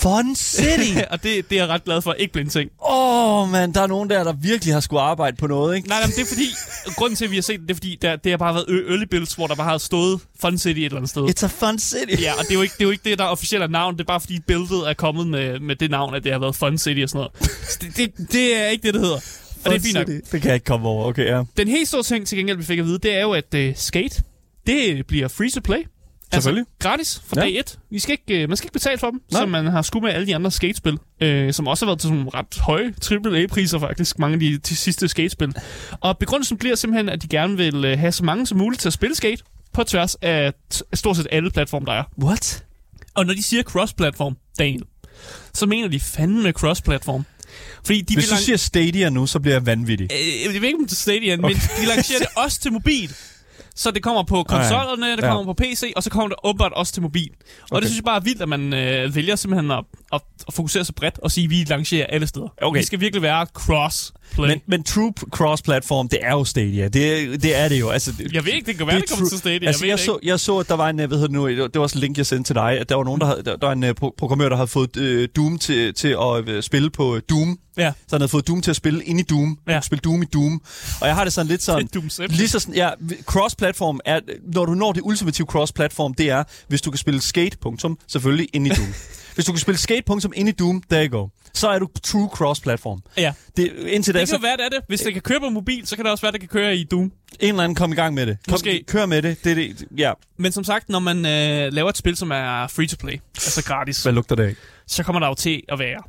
Fun 0.00 0.36
City? 0.36 0.98
og 1.10 1.22
det, 1.22 1.50
det 1.50 1.58
er 1.58 1.62
jeg 1.62 1.68
ret 1.68 1.84
glad 1.84 2.02
for. 2.02 2.12
Ikke 2.12 2.40
en 2.40 2.48
ting. 2.48 2.70
Åh, 2.90 3.42
oh, 3.42 3.50
man, 3.50 3.72
der 3.72 3.80
er 3.80 3.86
nogen 3.86 4.10
der, 4.10 4.24
der 4.24 4.32
virkelig 4.32 4.74
har 4.74 4.80
skulle 4.80 5.02
arbejde 5.02 5.36
på 5.36 5.46
noget, 5.46 5.76
ikke? 5.76 5.88
Nej, 5.88 6.00
nej, 6.00 6.06
det 6.06 6.18
er 6.18 6.26
fordi, 6.26 6.48
grunden 6.96 7.16
til, 7.16 7.24
at 7.24 7.30
vi 7.30 7.36
har 7.36 7.42
set 7.42 7.60
det, 7.60 7.68
det 7.68 7.74
er 7.74 7.76
fordi, 7.76 7.98
der, 8.02 8.16
det 8.16 8.32
har 8.32 8.36
bare 8.36 8.54
været 8.54 8.66
early 8.90 9.04
builds, 9.04 9.34
hvor 9.34 9.46
der 9.46 9.54
bare 9.54 9.68
har 9.68 9.78
stået 9.78 10.20
Fun 10.40 10.58
City 10.58 10.78
et 10.78 10.84
eller 10.84 10.96
andet 10.96 11.10
sted. 11.10 11.22
It's 11.22 11.44
a 11.44 11.68
fun 11.68 11.78
city. 11.78 12.22
Ja, 12.22 12.32
og 12.32 12.42
det 12.42 12.50
er 12.50 12.54
jo 12.54 12.62
ikke 12.62 12.72
det, 12.72 12.80
er 12.80 12.84
jo 12.84 12.90
ikke 12.90 13.10
det 13.10 13.18
der 13.18 13.24
officielle 13.24 13.68
navn, 13.68 13.94
det 13.94 14.00
er 14.00 14.04
bare 14.04 14.20
fordi 14.20 14.40
billedet 14.40 14.88
er 14.88 14.94
kommet 14.94 15.26
med, 15.26 15.60
med 15.60 15.76
det 15.76 15.90
navn, 15.90 16.14
at 16.14 16.24
det 16.24 16.32
har 16.32 16.38
været 16.38 16.56
Fun 16.56 16.78
City 16.78 17.00
og 17.02 17.08
sådan 17.08 17.18
noget. 17.18 17.50
Så 17.70 17.78
det, 17.80 17.96
det, 17.96 18.32
det 18.32 18.56
er 18.56 18.66
ikke 18.66 18.82
det, 18.82 18.94
det 18.94 19.02
hedder. 19.02 19.20
Og 19.64 19.70
det 19.70 19.76
er 19.76 19.80
fint 19.80 19.94
nok. 19.94 20.06
Det 20.06 20.30
kan 20.30 20.44
jeg 20.44 20.54
ikke 20.54 20.64
komme 20.64 20.88
over, 20.88 21.06
okay, 21.06 21.26
ja. 21.26 21.42
Den 21.56 21.68
helt 21.68 21.88
store 21.88 22.02
ting 22.02 22.26
til 22.26 22.38
gengæld, 22.38 22.56
vi 22.56 22.64
fik 22.64 22.78
at 22.78 22.84
vide, 22.84 22.98
det 22.98 23.16
er 23.16 23.22
jo, 23.22 23.32
at 23.32 23.54
uh, 23.54 23.60
Skate, 23.76 24.22
det 24.66 25.06
bliver 25.06 25.28
free 25.28 25.50
to 25.50 25.60
play. 25.60 25.78
Altså, 26.34 26.64
gratis 26.78 27.22
fra 27.26 27.40
ja. 27.40 27.42
dag 27.42 27.58
1. 27.58 27.78
Vi 27.90 27.98
skal 27.98 28.18
ikke, 28.28 28.42
uh, 28.42 28.48
man 28.48 28.56
skal 28.56 28.66
ikke 28.66 28.72
betale 28.72 28.98
for 28.98 29.10
dem, 29.10 29.20
Nej. 29.32 29.40
som 29.40 29.48
man 29.48 29.66
har 29.66 29.82
sgu 29.82 30.00
med 30.00 30.10
alle 30.10 30.26
de 30.26 30.34
andre 30.34 30.50
skatespil, 30.50 30.92
uh, 31.24 31.52
som 31.52 31.66
også 31.66 31.84
har 31.84 31.90
været 31.90 32.00
til 32.00 32.08
sådan 32.08 32.34
ret 32.34 32.58
høje 32.60 32.94
AAA-priser 33.10 33.78
faktisk, 33.78 34.18
mange 34.18 34.34
af 34.34 34.40
de, 34.40 34.58
de 34.58 34.76
sidste 34.76 35.08
skatespil. 35.08 35.54
Og 36.00 36.18
begrundelsen 36.18 36.56
bliver 36.58 36.74
simpelthen, 36.74 37.08
at 37.08 37.22
de 37.22 37.28
gerne 37.28 37.56
vil 37.56 37.92
uh, 37.92 37.98
have 37.98 38.12
så 38.12 38.24
mange 38.24 38.46
som 38.46 38.58
muligt 38.58 38.80
til 38.80 38.88
at 38.88 38.92
spille 38.92 39.14
skate 39.16 39.42
på 39.72 39.84
tværs 39.84 40.14
af 40.14 40.52
stort 40.92 41.16
set 41.16 41.26
alle 41.32 41.50
platforme, 41.50 41.86
der 41.86 41.92
er. 41.92 42.04
What? 42.22 42.64
Og 43.14 43.26
når 43.26 43.34
de 43.34 43.42
siger 43.42 43.62
cross-platform, 43.62 44.36
Daniel, 44.58 44.82
så 45.54 45.66
mener 45.66 45.88
de 45.88 46.00
fandme 46.00 46.42
med 46.42 46.52
cross-platform. 46.52 47.24
Fordi 47.84 48.00
de 48.00 48.14
Hvis 48.14 48.28
du 48.28 48.36
siger 48.36 48.56
Stadia 48.56 49.10
nu, 49.10 49.26
så 49.26 49.40
bliver 49.40 49.54
jeg 49.54 49.66
vanvittig. 49.66 50.08
Øh, 50.12 50.54
jeg 50.54 50.62
ved 50.62 50.68
ikke, 50.68 50.78
om 50.78 50.84
det 50.84 50.92
er 50.92 50.96
Stadia, 50.96 51.32
okay. 51.32 51.42
men 51.42 51.56
de 51.80 51.86
lancerer 51.86 52.18
det 52.18 52.28
også 52.44 52.60
til 52.60 52.72
mobil. 52.72 53.14
Så 53.76 53.90
det 53.90 54.02
kommer 54.02 54.22
på 54.22 54.42
konsollerne, 54.42 55.16
det 55.16 55.24
kommer 55.24 55.40
ja. 55.40 55.44
på 55.44 55.52
PC, 55.52 55.92
og 55.96 56.02
så 56.02 56.10
kommer 56.10 56.28
det 56.28 56.36
åbenbart 56.44 56.72
også 56.72 56.92
til 56.92 57.02
mobil. 57.02 57.30
Og 57.30 57.68
okay. 57.70 57.80
det 57.80 57.88
synes 57.88 57.96
jeg 57.96 58.04
bare 58.04 58.16
er 58.16 58.20
vildt, 58.20 58.42
at 58.42 58.48
man 58.48 58.74
øh, 58.74 59.16
vælger 59.16 59.36
simpelthen 59.36 59.70
at, 59.70 59.84
at, 60.12 60.20
at 60.48 60.54
fokusere 60.54 60.84
så 60.84 60.92
bredt 60.92 61.18
og 61.18 61.30
sige, 61.30 61.44
at 61.44 61.50
vi 61.50 61.64
lancerer 61.68 62.06
alle 62.06 62.26
steder. 62.26 62.48
Okay. 62.62 62.78
Vi 62.78 62.84
skal 62.84 63.00
virkelig 63.00 63.22
være 63.22 63.46
cross 63.46 64.12
Play. 64.32 64.48
Men, 64.48 64.60
men 64.66 64.82
true 64.82 65.12
cross-platform, 65.30 66.08
det 66.08 66.18
er 66.22 66.30
jo 66.30 66.44
Stadia. 66.44 66.88
Det, 66.88 67.42
det 67.42 67.56
er 67.56 67.68
det 67.68 67.80
jo. 67.80 67.90
Altså, 67.90 68.12
det, 68.18 68.32
jeg 68.32 68.44
ved 68.44 68.52
ikke, 68.52 68.66
det 68.66 68.76
kan 68.76 68.86
være, 68.86 68.96
det, 68.96 69.08
det 69.08 69.10
kommer 69.10 69.28
til 69.28 69.38
Stadia. 69.38 69.68
Altså, 69.68 69.84
jeg, 69.84 69.90
jeg, 69.90 69.98
så, 69.98 70.18
jeg 70.22 70.40
så, 70.40 70.58
at 70.58 70.68
der 70.68 70.74
var 70.74 70.88
en, 70.88 70.96
hvad 70.96 71.08
hedder 71.08 71.26
det 71.26 71.30
nu, 71.30 71.48
det 71.48 71.74
var 71.74 71.80
også 71.80 71.98
en 71.98 72.00
link, 72.00 72.18
jeg 72.18 72.26
sendte 72.26 72.48
til 72.48 72.54
dig, 72.54 72.78
at 72.80 72.88
der 72.88 72.94
var 72.94 73.04
nogen, 73.04 73.20
der, 73.20 73.26
havde, 73.26 73.42
der, 73.42 73.56
der 73.56 73.66
var 73.66 73.72
en 73.72 73.84
uh, 73.84 74.10
programmør, 74.18 74.48
der 74.48 74.56
havde 74.56 74.68
fået 74.68 74.96
uh, 74.96 75.24
Doom 75.36 75.58
til, 75.58 75.94
til 75.94 76.16
at 76.48 76.64
spille 76.64 76.90
på 76.90 77.20
Doom. 77.30 77.58
Ja. 77.76 77.92
Så 77.92 78.16
han 78.16 78.20
havde 78.20 78.28
fået 78.28 78.48
Doom 78.48 78.62
til 78.62 78.70
at 78.70 78.76
spille 78.76 79.04
ind 79.04 79.20
i 79.20 79.22
Doom. 79.22 79.58
Ja. 79.68 79.80
Spille 79.80 80.00
Doom 80.00 80.22
i 80.22 80.26
Doom. 80.26 80.62
Og 81.00 81.06
jeg 81.06 81.14
har 81.14 81.24
det 81.24 81.32
sådan 81.32 81.48
lidt 81.48 81.62
sådan... 81.62 81.88
Doom 81.94 82.10
lige 82.30 82.48
så 82.48 82.58
sådan, 82.58 82.74
ja, 82.74 82.90
cross-platform 83.30 83.98
er... 84.04 84.20
Når 84.54 84.64
du 84.64 84.74
når 84.74 84.92
det 84.92 85.00
ultimative 85.04 85.46
cross-platform, 85.50 86.14
det 86.14 86.30
er, 86.30 86.44
hvis 86.68 86.82
du 86.82 86.90
kan 86.90 86.98
spille 86.98 87.20
skate, 87.20 87.58
punktum, 87.58 87.98
selvfølgelig 88.06 88.48
ind 88.52 88.66
i 88.66 88.70
Doom. 88.70 88.94
hvis 89.34 89.44
du 89.44 89.52
kan 89.52 89.58
spille 89.58 89.78
skate, 89.78 90.02
ind 90.34 90.48
i 90.48 90.52
Doom, 90.52 90.82
there 90.90 91.06
you 91.06 91.18
go 91.18 91.28
så 91.54 91.68
er 91.68 91.78
du 91.78 91.88
true 92.02 92.28
cross-platform. 92.32 93.02
Ja. 93.16 93.32
Det, 93.56 93.72
indtil 93.86 94.14
det 94.14 94.20
kan 94.20 94.26
så... 94.26 94.38
være, 94.38 94.56
det 94.56 94.64
er 94.64 94.68
det. 94.68 94.78
Hvis 94.88 95.00
det 95.00 95.12
kan 95.12 95.22
køre 95.22 95.40
på 95.40 95.48
mobil, 95.48 95.86
så 95.86 95.96
kan 95.96 96.04
det 96.04 96.12
også 96.12 96.22
være, 96.22 96.32
det 96.32 96.40
kan 96.40 96.48
køre 96.48 96.76
i 96.76 96.84
Doom. 96.84 97.02
En 97.02 97.12
eller 97.40 97.62
anden 97.62 97.76
kom 97.76 97.92
i 97.92 97.94
gang 97.94 98.14
med 98.14 98.26
det. 98.26 98.38
Kom, 98.48 98.52
Måske. 98.52 98.84
Kør 98.88 99.06
med 99.06 99.22
det. 99.22 99.44
det, 99.44 99.56
det 99.56 99.84
ja. 99.98 100.12
Men 100.36 100.52
som 100.52 100.64
sagt, 100.64 100.88
når 100.88 100.98
man 100.98 101.16
øh, 101.16 101.72
laver 101.72 101.88
et 101.88 101.96
spil, 101.96 102.16
som 102.16 102.30
er 102.30 102.66
free-to-play, 102.66 103.20
altså 103.34 103.64
gratis, 103.64 104.02
Hvad 104.02 104.12
lugter 104.12 104.36
det 104.36 104.44
af? 104.44 104.54
så 104.86 105.02
kommer 105.02 105.20
der 105.20 105.26
jo 105.28 105.34
til 105.34 105.62
at 105.68 105.78
være 105.78 106.02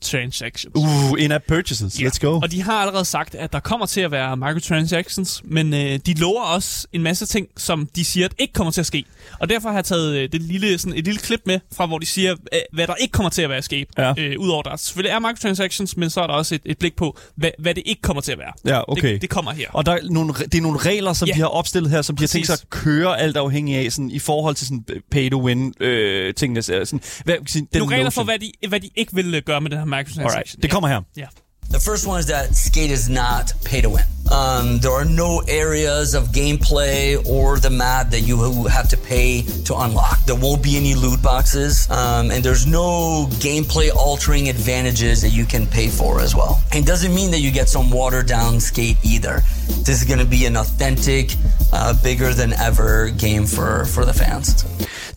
microtransactions. 0.00 0.76
Uh, 0.76 1.18
in-app 1.18 1.46
purchases. 1.46 1.96
Yeah. 1.96 2.10
Let's 2.10 2.18
go. 2.18 2.40
Og 2.42 2.50
de 2.50 2.62
har 2.62 2.72
allerede 2.72 3.04
sagt, 3.04 3.34
at 3.34 3.52
der 3.52 3.60
kommer 3.60 3.86
til 3.86 4.00
at 4.00 4.10
være 4.10 4.36
microtransactions, 4.36 5.42
men 5.44 5.74
øh, 5.74 5.98
de 6.06 6.14
lover 6.14 6.42
også 6.42 6.86
en 6.92 7.02
masse 7.02 7.26
ting, 7.26 7.48
som 7.56 7.88
de 7.96 8.04
siger, 8.04 8.26
at 8.26 8.34
ikke 8.38 8.52
kommer 8.52 8.70
til 8.70 8.80
at 8.80 8.86
ske. 8.86 9.04
Og 9.40 9.48
derfor 9.48 9.68
har 9.68 9.76
jeg 9.76 9.84
taget 9.84 10.16
øh, 10.16 10.32
det 10.32 10.42
lille, 10.42 10.78
sådan 10.78 10.98
et 10.98 11.04
lille 11.04 11.20
klip 11.20 11.40
med, 11.46 11.60
fra 11.76 11.86
hvor 11.86 11.98
de 11.98 12.06
siger, 12.06 12.32
øh, 12.32 12.60
hvad 12.72 12.86
der 12.86 12.94
ikke 12.94 13.12
kommer 13.12 13.30
til 13.30 13.42
at 13.42 13.48
være 13.48 13.58
escape. 13.58 13.90
Ja. 13.98 14.14
Øh, 14.18 14.38
Udover 14.38 14.62
der 14.62 14.76
selvfølgelig 14.76 15.10
er 15.10 15.18
microtransactions, 15.18 15.96
men 15.96 16.10
så 16.10 16.20
er 16.20 16.26
der 16.26 16.34
også 16.34 16.54
et, 16.54 16.60
et 16.64 16.78
blik 16.78 16.96
på, 16.96 17.18
hvad, 17.36 17.50
hvad 17.58 17.74
det 17.74 17.82
ikke 17.86 18.02
kommer 18.02 18.20
til 18.20 18.32
at 18.32 18.38
være. 18.38 18.52
Ja, 18.66 18.92
okay. 18.92 19.12
Det, 19.12 19.22
det 19.22 19.30
kommer 19.30 19.52
her. 19.52 19.66
Og 19.72 19.86
der 19.86 19.92
er 19.92 19.98
nogle, 20.10 20.32
det 20.32 20.54
er 20.54 20.60
nogle 20.62 20.78
regler, 20.78 21.12
som 21.12 21.28
ja. 21.28 21.34
de 21.34 21.38
har 21.40 21.46
opstillet 21.46 21.90
her, 21.90 22.02
som 22.02 22.16
Præcis. 22.16 22.30
de 22.30 22.38
har 22.38 22.38
tænkt 22.38 22.46
sig 22.46 22.66
at 22.66 22.70
køre 22.70 23.20
alt 23.20 23.36
afhængig 23.36 23.76
af, 23.76 23.92
sådan, 23.92 24.10
i 24.10 24.18
forhold 24.18 24.54
til 24.54 24.66
sådan 24.66 24.84
pay-to-win 25.10 25.84
øh, 25.84 26.34
tingene. 26.34 26.62
Sådan, 26.62 27.00
hvad, 27.24 27.34
sådan, 27.46 27.68
den 27.72 27.78
nogle 27.78 27.96
regler 27.96 28.10
for, 28.10 28.24
hvad 28.24 28.38
de, 28.38 28.52
hvad 28.68 28.80
de 28.80 28.90
ikke 28.96 29.14
vil 29.14 29.42
gøre 29.42 29.60
med 29.60 29.70
den 29.70 29.78
her 29.78 29.84
microtransaction. 29.90 30.30
Alright. 30.30 30.62
Det 30.62 30.68
kommer 30.70 30.88
her. 30.88 31.04
Ja. 31.14 31.28
The 31.70 31.78
first 31.78 32.04
one 32.04 32.18
is 32.18 32.26
that 32.26 32.56
skate 32.56 32.90
is 32.90 33.08
not 33.08 33.52
pay 33.64 33.80
to 33.80 33.88
win. 33.88 34.02
Um, 34.28 34.78
there 34.78 34.90
are 34.90 35.04
no 35.04 35.40
areas 35.46 36.14
of 36.14 36.28
gameplay 36.28 37.24
or 37.28 37.60
the 37.60 37.70
map 37.70 38.10
that 38.10 38.22
you 38.22 38.64
have 38.64 38.88
to 38.88 38.96
pay 38.96 39.42
to 39.42 39.76
unlock. 39.76 40.24
There 40.24 40.34
won't 40.34 40.64
be 40.64 40.76
any 40.76 40.96
loot 40.96 41.22
boxes, 41.22 41.88
um, 41.90 42.32
and 42.32 42.42
there's 42.42 42.66
no 42.66 43.26
gameplay 43.38 43.94
altering 43.94 44.48
advantages 44.48 45.22
that 45.22 45.30
you 45.30 45.46
can 45.46 45.64
pay 45.64 45.88
for 45.88 46.20
as 46.20 46.34
well. 46.34 46.60
It 46.72 46.86
doesn't 46.86 47.14
mean 47.14 47.30
that 47.30 47.40
you 47.40 47.52
get 47.52 47.68
some 47.68 47.88
watered 47.90 48.26
down 48.26 48.58
skate 48.58 48.96
either. 49.04 49.42
This 49.84 50.02
is 50.02 50.04
going 50.04 50.20
to 50.20 50.26
be 50.26 50.46
an 50.46 50.56
authentic, 50.56 51.34
uh, 51.72 51.94
bigger 52.02 52.34
than 52.34 52.52
ever 52.54 53.10
game 53.10 53.46
for, 53.46 53.84
for 53.84 54.04
the 54.04 54.12
fans. 54.12 54.64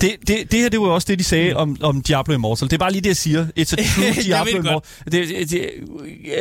Det, 0.01 0.15
det, 0.27 0.51
det 0.51 0.59
her, 0.59 0.69
det 0.69 0.79
var 0.81 0.87
også 0.87 1.05
det, 1.09 1.19
de 1.19 1.23
sagde 1.23 1.55
om, 1.55 1.77
om 1.81 2.01
Diablo 2.01 2.33
Immortal. 2.33 2.67
Det 2.67 2.73
er 2.73 2.77
bare 2.77 2.91
lige 2.91 3.01
det, 3.01 3.07
jeg 3.07 3.17
siger. 3.17 3.45
It's 3.59 3.73
a 3.73 3.83
true 3.95 4.23
Diablo 4.23 4.57
Immortal. 4.57 4.81
Det, 5.11 5.49
det, 5.49 5.69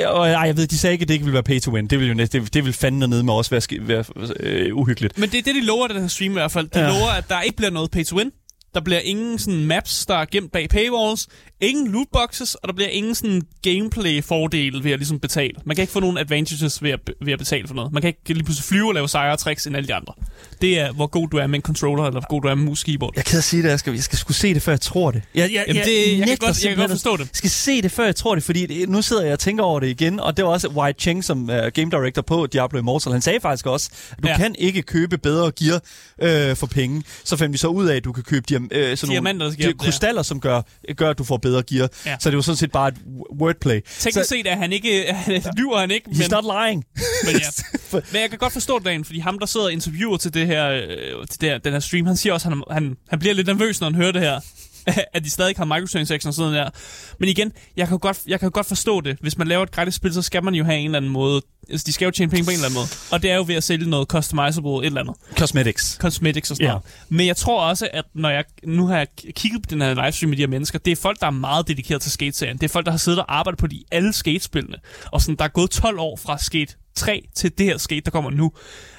og 0.09 0.29
ej, 0.29 0.41
jeg 0.41 0.57
ved, 0.57 0.67
de 0.67 0.79
sagde 0.79 0.93
ikke, 0.93 1.03
at 1.03 1.09
det 1.09 1.15
ikke 1.15 1.25
ville 1.25 1.35
være 1.35 1.43
pay 1.43 1.61
to 1.61 1.73
win. 1.73 1.87
Det 1.87 2.01
vil 2.01 2.09
jo 2.09 2.15
næste, 2.15 2.41
det, 2.41 2.55
det 2.55 2.65
vil 2.65 2.73
fandme 2.73 3.07
ned 3.07 3.23
med 3.23 3.35
også 3.35 3.51
være, 3.51 3.89
være 3.89 4.05
øh, 4.41 4.77
uhyggeligt. 4.77 5.19
Men 5.19 5.31
det 5.31 5.39
er 5.39 5.43
det, 5.43 5.55
de 5.55 5.65
lover, 5.65 5.89
den 5.89 6.01
her 6.01 6.09
stream 6.09 6.33
i 6.33 6.35
hvert 6.35 6.53
fald. 6.53 6.69
De 6.69 6.81
ja. 6.81 6.89
lover, 6.89 7.11
at 7.11 7.29
der 7.29 7.41
ikke 7.41 7.57
bliver 7.57 7.71
noget 7.71 7.91
pay 7.91 8.05
to 8.05 8.17
win. 8.17 8.31
Der 8.75 8.81
bliver 8.81 9.01
ingen 9.01 9.39
sådan 9.39 9.67
maps, 9.67 10.07
der 10.07 10.15
er 10.15 10.25
gemt 10.25 10.53
bag 10.53 10.69
paywalls, 10.69 11.29
ingen 11.61 11.93
lootboxes, 11.93 12.55
og 12.55 12.69
der 12.69 12.75
bliver 12.75 12.89
ingen 12.89 13.15
sådan 13.15 13.43
gameplay-fordel 13.63 14.85
ved 14.85 14.93
at 14.93 14.99
ligesom 14.99 15.21
betale. 15.21 15.55
Man 15.65 15.77
kan 15.77 15.83
ikke 15.83 15.93
få 15.93 16.01
nogen 16.01 16.19
advantages 16.19 16.83
ved 16.83 16.91
at, 16.91 17.01
ved 17.25 17.33
at 17.33 17.39
betale 17.39 17.69
for 17.69 17.75
noget. 17.75 17.93
Man 17.93 18.03
kan 18.03 18.09
ikke 18.09 18.21
lige 18.33 18.45
pludselig 18.45 18.65
flyve 18.65 18.89
og 18.89 18.95
lave 18.95 19.09
sejre 19.09 19.37
tricks 19.37 19.67
end 19.67 19.77
alle 19.77 19.89
de 19.89 19.95
andre. 19.95 20.15
Det 20.61 20.79
er, 20.81 20.93
hvor 20.93 21.07
god 21.07 21.29
du 21.29 21.37
er 21.37 21.47
med 21.47 21.59
en 21.59 21.63
controller, 21.63 22.05
eller 22.05 22.21
hvor 22.21 22.29
god 22.29 22.43
du 22.43 22.49
er 22.49 22.55
med 22.55 22.65
mus 22.65 22.85
keyboard. 22.85 23.13
Jeg 23.17 23.25
kan 23.25 23.43
sige 23.43 23.63
det, 23.63 23.69
jeg 23.69 23.79
skal, 23.79 23.95
jeg 23.95 24.03
skal 24.03 24.19
skulle 24.19 24.37
se 24.37 24.55
det, 24.55 24.63
før 24.63 24.73
jeg 24.73 24.81
tror 24.81 25.11
det. 25.11 25.23
Jeg, 25.35 25.53
jeg, 25.53 25.65
Jamen 25.69 25.83
det, 25.83 26.11
jeg, 26.11 26.19
jeg, 26.19 26.27
kan 26.27 26.37
godt, 26.37 26.65
jeg 26.65 26.71
kan 26.71 26.79
godt 26.79 26.91
forstå 26.91 27.17
det. 27.17 27.23
Jeg 27.23 27.29
skal 27.33 27.51
se 27.51 27.83
det, 27.83 27.93
før 27.93 28.05
jeg 28.05 28.17
tror 28.17 28.35
det, 28.35 28.45
fordi 28.45 28.67
det, 28.67 28.89
nu 28.89 29.03
sidder 29.03 29.23
jeg 29.23 29.33
og 29.33 29.39
tænker 29.39 29.65
over 29.65 29.81
det 29.81 29.89
igen, 29.89 30.21
og 30.21 30.37
det 30.37 30.45
var 30.45 30.51
også 30.51 30.69
White 30.69 31.01
Cheng, 31.01 31.25
som 31.25 31.43
uh, 31.43 31.49
game 31.49 31.91
director 31.91 32.23
på 32.23 32.47
Diablo 32.47 32.79
Immortal. 32.79 33.13
Han 33.13 33.23
sagde 33.23 33.41
faktisk 33.41 33.67
også, 33.67 33.91
at 34.11 34.23
du 34.23 34.29
ja. 34.29 34.37
kan 34.37 34.55
ikke 34.59 34.83
købe 34.83 35.19
bedre 35.19 35.53
gear 35.53 35.81
øh, 36.23 36.57
for 36.57 36.67
penge. 36.67 37.03
Så 37.25 37.37
fandt 37.37 37.53
vi 37.53 37.59
så 37.59 37.69
ud 37.69 37.87
af, 37.87 37.97
at 37.97 38.05
du 38.05 38.13
kan 38.13 38.23
købe 38.23 38.47
øh, 38.71 38.97
sådan 38.97 39.11
Diamanter, 39.11 39.47
nogle 39.47 39.57
gear, 39.57 39.73
krystaller, 39.79 40.23
som 40.23 40.41
gør, 40.41 40.63
gør, 40.97 41.11
at 41.11 41.19
du 41.19 41.25
får 41.25 41.37
bedre 41.37 41.63
gear. 41.63 41.89
Ja. 42.07 42.17
Så 42.21 42.31
det 42.31 42.37
var 42.37 42.43
sådan 42.43 42.57
set 42.57 42.73
bare 42.73 42.89
et 42.89 42.95
wordplay. 43.41 43.81
Teknisk 43.99 44.15
så, 44.15 44.29
set 44.29 44.47
er 44.47 44.57
han 44.57 44.73
ikke, 44.73 45.17
lyver 45.59 45.81
han 45.81 45.91
ikke. 45.91 46.11
He's 46.11 46.19
men, 46.19 46.31
not 46.31 46.45
lying. 46.45 46.85
Men, 47.27 47.35
ja. 47.35 48.01
men 48.13 48.21
jeg 48.21 48.31
kan 48.31 48.39
godt 48.39 48.53
forstå 48.53 48.79
det, 48.79 48.87
Dan, 48.87 49.05
fordi 49.05 49.19
ham, 49.19 49.39
der 49.39 49.47
sidder 49.47 49.67
og 49.67 49.73
interviewer 49.73 50.17
til, 50.17 50.35
det 50.35 50.47
her, 50.47 50.69
øh, 50.69 51.27
til 51.31 51.41
det 51.41 51.49
her, 51.49 51.59
den 51.59 51.73
her 51.73 51.81
stream, 51.81 52.07
han 52.07 52.17
siger 52.17 52.33
også, 52.33 52.49
at 52.49 52.55
han, 52.55 52.63
han, 52.71 52.97
han 53.09 53.19
bliver 53.19 53.35
lidt 53.35 53.47
nervøs, 53.47 53.81
når 53.81 53.87
han 53.87 53.95
hører 53.95 54.13
det 54.13 54.21
her. 54.21 54.41
at 55.15 55.25
de 55.25 55.31
stadig 55.31 55.55
har 55.57 55.65
microtransactions 55.65 56.27
og 56.27 56.35
sådan 56.35 56.55
der. 56.55 56.71
Men 57.19 57.29
igen, 57.29 57.53
jeg 57.77 57.89
kan, 57.89 57.99
godt, 57.99 58.21
jeg 58.27 58.41
kan 58.41 58.51
godt 58.51 58.67
forstå 58.67 59.01
det. 59.01 59.17
Hvis 59.21 59.39
man 59.39 59.49
laver 59.49 59.63
et 59.63 59.71
gratis 59.71 59.95
spil, 59.95 60.15
så 60.15 60.23
skal 60.23 60.45
man 60.45 60.55
jo 60.55 60.65
have 60.65 60.79
en 60.79 60.85
eller 60.85 60.97
anden 60.97 61.11
måde. 61.11 61.43
Altså, 61.71 61.85
de 61.87 61.93
skal 61.93 62.05
jo 62.05 62.11
tjene 62.11 62.31
penge 62.31 62.45
på 62.45 62.51
en 62.51 62.55
eller 62.55 62.67
anden 62.67 62.79
måde. 62.79 62.87
Og 63.11 63.23
det 63.23 63.31
er 63.31 63.37
jo 63.37 63.45
ved 63.47 63.55
at 63.55 63.65
sælge 63.65 63.91
noget 63.91 64.09
customizable 64.09 64.71
et 64.71 64.87
eller 64.87 65.01
andet. 65.01 65.15
Cosmetics. 65.37 65.97
Cosmetics 66.01 66.51
og 66.51 66.57
sådan 66.57 66.65
yeah. 66.65 66.73
noget. 66.73 66.85
Men 67.09 67.27
jeg 67.27 67.37
tror 67.37 67.63
også, 67.63 67.89
at 67.93 68.05
når 68.15 68.31
jeg 68.31 68.45
nu 68.65 68.87
har 68.87 68.99
jeg 68.99 69.07
kigget 69.35 69.63
på 69.63 69.67
den 69.71 69.81
her 69.81 69.95
livestream 70.05 70.29
med 70.29 70.37
de 70.37 70.43
her 70.43 70.49
mennesker, 70.49 70.79
det 70.79 70.91
er 70.91 70.97
folk, 70.97 71.21
der 71.21 71.27
er 71.27 71.31
meget 71.31 71.69
dedikeret 71.69 72.03
til 72.03 72.11
skate-serien. 72.11 72.57
Det 72.57 72.65
er 72.65 72.69
folk, 72.69 72.87
der 72.87 72.93
har 72.93 72.99
siddet 72.99 73.21
og 73.21 73.39
arbejdet 73.39 73.59
på 73.59 73.67
de 73.67 73.85
alle 73.93 74.13
skate-spillene. 74.13 74.77
Og 75.13 75.21
sådan, 75.21 75.37
der 75.37 75.45
er 75.45 75.49
gået 75.49 75.71
12 75.71 75.99
år 75.99 76.17
fra 76.17 76.39
Skate 76.39 76.75
3 76.95 77.29
til 77.35 77.59
det 77.59 77.67
her 77.67 77.79
Skate, 77.79 78.01
der 78.01 78.11
kommer 78.11 78.31
nu. 78.31 78.53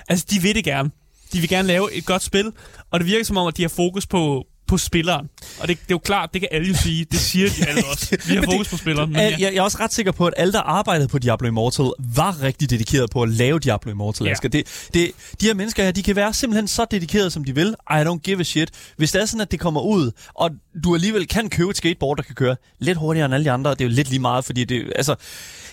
Altså, 0.10 0.26
de 0.30 0.41
vil 0.41 0.56
det 0.56 0.63
gerne. 0.63 0.91
De 1.34 1.39
vil 1.39 1.50
gerne 1.50 1.67
lave 1.67 1.93
et 1.93 2.06
godt 2.06 2.24
spil, 2.24 2.52
og 2.91 3.00
det 3.00 3.08
virker 3.08 3.26
som 3.26 3.38
om, 3.38 3.48
at 3.48 3.58
de 3.58 3.62
har 3.62 3.69
fokus 3.69 4.08
på, 4.08 4.48
på 4.67 4.78
spilleren. 4.78 5.30
Og 5.60 5.67
det, 5.67 5.78
det 5.78 5.84
er 5.84 5.86
jo 5.91 5.97
klart, 5.97 6.30
det 6.34 6.41
kan 6.41 6.49
alle 6.52 6.67
jo 6.67 6.73
sige. 6.73 7.06
Det 7.06 7.19
siger 7.19 7.49
de 7.49 7.67
alle 7.67 7.82
også. 7.91 8.17
Vi 8.28 8.36
har 8.36 8.43
fokus 8.43 8.69
på 8.69 8.78
spilleren. 8.78 9.10
Men 9.12 9.19
ja. 9.19 9.30
jeg, 9.30 9.39
jeg 9.41 9.56
er 9.56 9.62
også 9.62 9.78
ret 9.80 9.93
sikker 9.93 10.12
på, 10.12 10.28
at 10.28 10.34
alle, 10.38 10.54
der 10.54 10.62
arbejdede 10.62 11.08
på 11.08 11.19
Diablo 11.19 11.47
Immortal, 11.47 11.91
var 12.15 12.41
rigtig 12.41 12.69
dedikeret 12.69 13.10
på 13.10 13.21
at 13.21 13.30
lave 13.30 13.60
Diablo 13.60 13.91
Immortal. 13.91 14.28
Ja. 14.28 14.34
Det, 14.43 14.88
det, 14.93 15.12
de 15.41 15.45
her 15.45 15.54
mennesker 15.54 15.84
her, 15.84 15.91
de 15.91 16.04
kan 16.04 16.15
være 16.15 16.34
simpelthen 16.34 16.67
så 16.67 16.86
dedikerede, 16.91 17.32
som 17.32 17.43
de 17.43 17.56
vil. 17.56 17.76
I 17.89 17.93
don't 17.93 18.19
give 18.19 18.39
a 18.39 18.43
shit. 18.43 18.71
Hvis 18.97 19.12
det 19.12 19.21
er 19.21 19.26
sådan, 19.26 19.41
at 19.41 19.52
det 19.52 19.60
kommer 19.60 19.82
ud, 19.82 20.12
og 20.34 20.52
du 20.84 20.95
alligevel 20.95 21.28
kan 21.28 21.49
købe 21.49 21.69
et 21.69 21.78
skateboard, 21.78 22.17
der 22.17 22.23
kan 22.23 22.36
køre 22.36 22.56
lidt 22.80 22.97
hurtigere 22.97 23.26
end 23.26 23.34
alle 23.34 23.45
de 23.45 23.52
andre, 23.52 23.71
det 23.71 23.82
er 23.82 23.86
jo 23.86 23.91
lidt 23.91 24.10
lige 24.10 24.19
meget, 24.19 24.45
fordi 24.45 24.63
det, 24.63 24.91
altså, 24.95 25.15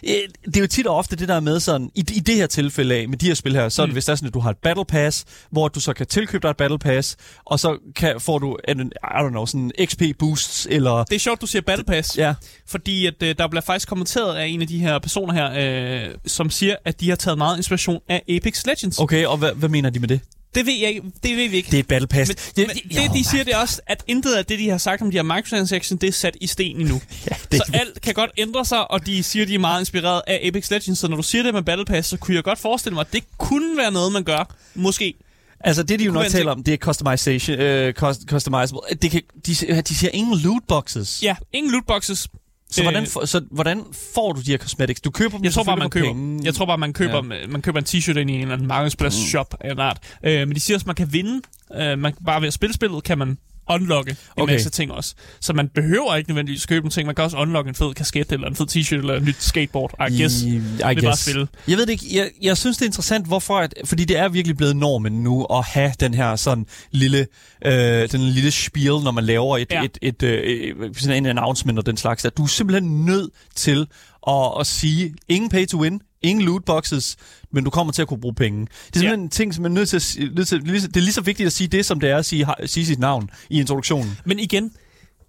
øh, 0.03 0.11
det 0.46 0.57
er 0.57 0.61
jo 0.61 0.66
tit 0.66 0.87
og 0.87 0.96
ofte 0.96 1.16
det 1.16 1.29
der 1.29 1.40
med 1.40 1.61
sådan, 1.61 1.90
i, 1.94 2.00
i 2.00 2.20
det 2.20 2.35
her 2.35 2.46
tilfælde 2.46 2.94
af, 2.94 3.09
med 3.09 3.18
de 3.18 3.26
her 3.26 3.35
spil 3.35 3.55
her, 3.55 3.68
så 3.68 3.83
er 3.83 3.87
det 3.87 3.92
mm. 3.92 3.94
hvis 3.94 4.05
det 4.05 4.12
er 4.12 4.16
sådan, 4.16 4.26
at 4.26 4.35
du 4.35 4.40
har 4.40 4.50
et 4.50 4.57
Battle 4.62 4.85
Pass, 4.85 5.24
hvor 5.50 5.68
du 5.68 5.81
så 5.81 5.92
kan 5.92 6.07
tilkøbe 6.07 6.42
dig 6.42 6.50
et 6.50 6.57
Battle 6.57 6.79
Pass, 6.79 7.16
og 7.44 7.61
så 7.61 7.79
kan, 7.96 8.20
får 8.20 8.38
du 8.38 8.59
en, 8.68 8.80
I 8.87 9.23
don't 9.23 9.29
know, 9.29 9.47
sådan 9.47 9.71
XP 9.85 10.03
boosts, 10.19 10.66
eller... 10.71 11.05
Det 11.05 11.16
er 11.16 11.21
sjovt, 11.21 11.40
du 11.40 11.47
siger 11.47 11.62
Battle 11.62 11.85
Pass, 11.85 12.19
ja. 12.19 12.35
fordi 12.66 13.07
at, 13.07 13.23
øh, 13.23 13.35
der 13.38 13.49
bliver 13.49 13.62
faktisk 13.62 13.88
kommenteret 13.88 14.37
af 14.37 14.47
en 14.47 14.62
af 14.62 14.69
de 14.69 14.79
her 14.79 14.99
personer 14.99 15.35
her, 15.35 16.05
øh, 16.09 16.14
som 16.27 16.51
siger, 16.51 16.77
at 16.85 17.01
de 17.01 17.09
har 17.09 17.16
taget 17.16 17.38
meget 17.38 17.57
inspiration 17.57 18.01
af 18.09 18.23
Apex 18.29 18.66
Legends. 18.66 18.99
Okay, 18.99 19.27
og 19.27 19.37
hvad, 19.37 19.53
hvad 19.53 19.69
mener 19.69 19.90
de 19.90 19.99
med 19.99 20.09
det? 20.09 20.21
Det 20.55 20.66
ved 20.66 20.75
jeg 20.81 20.88
ikke. 20.88 21.03
Det 21.23 21.37
ved 21.37 21.49
vi 21.49 21.57
ikke. 21.57 21.71
Det 21.71 21.77
er 21.77 21.81
et 21.81 21.88
battle 21.88 22.09
pass. 22.09 22.29
Men, 22.29 22.37
det, 22.57 22.66
men 22.66 22.77
det, 22.77 23.11
det, 23.11 23.14
de 23.14 23.25
siger, 23.25 23.45
det 23.45 23.55
er 23.55 23.59
også, 23.59 23.81
at 23.87 24.05
intet 24.07 24.35
af 24.35 24.47
det, 24.47 24.59
de 24.59 24.69
har 24.69 24.79
sagt 24.79 25.03
om 25.03 25.11
de 25.11 25.16
her 25.16 25.23
microtransactions, 25.23 26.01
det 26.01 26.09
er 26.09 26.12
sat 26.12 26.37
i 26.40 26.47
sten 26.47 26.77
endnu. 26.77 26.95
ja, 27.31 27.37
det... 27.53 27.59
Så 27.66 27.73
alt 27.75 28.01
kan 28.01 28.14
godt 28.14 28.31
ændre 28.38 28.64
sig, 28.64 28.90
og 28.90 29.07
de 29.07 29.23
siger, 29.23 29.47
de 29.47 29.55
er 29.55 29.59
meget 29.59 29.81
inspireret 29.81 30.23
af 30.27 30.40
Apex 30.45 30.71
Legends. 30.71 30.99
Så 30.99 31.09
når 31.09 31.16
du 31.16 31.23
siger 31.23 31.43
det 31.43 31.55
med 31.55 31.62
battle 31.62 31.85
pass, 31.85 32.09
så 32.09 32.16
kunne 32.16 32.35
jeg 32.35 32.45
godt 32.45 32.59
forestille 32.59 32.95
mig, 32.95 33.01
at 33.01 33.12
det 33.12 33.25
kunne 33.38 33.77
være 33.77 33.90
noget, 33.90 34.12
man 34.12 34.25
gør. 34.25 34.55
Måske. 34.75 35.14
Altså, 35.61 35.83
det 35.83 35.99
de 35.99 36.05
jo 36.05 36.12
nok 36.12 36.27
taler 36.27 36.53
om, 36.53 36.62
det 36.62 36.75
er 36.75 36.79
customization, 36.79 37.61
uh, 37.61 38.11
customizable. 38.27 38.81
Det 39.03 39.11
kan, 39.11 39.23
de, 39.46 39.83
de 39.83 39.94
siger 39.94 40.11
ingen 40.14 40.38
lootboxes. 40.38 41.23
Ja, 41.23 41.37
ingen 41.53 41.73
lootboxes. 41.73 42.29
Så, 42.70 42.81
øh, 42.81 42.85
hvordan, 42.85 43.07
for, 43.07 43.25
så 43.25 43.40
hvordan 43.51 43.85
får 44.14 44.33
du 44.33 44.40
de 44.40 44.51
her 44.51 44.59
cosmetics? 44.59 45.01
Du 45.01 45.11
køber 45.11 45.37
dem 45.37 45.44
jeg 45.44 45.53
tror 45.53 45.64
bare, 45.64 45.77
man 45.77 45.90
køber, 45.90 46.07
penge. 46.07 46.40
Jeg 46.44 46.55
tror 46.55 46.66
bare, 46.66 46.79
man 46.79 46.92
køber, 46.92 47.35
ja. 47.35 47.46
man 47.46 47.62
køber 47.62 47.79
en 47.79 47.85
t-shirt 47.85 48.18
ind 48.18 48.31
i 48.31 48.35
en 48.35 48.40
eller 48.40 48.53
anden 48.55 48.68
markedsplads 48.68 49.16
mm. 49.16 49.27
shop 49.27 49.55
en 49.64 49.79
art. 49.79 49.99
Øh, 50.25 50.49
men 50.49 50.55
de 50.55 50.61
siger 50.61 50.77
også, 50.77 50.85
at 50.85 50.87
man 50.87 50.96
kan 50.96 51.12
vinde. 51.12 51.40
Øh, 51.75 51.99
man, 51.99 52.14
bare 52.27 52.40
ved 52.40 52.49
at 52.49 52.55
spille 52.55 52.75
spillet 52.75 53.05
kan 53.05 53.18
man 53.18 53.38
unlocke 53.74 54.11
en 54.11 54.16
okay. 54.42 54.52
masse 54.52 54.70
ting 54.70 54.92
også. 54.92 55.14
Så 55.40 55.52
man 55.52 55.68
behøver 55.68 56.16
ikke 56.16 56.30
nødvendigvis 56.30 56.66
købe 56.66 56.85
en 56.85 56.90
ting. 56.90 57.06
Man 57.06 57.14
kan 57.14 57.24
også 57.24 57.37
unlocke 57.37 57.68
en 57.68 57.74
fed 57.74 57.94
kasket, 57.94 58.33
eller 58.33 58.48
en 58.48 58.56
fed 58.56 58.66
t-shirt, 58.70 58.98
eller 58.98 59.16
en 59.16 59.24
nyt 59.24 59.42
skateboard. 59.42 59.94
I 60.11 60.20
guess. 60.20 60.42
I, 60.42 60.56
I 60.56 60.61
guess. 60.80 61.04
bare 61.04 61.16
spille. 61.16 61.48
Jeg 61.68 61.76
ved 61.76 61.87
det 61.87 61.92
ikke. 61.92 62.06
Jeg, 62.12 62.30
jeg 62.42 62.56
synes, 62.56 62.76
det 62.76 62.83
er 62.83 62.87
interessant, 62.88 63.26
hvorfor... 63.26 63.59
At, 63.59 63.74
fordi 63.85 64.04
det 64.04 64.18
er 64.18 64.28
virkelig 64.28 64.56
blevet 64.56 64.76
normen 64.76 65.12
nu 65.12 65.44
at 65.44 65.64
have 65.64 65.92
den 66.00 66.14
her 66.14 66.37
sådan 66.37 66.66
lille, 66.90 67.26
øh, 67.66 68.09
den 68.12 68.20
lille 68.20 68.50
spiel, 68.50 68.92
når 69.04 69.11
man 69.11 69.24
laver 69.24 69.59
et, 69.59 69.72
ja. 69.72 69.85
et, 69.85 69.98
et, 70.02 70.22
et, 70.22 70.76
et, 70.85 70.96
sådan 70.96 71.16
en 71.16 71.26
announcement 71.26 71.78
og 71.78 71.87
den 71.87 71.96
slags. 71.96 72.24
At 72.24 72.37
du 72.37 72.42
er 72.42 72.46
simpelthen 72.46 73.04
nødt 73.04 73.30
til 73.54 73.87
at, 74.28 74.52
at 74.61 74.66
sige, 74.66 75.14
ingen 75.28 75.50
pay 75.50 75.66
to 75.66 75.78
win, 75.80 76.00
ingen 76.22 76.44
lootboxes, 76.44 77.16
men 77.52 77.64
du 77.64 77.70
kommer 77.70 77.92
til 77.92 78.02
at 78.02 78.09
kunne 78.09 78.20
bruge 78.20 78.35
penge. 78.35 78.61
Det 78.61 78.70
er 78.70 78.98
simpelthen 78.98 79.20
ja. 79.20 79.24
en 79.24 79.30
ting, 79.30 79.54
som 79.54 79.64
er 79.64 79.68
nødt 79.68 79.88
til, 79.88 79.96
at, 79.96 80.35
nødt 80.35 80.48
til 80.48 80.64
det 80.64 80.96
er 80.96 81.00
lige 81.00 81.12
så 81.12 81.20
vigtigt 81.20 81.46
at 81.46 81.52
sige 81.52 81.68
det, 81.68 81.87
som 81.87 82.00
det 82.00 82.11
er 82.11 82.16
at 82.16 82.26
sige, 82.26 82.46
sige 82.66 82.87
sit 82.87 82.98
navn 82.98 83.30
i 83.50 83.61
introduktionen. 83.61 84.18
Men 84.24 84.38
igen, 84.38 84.72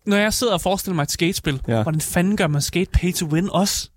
når 0.05 0.17
jeg 0.17 0.33
sidder 0.33 0.53
og 0.53 0.61
forestiller 0.61 0.95
mig 0.95 1.03
et 1.03 1.11
skatespil, 1.11 1.61
ja. 1.67 1.83
hvordan 1.83 2.01
fanden 2.01 2.37
gør 2.37 2.47
man 2.47 2.61
skate 2.61 2.91
pay 2.91 3.13
to 3.13 3.25
win 3.25 3.49
også? 3.51 3.90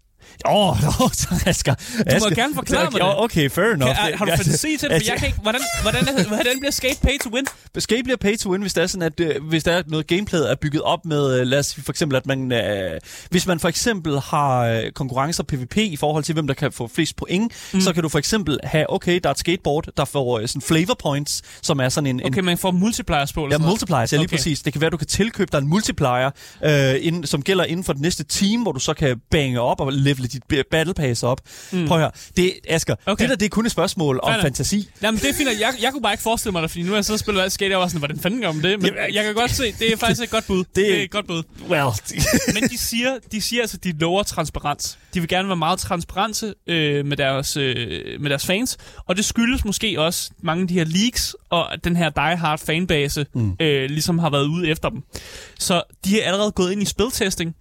Åh, 0.46 0.68
oh, 0.70 1.00
oh, 1.00 1.48
Asger. 1.48 1.74
Du 1.74 2.18
må 2.20 2.34
gerne 2.34 2.54
forklare 2.54 2.90
mig 2.90 3.00
det. 3.00 3.18
Okay, 3.18 3.50
fair 3.50 3.64
enough. 3.64 3.96
Kan, 3.96 4.18
har 4.18 4.24
du 4.24 4.30
fantasi 4.36 4.76
til 4.76 4.90
det? 4.90 5.02
For 5.02 5.10
jeg 5.10 5.18
kan 5.18 5.26
ikke, 5.26 5.38
hvordan, 5.42 5.60
hvordan, 5.82 6.26
hvordan 6.26 6.58
bliver 6.58 6.72
skate 6.72 6.98
pay 7.02 7.18
to 7.24 7.30
win? 7.30 7.46
Skate 7.78 8.02
bliver 8.02 8.16
pay 8.16 8.36
to 8.36 8.50
win, 8.50 8.60
hvis 8.60 8.74
der 8.74 8.82
er 8.82 8.86
sådan, 8.86 9.12
at 9.18 9.36
uh, 9.36 9.48
hvis 9.48 9.64
der 9.64 9.72
er 9.72 9.82
noget 9.86 10.06
gameplay 10.06 10.40
er 10.40 10.54
bygget 10.54 10.82
op 10.82 11.04
med, 11.04 11.40
uh, 11.40 11.46
lad 11.46 11.58
os 11.58 11.74
for 11.74 11.92
eksempel, 11.92 12.16
at 12.16 12.26
man, 12.26 12.52
uh, 12.52 12.98
hvis 13.30 13.46
man 13.46 13.60
for 13.60 13.68
eksempel 13.68 14.20
har 14.20 14.82
konkurrencer 14.94 15.42
PvP 15.42 15.76
i 15.76 15.96
forhold 15.96 16.24
til, 16.24 16.32
hvem 16.32 16.46
der 16.46 16.54
kan 16.54 16.72
få 16.72 16.88
flest 16.94 17.16
point, 17.16 17.52
mm. 17.72 17.80
så 17.80 17.92
kan 17.92 18.02
du 18.02 18.08
for 18.08 18.18
eksempel 18.18 18.58
have, 18.64 18.92
okay, 18.92 19.20
der 19.22 19.28
er 19.28 19.32
et 19.32 19.38
skateboard, 19.38 19.88
der 19.96 20.04
får 20.04 20.46
sådan 20.46 20.62
flavor 20.62 20.94
points, 21.02 21.42
som 21.62 21.80
er 21.80 21.88
sådan 21.88 22.06
en... 22.06 22.26
Okay, 22.26 22.38
en, 22.38 22.44
man 22.44 22.58
får 22.58 22.70
multipliers 22.70 23.32
på? 23.32 23.48
Ja, 23.50 23.58
multipliers, 23.58 24.12
ja, 24.12 24.16
lige 24.16 24.26
okay. 24.26 24.36
præcis. 24.36 24.62
Det 24.62 24.72
kan 24.72 24.80
være, 24.82 24.90
du 24.90 24.96
kan 24.96 25.06
tilkøbe 25.06 25.48
dig 25.52 25.58
en 25.58 25.68
multiplier, 25.68 26.30
uh, 26.64 27.06
inden, 27.06 27.26
som 27.26 27.42
gælder 27.42 27.64
inden 27.64 27.84
for 27.84 27.92
det 27.92 28.02
næste 28.02 28.24
team, 28.24 28.62
hvor 28.62 28.72
du 28.72 28.80
så 28.80 28.94
kan 28.94 29.20
bange 29.30 29.60
op 29.60 29.80
og 29.80 29.92
levele 30.14 30.28
dit 30.28 30.66
battle 30.70 30.94
pass 30.94 31.22
op. 31.22 31.40
Mm. 31.72 31.86
Prøv 31.86 31.96
at 31.96 32.02
høre. 32.02 32.10
Det, 32.36 32.52
Asger, 32.68 32.94
okay. 33.06 33.22
det 33.22 33.30
der, 33.30 33.36
det 33.36 33.46
er 33.46 33.50
kun 33.50 33.66
et 33.66 33.72
spørgsmål 33.72 34.20
om 34.22 34.34
fantasi. 34.40 34.88
Jamen, 35.02 35.20
det 35.20 35.30
er 35.30 35.34
fint. 35.34 35.48
Jeg, 35.60 35.74
jeg 35.82 35.92
kunne 35.92 36.02
bare 36.02 36.12
ikke 36.12 36.22
forestille 36.22 36.52
mig 36.52 36.62
det, 36.62 36.70
fordi 36.70 36.82
nu 36.82 36.92
er 36.92 36.96
jeg 36.96 37.04
så 37.04 37.18
spillet 37.18 37.52
skate, 37.52 37.70
jeg 37.70 37.78
var 37.78 37.88
sådan, 37.88 37.98
hvordan 37.98 38.18
fanden 38.18 38.40
gør 38.40 38.52
man 38.52 38.62
det? 38.62 38.82
Men 38.82 38.94
Jamen, 38.94 39.14
jeg 39.14 39.24
kan 39.24 39.34
godt 39.34 39.50
se, 39.50 39.72
det 39.78 39.92
er 39.92 39.96
faktisk 39.96 40.22
et 40.22 40.30
godt 40.30 40.46
bud. 40.46 40.64
Det, 40.74 40.76
det 40.76 40.98
er 40.98 41.02
et 41.02 41.10
godt 41.10 41.26
bud. 41.26 41.42
Well. 41.68 41.88
Men 42.54 42.68
de 42.68 42.78
siger, 42.78 43.18
de 43.32 43.40
siger 43.40 43.62
altså, 43.62 43.76
de 43.76 43.92
lover 43.92 44.22
transparens. 44.22 44.98
De 45.14 45.20
vil 45.20 45.28
gerne 45.28 45.48
være 45.48 45.56
meget 45.56 45.78
transparente 45.78 46.54
øh, 46.66 47.06
med, 47.06 47.16
deres, 47.16 47.56
øh, 47.56 48.20
med 48.20 48.30
deres 48.30 48.46
fans, 48.46 48.76
og 49.06 49.16
det 49.16 49.24
skyldes 49.24 49.64
måske 49.64 50.00
også 50.00 50.30
mange 50.42 50.62
af 50.62 50.68
de 50.68 50.74
her 50.74 50.84
leaks, 50.84 51.36
og 51.50 51.68
den 51.84 51.96
her 51.96 52.10
die-hard 52.10 52.58
fanbase 52.58 53.26
mm. 53.34 53.56
øh, 53.60 53.90
ligesom 53.90 54.18
har 54.18 54.30
været 54.30 54.46
ude 54.46 54.68
efter 54.68 54.88
dem. 54.88 55.02
Så 55.58 55.82
de 56.04 56.20
er 56.20 56.26
allerede 56.26 56.52
gået 56.52 56.72
ind 56.72 56.82
i 56.82 56.84
spiltesting, 56.84 57.54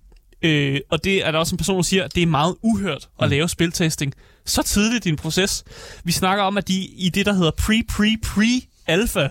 Øh, 0.44 0.80
og 0.90 1.04
det 1.04 1.28
er 1.28 1.32
der 1.32 1.40
også 1.40 1.56
en 1.56 1.58
person, 1.58 1.76
der 1.76 1.84
siger, 1.84 2.04
at 2.04 2.16
det 2.16 2.24
er 2.24 2.28
meget 2.28 2.56
uhørt 2.62 3.10
at 3.22 3.28
mm. 3.28 3.30
lave 3.30 3.50
spiltesting 3.50 4.14
så 4.46 4.64
tidligt 4.64 5.06
i 5.06 5.10
en 5.10 5.16
proces. 5.16 5.64
Vi 6.04 6.12
snakker 6.12 6.44
om, 6.44 6.58
at 6.58 6.68
de 6.68 6.74
i 6.86 7.10
det, 7.10 7.26
der 7.26 7.34
hedder 7.34 7.52
pre-pre-pre-alpha, 7.52 9.30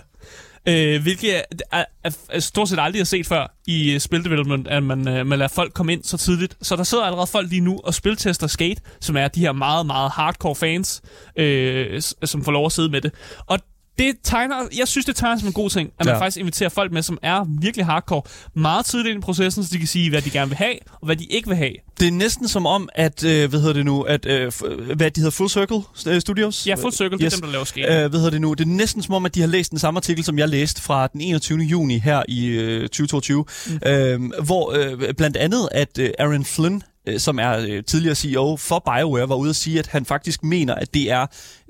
øh, 0.67 1.01
hvilket 1.01 1.37
er, 1.37 1.41
er, 1.71 1.85
er, 2.03 2.09
er 2.29 2.39
stort 2.39 2.69
set 2.69 2.79
aldrig 2.79 2.99
har 2.99 3.05
set 3.05 3.27
før 3.27 3.55
i 3.67 3.99
spildevelopment, 3.99 4.67
at 4.67 4.83
man, 4.83 5.07
øh, 5.07 5.27
man 5.27 5.39
lader 5.39 5.49
folk 5.49 5.73
komme 5.73 5.93
ind 5.93 6.03
så 6.03 6.17
tidligt. 6.17 6.57
Så 6.61 6.75
der 6.75 6.83
sidder 6.83 7.03
allerede 7.03 7.27
folk 7.27 7.49
lige 7.49 7.61
nu 7.61 7.81
og 7.83 7.93
spiltester 7.93 8.47
Skate, 8.47 8.81
som 8.99 9.17
er 9.17 9.27
de 9.27 9.39
her 9.39 9.51
meget, 9.51 9.85
meget 9.85 10.11
hardcore 10.11 10.55
fans, 10.55 11.01
øh, 11.35 12.01
som 12.23 12.43
får 12.43 12.51
lov 12.51 12.65
at 12.65 12.71
sidde 12.71 12.89
med 12.89 13.01
det. 13.01 13.11
Og 13.45 13.59
det 13.99 14.15
tegner, 14.23 14.55
jeg 14.77 14.87
synes, 14.87 15.05
det 15.05 15.15
tegner 15.15 15.39
som 15.39 15.47
en 15.47 15.53
god 15.53 15.69
ting, 15.69 15.91
at 15.99 16.05
man 16.05 16.15
ja. 16.15 16.21
faktisk 16.21 16.37
inviterer 16.37 16.69
folk 16.69 16.91
med, 16.91 17.01
som 17.01 17.17
er 17.21 17.45
virkelig 17.61 17.85
hardcore, 17.85 18.21
meget 18.55 18.85
tidligt 18.85 19.17
i 19.17 19.19
processen, 19.19 19.63
så 19.63 19.69
de 19.73 19.77
kan 19.77 19.87
sige, 19.87 20.09
hvad 20.09 20.21
de 20.21 20.29
gerne 20.29 20.49
vil 20.49 20.57
have, 20.57 20.75
og 20.91 21.05
hvad 21.05 21.15
de 21.15 21.25
ikke 21.25 21.47
vil 21.47 21.57
have. 21.57 21.73
Det 21.99 22.07
er 22.07 22.11
næsten 22.11 22.47
som 22.47 22.65
om, 22.65 22.89
at, 22.95 23.23
øh, 23.23 23.49
hvad 23.49 23.59
hedder 23.59 23.73
det 23.73 23.85
nu, 23.85 24.01
at, 24.01 24.25
øh, 24.25 24.51
hvad 24.95 25.11
de 25.11 25.19
hedder, 25.21 25.31
Full 25.31 25.49
Circle 25.49 25.81
øh, 26.07 26.21
Studios? 26.21 26.67
Ja, 26.67 26.75
Full 26.75 26.93
Circle, 26.93 27.13
yes. 27.13 27.19
det 27.19 27.25
er 27.25 27.41
dem, 27.41 27.41
der 27.41 27.51
laver 27.51 27.65
skate. 27.65 27.87
Øh, 27.87 28.09
hvad 28.09 28.19
hedder 28.19 28.29
det 28.29 28.41
nu, 28.41 28.53
det 28.53 28.63
er 28.63 28.69
næsten 28.69 29.03
som 29.03 29.13
om, 29.13 29.25
at 29.25 29.35
de 29.35 29.39
har 29.39 29.47
læst 29.47 29.71
den 29.71 29.79
samme 29.79 29.97
artikel, 29.97 30.23
som 30.23 30.39
jeg 30.39 30.49
læste 30.49 30.81
fra 30.81 31.07
den 31.07 31.21
21. 31.21 31.59
juni 31.59 31.97
her 31.97 32.23
i 32.27 32.45
øh, 32.45 32.81
2022, 32.81 33.45
mm. 33.67 33.79
øh, 33.85 34.21
hvor 34.45 34.71
øh, 34.71 35.13
blandt 35.13 35.37
andet, 35.37 35.69
at 35.71 35.99
øh, 35.99 36.09
Aaron 36.19 36.45
Flynn, 36.45 36.83
øh, 37.07 37.19
som 37.19 37.39
er 37.39 37.57
øh, 37.57 37.83
tidligere 37.83 38.15
CEO 38.15 38.57
for 38.57 38.79
BioWare, 38.79 39.29
var 39.29 39.35
ude 39.35 39.49
at 39.49 39.55
sige, 39.55 39.79
at 39.79 39.87
han 39.87 40.05
faktisk 40.05 40.43
mener, 40.43 40.75
at 40.75 40.93
det 40.93 41.11
er 41.11 41.25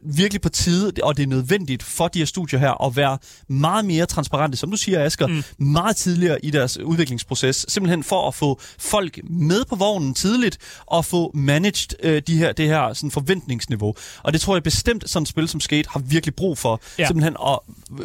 virkelig 0.06 0.42
på 0.42 0.50
tide, 0.50 0.92
og 1.04 1.18
det 1.18 1.24
er 1.24 1.28
nødvendigt 1.28 1.84
for 1.84 2.08
de 2.08 2.20
her 2.20 2.26
studier 2.26 2.60
her 2.60 2.86
at 2.86 2.96
være 2.96 3.18
meget 3.48 3.86
mere 3.86 4.06
transparente, 4.06 4.58
som 4.58 4.72
du 4.72 4.78
siger, 4.78 5.06
Asger, 5.06 5.28
mm. 5.28 5.44
meget 5.66 5.96
tidligere 5.96 6.46
i 6.46 6.52
deres 6.52 6.78
udviklingsproces, 6.78 7.66
simpelthen 7.70 8.04
for 8.04 8.28
at 8.28 8.36
få 8.36 8.60
folk 8.80 9.20
med 9.24 9.66
på 9.66 9.76
vognen 9.76 10.14
tidligt, 10.14 10.58
og 10.86 11.06
få 11.06 11.32
managed 11.34 12.04
øh, 12.04 12.22
de 12.28 12.38
her, 12.38 12.52
det 12.52 12.68
her 12.68 12.94
sådan 12.94 13.12
forventningsniveau. 13.12 13.96
Og 14.24 14.34
det 14.34 14.42
tror 14.42 14.56
jeg 14.56 14.64
bestemt, 14.64 15.10
sådan 15.10 15.24
et 15.24 15.28
spil 15.28 15.48
som 15.48 15.60
Skate 15.60 15.90
har 15.90 16.00
virkelig 16.00 16.36
brug 16.36 16.58
for, 16.58 16.82
ja. 17.00 17.08
simpelthen 17.08 17.36
at 17.48 17.60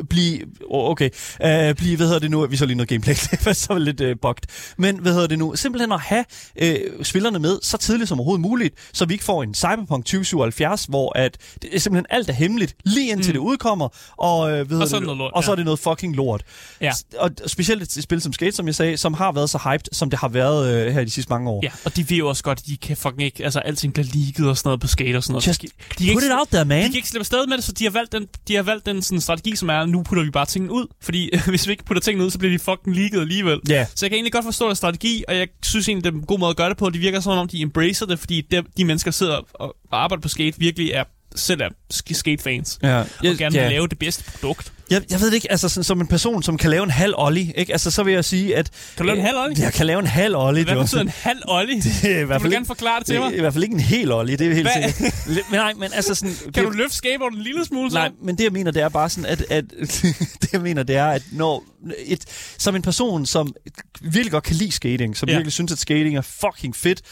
blive, 0.09 0.41
okay, 0.71 1.11
uh, 1.45 1.77
blive, 1.77 1.97
hvad 1.97 2.07
hedder 2.07 2.19
det 2.21 2.31
nu, 2.31 2.47
vi 2.47 2.57
så 2.57 2.67
lige 2.67 2.77
noget 2.77 2.89
gameplay, 2.89 3.15
det 3.31 3.47
var 3.47 3.53
så 3.53 3.79
lidt 3.79 4.01
uh, 4.01 4.11
bugt, 4.23 4.47
men 4.77 4.99
hvad 4.99 5.13
hedder 5.13 5.27
det 5.27 5.39
nu, 5.39 5.57
simpelthen 5.57 5.93
at 5.93 6.01
have 6.01 6.25
uh, 6.63 7.03
spillerne 7.03 7.39
med 7.39 7.59
så 7.63 7.77
tidligt 7.77 8.09
som 8.09 8.19
overhovedet 8.19 8.41
muligt, 8.41 8.75
så 8.93 9.05
vi 9.05 9.15
ikke 9.15 9.25
får 9.25 9.43
en 9.43 9.55
Cyberpunk 9.55 10.05
2077, 10.05 10.85
hvor 10.85 11.19
at 11.19 11.39
det 11.63 11.83
simpelthen 11.89 12.19
alt 12.19 12.29
er 12.29 12.33
hemmeligt, 12.33 12.77
lige 12.85 13.11
indtil 13.11 13.31
mm. 13.31 13.33
det 13.33 13.39
udkommer, 13.39 13.89
og, 14.17 14.51
øh, 14.53 14.71
ved 14.71 14.81
og, 14.81 14.89
så 14.89 14.97
er 14.97 15.01
det 15.01 15.07
noget 15.07 15.19
lort, 15.19 15.33
og 15.35 15.45
så 15.45 15.51
er 15.51 15.57
det 15.57 15.65
noget 15.65 15.81
fucking 15.81 16.17
lort. 16.17 16.43
Ja. 16.81 16.93
Og 17.19 17.31
specielt 17.47 17.83
et 17.83 18.03
spil 18.03 18.21
som 18.21 18.33
Skate, 18.33 18.53
som 18.53 18.67
jeg 18.67 18.75
sagde, 18.75 18.97
som 18.97 19.15
har 19.15 19.33
været 19.33 19.51
så 19.51 19.59
hyped, 19.59 19.85
som 19.93 20.11
det 20.11 20.19
har 20.19 20.29
været 20.29 20.87
øh, 20.87 20.93
her 20.93 21.05
de 21.05 21.11
sidste 21.11 21.31
mange 21.31 21.51
år. 21.51 21.61
Ja, 21.63 21.71
og 21.85 21.97
de 21.97 22.11
ved 22.11 22.17
jo 22.17 22.29
også 22.29 22.43
godt, 22.43 22.59
at 22.59 22.67
de 22.67 22.77
kan 22.77 22.97
fucking 22.97 23.23
ikke, 23.23 23.45
altså 23.45 23.59
alting 23.59 23.95
bliver 23.95 24.07
leaget 24.15 24.51
og 24.51 24.57
sådan 24.57 24.69
noget 24.69 24.81
på 24.81 24.87
Skate 24.87 25.17
og 25.17 25.23
sådan 25.23 25.33
noget. 25.33 25.47
Just 25.47 25.63
de, 25.63 25.69
put 25.89 26.01
ikke, 26.01 26.27
it 26.27 26.33
out 26.33 26.49
there, 26.49 26.65
man. 26.65 26.83
De 26.83 26.89
kan 26.89 26.97
ikke 26.97 27.09
slippe 27.09 27.23
afsted 27.23 27.47
med 27.47 27.57
det, 27.57 27.65
så 27.65 27.73
de 27.73 27.85
har 27.85 27.91
valgt 27.91 28.13
den, 28.13 28.27
de 28.49 28.55
har 28.57 28.63
valgt 28.63 28.87
den 28.87 29.03
sådan, 29.03 29.21
strategi, 29.21 29.57
som 29.57 29.69
er, 29.69 29.87
nu 29.87 30.03
putter 30.03 30.25
vi 30.25 30.31
bare 30.31 30.47
tingene 30.47 30.73
ud. 30.73 30.87
Fordi 31.01 31.31
hvis 31.49 31.67
vi 31.67 31.73
ikke 31.73 31.85
putter 31.85 32.01
tingene 32.01 32.25
ud, 32.25 32.31
så 32.31 32.39
bliver 32.39 32.53
de 32.53 32.59
fucking 32.59 32.97
leaget 32.97 33.21
alligevel. 33.21 33.61
Yeah. 33.71 33.87
Så 33.95 34.07
jeg 34.07 34.11
kan 34.11 34.17
egentlig 34.17 34.33
godt 34.33 34.45
forstå 34.45 34.67
den 34.67 34.77
strategi, 34.77 35.25
og 35.29 35.37
jeg 35.37 35.49
synes 35.63 35.89
egentlig, 35.89 36.05
det 36.05 36.19
er 36.19 36.21
en 36.21 36.27
god 36.27 36.39
måde 36.39 36.51
at 36.51 36.57
gøre 36.57 36.69
det 36.69 36.77
på. 36.77 36.91
De 36.91 36.99
virker 36.99 37.21
sådan, 37.21 37.39
om 37.39 37.49
de 37.49 37.63
embracer 37.63 38.07
det, 38.07 38.19
fordi 38.19 38.41
de, 38.41 38.63
de 38.77 38.85
mennesker, 38.85 39.11
der 39.11 39.15
sidder 39.15 39.41
og 39.55 39.77
arbejder 39.93 40.23
på 40.23 40.29
Skate, 40.29 40.59
virkelig 40.59 40.91
er 40.91 41.05
selv 41.37 41.61
er 41.61 41.69
skate-fans, 41.91 42.79
ja. 42.83 42.89
Jeg, 42.89 43.07
og 43.23 43.37
gerne 43.39 43.57
ja. 43.57 43.63
vil 43.63 43.71
lave 43.71 43.89
det 43.89 43.99
bedste 43.99 44.25
produkt. 44.25 44.73
Jeg, 44.91 45.03
jeg 45.11 45.21
ved 45.21 45.27
det 45.27 45.35
ikke, 45.35 45.51
altså 45.51 45.69
sådan, 45.69 45.85
som 45.85 46.01
en 46.01 46.07
person, 46.07 46.43
som 46.43 46.59
kan 46.59 46.71
lave 46.71 46.83
en 46.83 46.91
halv 46.91 47.15
ollie, 47.17 47.53
ikke? 47.57 47.73
Altså, 47.73 47.91
så 47.91 48.03
vil 48.03 48.15
jeg 48.15 48.25
sige, 48.25 48.57
at... 48.57 48.71
Kan 48.97 49.07
du 49.07 49.07
lave 49.07 49.19
en 49.19 49.25
halv 49.25 49.39
ollie? 49.39 49.65
Jeg 49.65 49.73
kan 49.73 49.87
lave 49.87 49.99
en 49.99 50.07
halv 50.07 50.37
ollie. 50.37 50.65
Hvad 50.65 50.77
betyder 50.77 51.01
en 51.01 51.09
halv 51.09 51.43
ollie? 51.49 51.83
Det 52.03 52.17
er 52.17 52.21
i 52.21 52.25
hvert 52.25 52.41
fald 52.41 52.53
du 52.53 52.55
gerne 52.55 52.67
forklare 52.67 52.99
det 52.99 53.07
til 53.07 53.21
mig? 53.21 53.27
Det 53.27 53.35
er 53.35 53.39
i 53.39 53.41
hvert 53.41 53.53
fald 53.53 53.65
ikke 53.65 53.75
en 53.75 53.81
hel 53.81 54.13
ollie, 54.13 54.37
det 54.37 54.47
er 54.47 54.55
helt 54.55 54.69
sikkert. 54.73 55.51
Men 55.51 55.61
nej, 55.61 55.73
men 55.75 55.93
altså 55.93 56.15
sådan... 56.15 56.35
Kan 56.35 56.53
det, 56.55 56.63
du 56.65 56.71
løfte 56.71 56.97
skateboarden 56.97 57.39
en 57.39 57.45
lille 57.45 57.65
smule 57.65 57.91
så? 57.91 57.97
Nej, 57.97 58.11
men 58.23 58.39
det 58.39 58.45
jeg 58.45 58.53
mener, 58.53 58.71
det 58.71 58.83
er 58.83 58.89
bare 58.89 59.11
sådan, 59.11 59.31
at... 59.31 59.45
at 59.51 59.65
det 60.43 60.53
jeg 60.53 60.61
mener, 60.61 60.83
det 60.83 60.97
er, 60.97 61.07
at 61.07 61.23
når... 61.33 61.65
Et, 62.07 62.25
som 62.59 62.77
en 62.77 62.83
person, 62.83 63.27
som 63.27 63.55
virkelig 64.01 64.31
godt 64.31 64.45
kan 64.45 64.57
lide 64.57 64.73
skating, 64.73 65.17
som 65.17 65.29
ja. 65.29 65.35
virkelig 65.35 65.53
synes, 65.53 65.73
at 65.73 65.79
skating 65.79 66.17
er 66.17 66.21
fucking 66.21 66.77
fedt, 66.77 67.03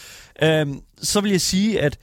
øhm, 0.43 0.79
så 1.01 1.21
vil 1.21 1.31
jeg 1.31 1.41
sige, 1.41 1.81
at 1.81 1.97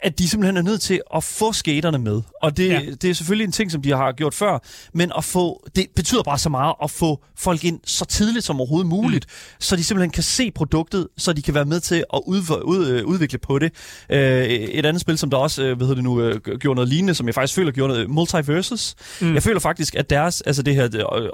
at 0.00 0.18
de 0.18 0.28
simpelthen 0.28 0.56
er 0.56 0.62
nødt 0.62 0.80
til 0.80 1.00
at 1.14 1.24
få 1.24 1.52
skaterne 1.52 1.98
med. 1.98 2.22
Og 2.42 2.56
det, 2.56 2.68
ja. 2.68 2.80
det 3.02 3.10
er 3.10 3.14
selvfølgelig 3.14 3.44
en 3.44 3.52
ting, 3.52 3.72
som 3.72 3.82
de 3.82 3.90
har 3.90 4.12
gjort 4.12 4.34
før, 4.34 4.58
men 4.94 5.12
at 5.16 5.24
få, 5.24 5.68
det 5.76 5.86
betyder 5.96 6.22
bare 6.22 6.38
så 6.38 6.48
meget 6.48 6.74
at 6.82 6.90
få 6.90 7.24
folk 7.36 7.64
ind 7.64 7.80
så 7.84 8.04
tidligt 8.04 8.44
som 8.44 8.60
overhovedet 8.60 8.88
muligt, 8.88 9.26
mm. 9.28 9.60
så 9.60 9.76
de 9.76 9.84
simpelthen 9.84 10.10
kan 10.10 10.22
se 10.22 10.50
produktet, 10.50 11.08
så 11.16 11.32
de 11.32 11.42
kan 11.42 11.54
være 11.54 11.64
med 11.64 11.80
til 11.80 12.04
at 12.14 12.20
ud, 12.26 12.62
ud, 12.64 12.86
øh, 12.86 13.04
udvikle 13.04 13.38
på 13.38 13.58
det. 13.58 13.72
Uh, 14.10 14.16
et 14.16 14.86
andet 14.86 15.00
spil, 15.00 15.18
som 15.18 15.30
der 15.30 15.36
også 15.36 15.62
uh, 15.62 15.76
hvad 15.76 15.86
hedder 15.86 15.94
det 15.94 16.04
nu, 16.04 16.32
gjorde 16.58 16.74
noget 16.74 16.88
lignende, 16.88 17.14
som 17.14 17.26
jeg 17.26 17.34
faktisk 17.34 17.54
føler 17.54 17.72
gjorde 17.72 17.92
noget, 17.92 18.10
Multiverses. 18.10 18.94
Mm. 19.20 19.34
Jeg 19.34 19.42
føler 19.42 19.60
faktisk, 19.60 19.94
at 19.94 20.10
deres, 20.10 20.40
altså 20.40 20.62
det 20.62 20.74
her 20.74 20.88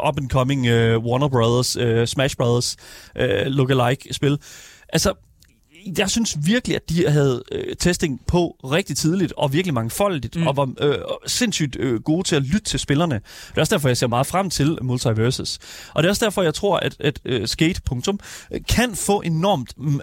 up-and-coming 0.09 0.61
uh, 0.61 1.05
Warner 1.05 1.29
Brothers, 1.29 1.77
uh, 1.77 2.05
Smash 2.05 2.37
Brothers 2.37 2.77
uh, 3.21 3.47
look-alike-spil, 3.47 4.39
altså 4.89 5.13
jeg 5.99 6.11
synes 6.11 6.37
virkelig, 6.45 6.77
at 6.77 6.89
de 6.89 7.09
havde 7.09 7.43
øh, 7.53 7.77
testing 7.77 8.21
på 8.27 8.57
rigtig 8.65 8.97
tidligt, 8.97 9.33
og 9.37 9.53
virkelig 9.53 9.75
mangfoldigt, 9.75 10.37
mm. 10.37 10.47
og 10.47 10.57
var 10.57 10.73
øh, 10.81 10.99
sindssygt 11.27 11.77
øh, 11.81 12.03
gode 12.03 12.29
til 12.29 12.37
at 12.37 12.43
lytte 12.43 12.65
til 12.65 12.81
spillerne. 12.81 13.15
Det 13.15 13.57
er 13.57 13.61
også 13.61 13.75
derfor, 13.75 13.89
jeg 13.89 13.97
ser 13.97 14.07
meget 14.07 14.27
frem 14.27 14.51
til 14.51 14.79
Multiverses. 14.83 15.59
Og 15.95 16.03
det 16.03 16.09
er 16.09 16.11
også 16.11 16.25
derfor, 16.25 16.43
jeg 16.43 16.55
tror, 16.55 16.77
at, 16.77 16.97
at 17.01 17.21
øh, 17.25 17.49
Skate. 17.49 17.81
Punktum, 17.87 18.21
kan 18.69 18.95
få 18.95 19.21
enormt... 19.21 19.75
Øh, 19.81 20.01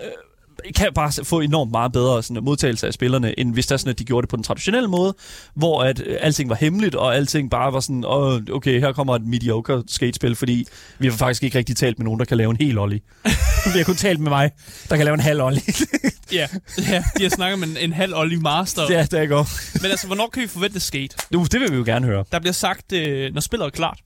kan 0.75 0.87
bare 0.95 1.25
få 1.25 1.39
enormt 1.39 1.71
meget 1.71 1.91
bedre 1.91 2.23
sådan, 2.23 2.43
modtagelse 2.43 2.87
af 2.87 2.93
spillerne, 2.93 3.39
end 3.39 3.53
hvis 3.53 3.67
der 3.67 3.77
sådan, 3.77 3.91
at 3.91 3.99
de 3.99 4.03
gjorde 4.03 4.25
det 4.25 4.29
på 4.29 4.35
den 4.35 4.43
traditionelle 4.43 4.87
måde, 4.87 5.15
hvor 5.55 5.83
at 5.83 6.01
øh, 6.05 6.17
alting 6.19 6.49
var 6.49 6.55
hemmeligt, 6.55 6.95
og 6.95 7.15
alting 7.15 7.49
bare 7.49 7.73
var 7.73 7.79
sådan, 7.79 8.03
oh, 8.05 8.41
okay, 8.51 8.79
her 8.79 8.91
kommer 8.91 9.15
et 9.15 9.25
mediocre 9.25 9.83
skatespil, 9.87 10.35
fordi 10.35 10.65
vi 10.99 11.07
har 11.07 11.17
faktisk 11.17 11.43
ikke 11.43 11.57
rigtig 11.57 11.75
talt 11.75 11.99
med 11.99 12.05
nogen, 12.05 12.19
der 12.19 12.25
kan 12.25 12.37
lave 12.37 12.51
en 12.51 12.57
hel 12.57 12.77
ollie. 12.77 12.99
vi 13.73 13.77
har 13.77 13.83
kun 13.83 13.95
talt 13.95 14.19
med 14.19 14.29
mig, 14.29 14.51
der 14.89 14.95
kan 14.95 15.05
lave 15.05 15.13
en 15.13 15.19
halv 15.19 15.41
ollie. 15.41 15.61
ja, 16.31 16.47
ja, 16.77 17.03
de 17.17 17.23
har 17.23 17.29
snakket 17.29 17.59
med 17.59 17.67
en, 17.67 17.77
en 17.77 17.93
halv 17.93 18.15
ollie 18.15 18.39
master. 18.39 18.83
Ja, 18.89 19.07
det 19.11 19.19
er 19.19 19.25
godt. 19.25 19.47
Men 19.81 19.91
altså, 19.91 20.07
hvornår 20.07 20.29
kan 20.29 20.41
vi 20.41 20.47
forvente 20.47 20.79
skate? 20.79 21.15
Du, 21.33 21.43
det 21.43 21.59
vil 21.59 21.71
vi 21.71 21.77
jo 21.77 21.83
gerne 21.85 22.05
høre. 22.05 22.23
Der 22.31 22.39
bliver 22.39 22.53
sagt, 22.53 22.91
øh, 22.91 23.33
når 23.33 23.41
spillet 23.41 23.65
er 23.65 23.69
klart. 23.69 23.99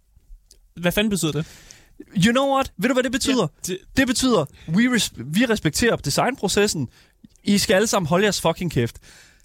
Hvad 0.82 0.92
fanden 0.92 1.10
betyder 1.10 1.32
det? 1.32 1.46
You 2.26 2.32
know 2.32 2.54
what? 2.54 2.72
Ved 2.78 2.90
du, 2.90 2.94
hvad 2.94 3.04
det 3.04 3.12
betyder? 3.12 3.48
Ja, 3.68 3.74
det... 3.74 3.78
det 3.98 4.08
betyder, 4.08 4.46
we 4.70 4.96
res- 4.96 5.14
vi 5.26 5.46
respekterer 5.46 5.96
designprocessen. 5.96 6.88
I 7.44 7.58
skal 7.58 7.74
alle 7.76 7.88
sammen 7.88 8.08
holde 8.08 8.24
jeres 8.24 8.42
fucking 8.42 8.72
kæft. 8.72 8.96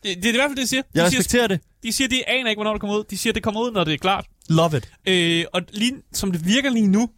Det, 0.03 0.17
det 0.17 0.25
er 0.27 0.29
i 0.29 0.37
hvert 0.37 0.49
fald 0.49 0.57
det, 0.57 0.63
de 0.63 0.67
siger. 0.67 0.83
Jeg 0.95 1.03
de 1.03 1.07
respekterer 1.07 1.43
siger, 1.43 1.47
det. 1.47 1.61
De 1.83 1.93
siger, 1.93 2.09
de 2.09 2.29
aner 2.29 2.51
ikke, 2.51 2.59
hvornår 2.59 2.73
det 2.73 2.81
kommer 2.81 2.97
ud. 2.97 3.05
De 3.11 3.19
siger, 3.19 3.33
det 3.33 3.43
kommer 3.43 3.61
ud, 3.61 3.73
når 3.73 3.85
det 3.85 3.95
er 3.95 3.99
klart. 3.99 4.27
Love 4.49 4.77
it. 4.77 4.89
Øh, 5.07 5.45
og 5.53 5.63
lige, 5.73 5.93
som 6.13 6.33
det 6.33 6.47
virker 6.47 6.71
lige 6.71 6.87
nu, 6.87 7.11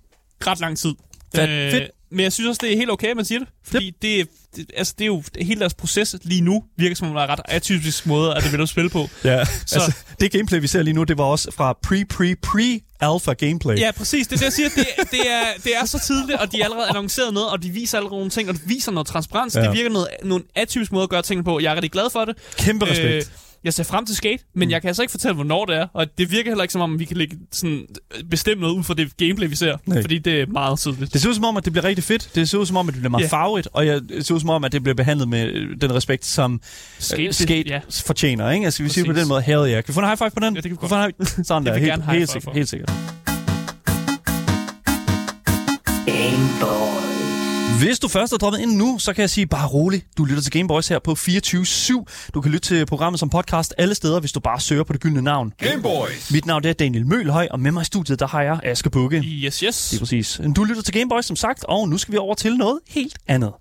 ret 0.47 0.61
lang 0.61 0.79
tid. 0.79 0.95
Fat, 1.35 1.49
øh, 1.49 1.73
fedt. 1.73 1.91
Men 2.13 2.21
jeg 2.21 2.33
synes 2.33 2.49
også, 2.49 2.61
det 2.63 2.73
er 2.73 2.77
helt 2.77 2.91
okay, 2.91 3.09
at 3.09 3.17
man 3.17 3.25
siger 3.25 3.39
det. 3.39 3.49
Fordi 3.65 3.89
yep. 3.89 3.95
det, 4.03 4.29
det, 4.57 4.71
altså, 4.77 4.95
det 4.99 5.05
er 5.05 5.07
jo 5.07 5.23
hele 5.41 5.61
deres 5.61 5.75
proces 5.75 6.17
lige 6.23 6.41
nu, 6.41 6.65
virker 6.77 6.97
som 6.97 7.09
om, 7.09 7.15
der 7.15 7.23
er 7.23 7.27
ret 7.27 7.41
atypisk 7.45 8.07
måde, 8.07 8.35
at 8.35 8.43
det 8.43 8.59
vil 8.59 8.69
spille 8.69 8.91
på. 8.91 9.09
Ja, 9.25 9.45
så. 9.45 9.75
altså, 9.75 9.93
det 10.21 10.33
gameplay, 10.33 10.61
vi 10.61 10.67
ser 10.67 10.83
lige 10.83 10.95
nu, 10.95 11.03
det 11.03 11.19
var 11.19 11.25
også 11.25 11.51
fra 11.51 11.73
pre-pre-pre-alpha 11.87 13.33
gameplay. 13.33 13.79
Ja, 13.79 13.91
præcis. 13.91 14.27
Det 14.27 14.35
er 14.35 14.39
det, 14.39 14.45
jeg 14.45 14.53
siger. 14.53 14.69
Det, 14.69 14.87
det, 15.11 15.31
er, 15.31 15.45
det 15.65 15.77
er 15.77 15.85
så 15.85 16.01
tidligt, 16.07 16.39
og 16.39 16.53
de 16.53 16.61
er 16.61 16.65
allerede 16.65 16.89
annonceret 16.89 17.35
noget, 17.35 17.49
og 17.49 17.63
de 17.63 17.71
viser 17.71 17.99
allerede 17.99 18.17
nogle 18.17 18.31
ting, 18.31 18.49
og 18.49 18.55
de 18.55 18.61
viser 18.65 18.93
noget 18.93 19.07
transparens. 19.07 19.57
Ja. 19.57 19.63
Det 19.63 19.73
virker 19.73 19.91
noget, 19.91 20.09
nogle 20.23 20.45
atypisk 20.55 20.93
måde 20.93 21.03
at 21.03 21.11
gøre 21.11 21.23
tingene 21.23 21.45
på. 21.45 21.61
Jeg 21.61 21.71
er 21.71 21.75
rigtig 21.75 21.93
glad 21.93 22.11
for 22.13 22.25
det. 22.25 22.37
Kæmpe 22.57 22.87
respekt. 22.87 23.15
Øh, 23.15 23.23
jeg 23.65 23.75
ser 23.75 23.85
frem 23.85 24.07
til 24.07 24.17
skate, 24.17 24.45
men 24.55 24.69
mm. 24.69 24.73
jeg 24.73 24.81
kan 24.81 24.89
altså 24.89 25.03
ikke 25.03 25.11
fortælle, 25.11 25.35
hvornår 25.35 25.65
det 25.65 25.77
er. 25.77 25.87
Og 25.93 26.07
det 26.19 26.31
virker 26.31 26.51
heller 26.51 26.63
ikke 26.63 26.73
som 26.73 26.81
om, 26.81 26.99
vi 26.99 27.05
kan 27.05 27.17
lægge 27.17 27.37
sådan, 27.53 27.87
bestemme 28.31 28.61
noget 28.61 28.75
ud 28.75 28.83
fra 28.83 28.95
det 28.95 29.17
gameplay, 29.17 29.49
vi 29.49 29.57
ser. 29.57 29.77
Nej. 29.87 30.01
Fordi 30.01 30.19
det 30.19 30.41
er 30.41 30.47
meget 30.47 30.79
tydeligt. 30.79 31.13
Det 31.13 31.21
ser 31.21 31.29
ud 31.29 31.35
som 31.35 31.45
om, 31.45 31.57
at 31.57 31.65
det 31.65 31.73
bliver 31.73 31.85
rigtig 31.85 32.05
fedt. 32.05 32.31
Det 32.35 32.49
ser 32.49 32.59
ud 32.59 32.67
som 32.67 32.77
om, 32.77 32.89
at 32.89 32.95
det 32.95 33.01
bliver 33.01 33.11
meget 33.11 33.23
yeah. 33.23 33.31
farvet. 33.31 33.69
Og 33.73 33.87
jeg, 33.87 34.01
det 34.09 34.27
ser 34.27 34.35
ud 34.35 34.41
som 34.41 34.51
om, 34.51 34.65
at 34.65 34.73
det 34.73 34.83
bliver 34.83 34.95
behandlet 34.95 35.29
med 35.29 35.77
den 35.81 35.95
respekt, 35.95 36.25
som 36.25 36.61
skate, 36.99 37.29
uh, 37.29 37.35
skate 37.35 37.69
ja. 37.69 37.81
fortjener. 38.07 38.51
Ikke? 38.51 38.65
Altså, 38.65 38.83
vi 38.83 38.89
siger 38.89 39.05
på 39.05 39.13
den 39.13 39.29
måde, 39.29 39.43
hell 39.43 39.61
yeah. 39.61 39.85
Kan 39.85 39.85
vi 39.89 39.93
få 39.93 40.01
en 40.01 40.07
high 40.07 40.19
five 40.19 40.31
på 40.31 40.41
den? 40.41 40.55
Ja, 40.55 40.61
det 40.61 40.71
kan 40.71 40.79
vi 40.83 40.89
godt. 40.89 40.93
High... 40.93 41.45
Sådan 41.47 41.67
der. 41.67 41.77
Helt, 41.77 42.11
helt, 42.11 42.31
sikkert, 42.31 42.55
helt 42.55 42.69
sikkert. 42.69 42.93
Gameboy. 46.07 46.82
Hvis 47.83 47.99
du 47.99 48.09
først 48.09 48.33
er 48.33 48.37
droppet 48.37 48.61
ind 48.61 48.77
nu, 48.77 48.99
så 48.99 49.13
kan 49.13 49.21
jeg 49.21 49.31
sige 49.31 49.47
bare 49.47 49.69
rolig. 49.69 50.03
Du 50.19 50.25
lytter 50.25 50.43
til 50.43 50.53
Gameboys 50.53 50.89
her 50.89 50.99
på 50.99 51.13
24-7. 51.13 52.31
Du 52.35 52.41
kan 52.41 52.53
lytte 52.53 52.69
til 52.69 52.87
programmet 52.87 53.21
som 53.21 53.29
podcast 53.31 53.75
alle 53.79 53.95
steder, 53.95 54.21
hvis 54.21 54.33
du 54.33 54.41
bare 54.41 54.61
søger 54.61 54.85
på 54.85 54.93
det 54.93 55.01
gyldne 55.01 55.23
navn. 55.23 55.53
Gameboys! 55.59 56.31
Mit 56.33 56.47
navn 56.47 56.65
er 56.65 56.73
Daniel 56.73 57.07
Mølhøj, 57.07 57.49
og 57.51 57.61
med 57.61 57.71
mig 57.73 57.83
i 57.83 57.85
studiet, 57.85 58.21
der 58.21 58.27
har 58.27 58.43
jeg 58.43 58.61
Aske 58.65 58.91
Bukke. 58.91 59.17
Yes, 59.19 59.59
yes. 59.59 59.89
Det 59.89 59.97
er 59.97 60.01
præcis. 60.01 60.41
Du 60.57 60.65
lytter 60.65 60.83
til 60.83 60.95
Gameboys 60.95 61.27
som 61.27 61.37
sagt, 61.37 61.65
og 61.65 61.89
nu 61.89 61.99
skal 61.99 62.13
vi 62.13 62.19
over 62.19 62.35
til 62.35 62.57
noget 62.57 62.79
helt 62.89 63.19
andet. 63.29 63.53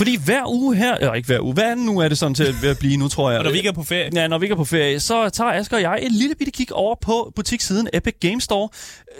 Fordi 0.00 0.16
hver 0.24 0.48
uge 0.48 0.76
her, 0.76 0.94
eller 0.94 1.14
ikke 1.14 1.26
hver 1.26 1.40
uge, 1.40 1.54
hver 1.54 1.72
anden 1.72 1.88
uge 1.88 2.04
er 2.04 2.08
det 2.08 2.18
sådan 2.18 2.34
til 2.34 2.54
at 2.64 2.78
blive 2.78 2.96
nu, 2.96 3.08
tror 3.08 3.30
jeg. 3.30 3.38
og 3.38 3.44
når 3.44 3.50
vi 3.50 3.56
ikke 3.56 3.68
er 3.68 3.72
på 3.72 3.82
ferie. 3.82 4.10
Ja, 4.14 4.28
når 4.28 4.38
vi 4.38 4.44
ikke 4.44 4.52
er 4.52 4.56
på 4.56 4.64
ferie, 4.64 5.00
så 5.00 5.28
tager 5.28 5.50
Asger 5.50 5.76
og 5.76 5.82
jeg 5.82 5.98
et 6.02 6.12
lille 6.12 6.34
bitte 6.34 6.50
kig 6.50 6.72
over 6.72 6.94
på 7.00 7.32
butikssiden 7.36 7.88
Epic 7.92 8.14
Game 8.20 8.40
Store, 8.40 8.68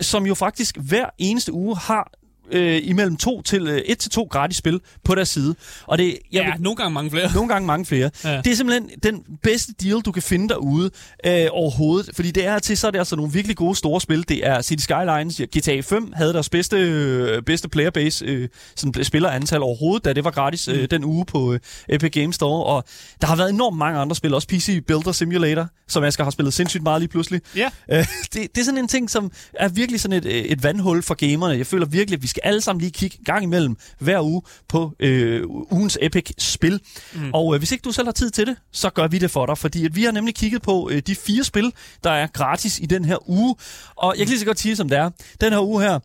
som 0.00 0.26
jo 0.26 0.34
faktisk 0.34 0.76
hver 0.76 1.06
eneste 1.18 1.52
uge 1.52 1.76
har 1.76 2.12
øh, 2.52 2.80
imellem 2.84 3.16
to 3.16 3.42
til 3.42 3.68
øh, 3.68 3.78
et 3.78 3.98
til 3.98 4.10
to 4.10 4.22
gratis 4.30 4.56
spil 4.56 4.80
på 5.04 5.14
deres 5.14 5.28
side. 5.28 5.54
Og 5.86 5.98
det, 5.98 6.06
jeg 6.06 6.42
ja, 6.42 6.52
vil, 6.52 6.62
nogle 6.62 6.76
gange 6.76 6.94
mange 6.94 7.10
flere. 7.10 7.32
Nogle 7.34 7.48
gange 7.48 7.66
mange 7.66 7.86
flere. 7.86 8.10
Ja. 8.24 8.36
Det 8.44 8.46
er 8.46 8.56
simpelthen 8.56 8.90
den 9.02 9.24
bedste 9.42 9.72
deal, 9.82 10.00
du 10.00 10.12
kan 10.12 10.22
finde 10.22 10.48
derude 10.48 10.90
øh, 11.26 11.46
overhovedet. 11.50 12.10
Fordi 12.14 12.30
det 12.30 12.46
er 12.46 12.58
til, 12.58 12.76
så 12.76 12.86
er 12.86 12.90
det 12.90 12.98
altså 12.98 13.16
nogle 13.16 13.32
virkelig 13.32 13.56
gode 13.56 13.76
store 13.76 14.00
spil. 14.00 14.28
Det 14.28 14.46
er 14.46 14.62
City 14.62 14.82
Skylines, 14.82 15.40
GTA 15.56 15.80
5 15.80 16.12
havde 16.16 16.32
deres 16.32 16.48
bedste, 16.48 16.76
øh, 16.76 17.42
bedste 17.42 17.68
playerbase, 17.68 18.24
øh, 18.24 18.48
sådan 18.76 19.04
spillerantal 19.04 19.62
overhovedet, 19.62 20.04
da 20.04 20.12
det 20.12 20.24
var 20.24 20.30
gratis 20.30 20.68
øh, 20.68 20.80
mm. 20.80 20.88
den 20.88 21.04
uge 21.04 21.24
på 21.26 21.52
øh, 21.52 21.60
Epic 21.88 22.12
Games 22.12 22.34
Store. 22.34 22.64
Og 22.64 22.84
der 23.20 23.26
har 23.26 23.36
været 23.36 23.50
enormt 23.50 23.78
mange 23.78 23.98
andre 23.98 24.16
spil, 24.16 24.34
også 24.34 24.48
PC 24.48 24.84
Builder 24.86 25.12
Simulator, 25.12 25.68
som 25.88 26.04
Asger 26.04 26.24
har 26.24 26.30
spillet 26.30 26.54
sindssygt 26.54 26.82
meget 26.82 27.00
lige 27.00 27.08
pludselig. 27.08 27.40
Ja. 27.56 27.70
Øh, 27.92 28.06
det, 28.32 28.54
det 28.54 28.60
er 28.60 28.64
sådan 28.64 28.78
en 28.78 28.88
ting, 28.88 29.10
som 29.10 29.32
er 29.54 29.68
virkelig 29.68 30.00
sådan 30.00 30.16
et, 30.16 30.52
et 30.52 30.62
vandhul 30.62 31.02
for 31.02 31.14
gamerne. 31.14 31.58
Jeg 31.58 31.66
føler 31.66 31.86
virkelig, 31.86 32.16
at 32.16 32.22
vi 32.22 32.26
skal 32.26 32.39
skal 32.40 32.48
alle 32.48 32.60
sammen 32.60 32.80
lige 32.80 32.90
kigge 32.90 33.18
gang 33.24 33.42
imellem 33.42 33.76
hver 33.98 34.20
uge 34.20 34.42
på 34.68 34.92
øh, 35.00 35.42
ugens 35.46 35.98
Epic-spil. 36.00 36.80
Mm. 37.14 37.30
Og 37.34 37.54
øh, 37.54 37.58
hvis 37.58 37.72
ikke 37.72 37.82
du 37.82 37.92
selv 37.92 38.06
har 38.06 38.12
tid 38.12 38.30
til 38.30 38.46
det, 38.46 38.56
så 38.72 38.90
gør 38.90 39.06
vi 39.06 39.18
det 39.18 39.30
for 39.30 39.46
dig, 39.46 39.58
fordi 39.58 39.84
at 39.84 39.96
vi 39.96 40.04
har 40.04 40.12
nemlig 40.12 40.34
kigget 40.34 40.62
på 40.62 40.90
øh, 40.92 41.02
de 41.06 41.14
fire 41.14 41.44
spil, 41.44 41.72
der 42.04 42.10
er 42.10 42.26
gratis 42.26 42.78
i 42.78 42.86
den 42.86 43.04
her 43.04 43.30
uge. 43.30 43.56
Og 43.96 44.14
jeg 44.18 44.26
kan 44.26 44.28
lige 44.28 44.38
så 44.38 44.46
godt 44.46 44.60
sige, 44.60 44.76
som 44.76 44.88
det 44.88 44.98
er. 44.98 45.10
Den 45.40 45.52
her 45.52 45.60
uge 45.60 45.82
her, 45.82 45.98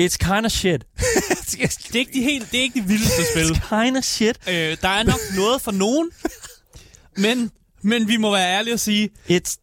It's 0.00 0.16
kind 0.16 0.46
of 0.46 0.52
shit. 0.52 0.84
det, 1.50 1.94
er 1.94 1.98
ikke 1.98 2.12
de 2.12 2.22
helt, 2.22 2.50
det 2.52 2.58
er 2.58 2.62
ikke 2.62 2.80
de 2.80 2.86
vildeste 2.86 3.22
spil. 3.32 3.42
It's 3.42 3.84
kind 3.84 3.96
of 3.96 4.04
shit. 4.04 4.38
Øh, 4.48 4.76
der 4.82 4.88
er 4.88 5.02
nok 5.02 5.20
noget 5.36 5.60
for 5.62 5.70
nogen, 5.70 6.10
men, 7.16 7.50
men 7.82 8.08
vi 8.08 8.16
må 8.16 8.30
være 8.30 8.58
ærlige 8.58 8.74
og 8.74 8.80
sige, 8.80 9.10
It's... 9.30 9.56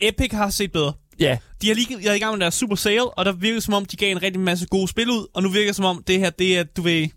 Epic 0.00 0.32
har 0.32 0.50
set 0.50 0.72
bedre. 0.72 0.92
Ja. 1.20 1.36
De 1.62 1.68
har 1.68 1.74
lige 1.74 2.04
været 2.04 2.16
i 2.16 2.18
gang 2.18 2.32
med 2.32 2.40
deres 2.40 2.54
super 2.54 2.76
sale, 2.76 3.10
og 3.10 3.24
der 3.24 3.32
virker 3.32 3.60
som 3.60 3.74
om, 3.74 3.84
de 3.84 3.96
gav 3.96 4.10
en 4.10 4.22
rigtig 4.22 4.40
masse 4.40 4.66
gode 4.66 4.88
spil 4.88 5.10
ud, 5.10 5.26
og 5.34 5.42
nu 5.42 5.48
virker 5.48 5.68
det 5.68 5.76
som 5.76 5.84
om, 5.84 6.02
det 6.06 6.18
her, 6.18 6.30
det 6.30 6.58
er, 6.58 6.62
du 6.62 6.82
ved, 6.82 7.08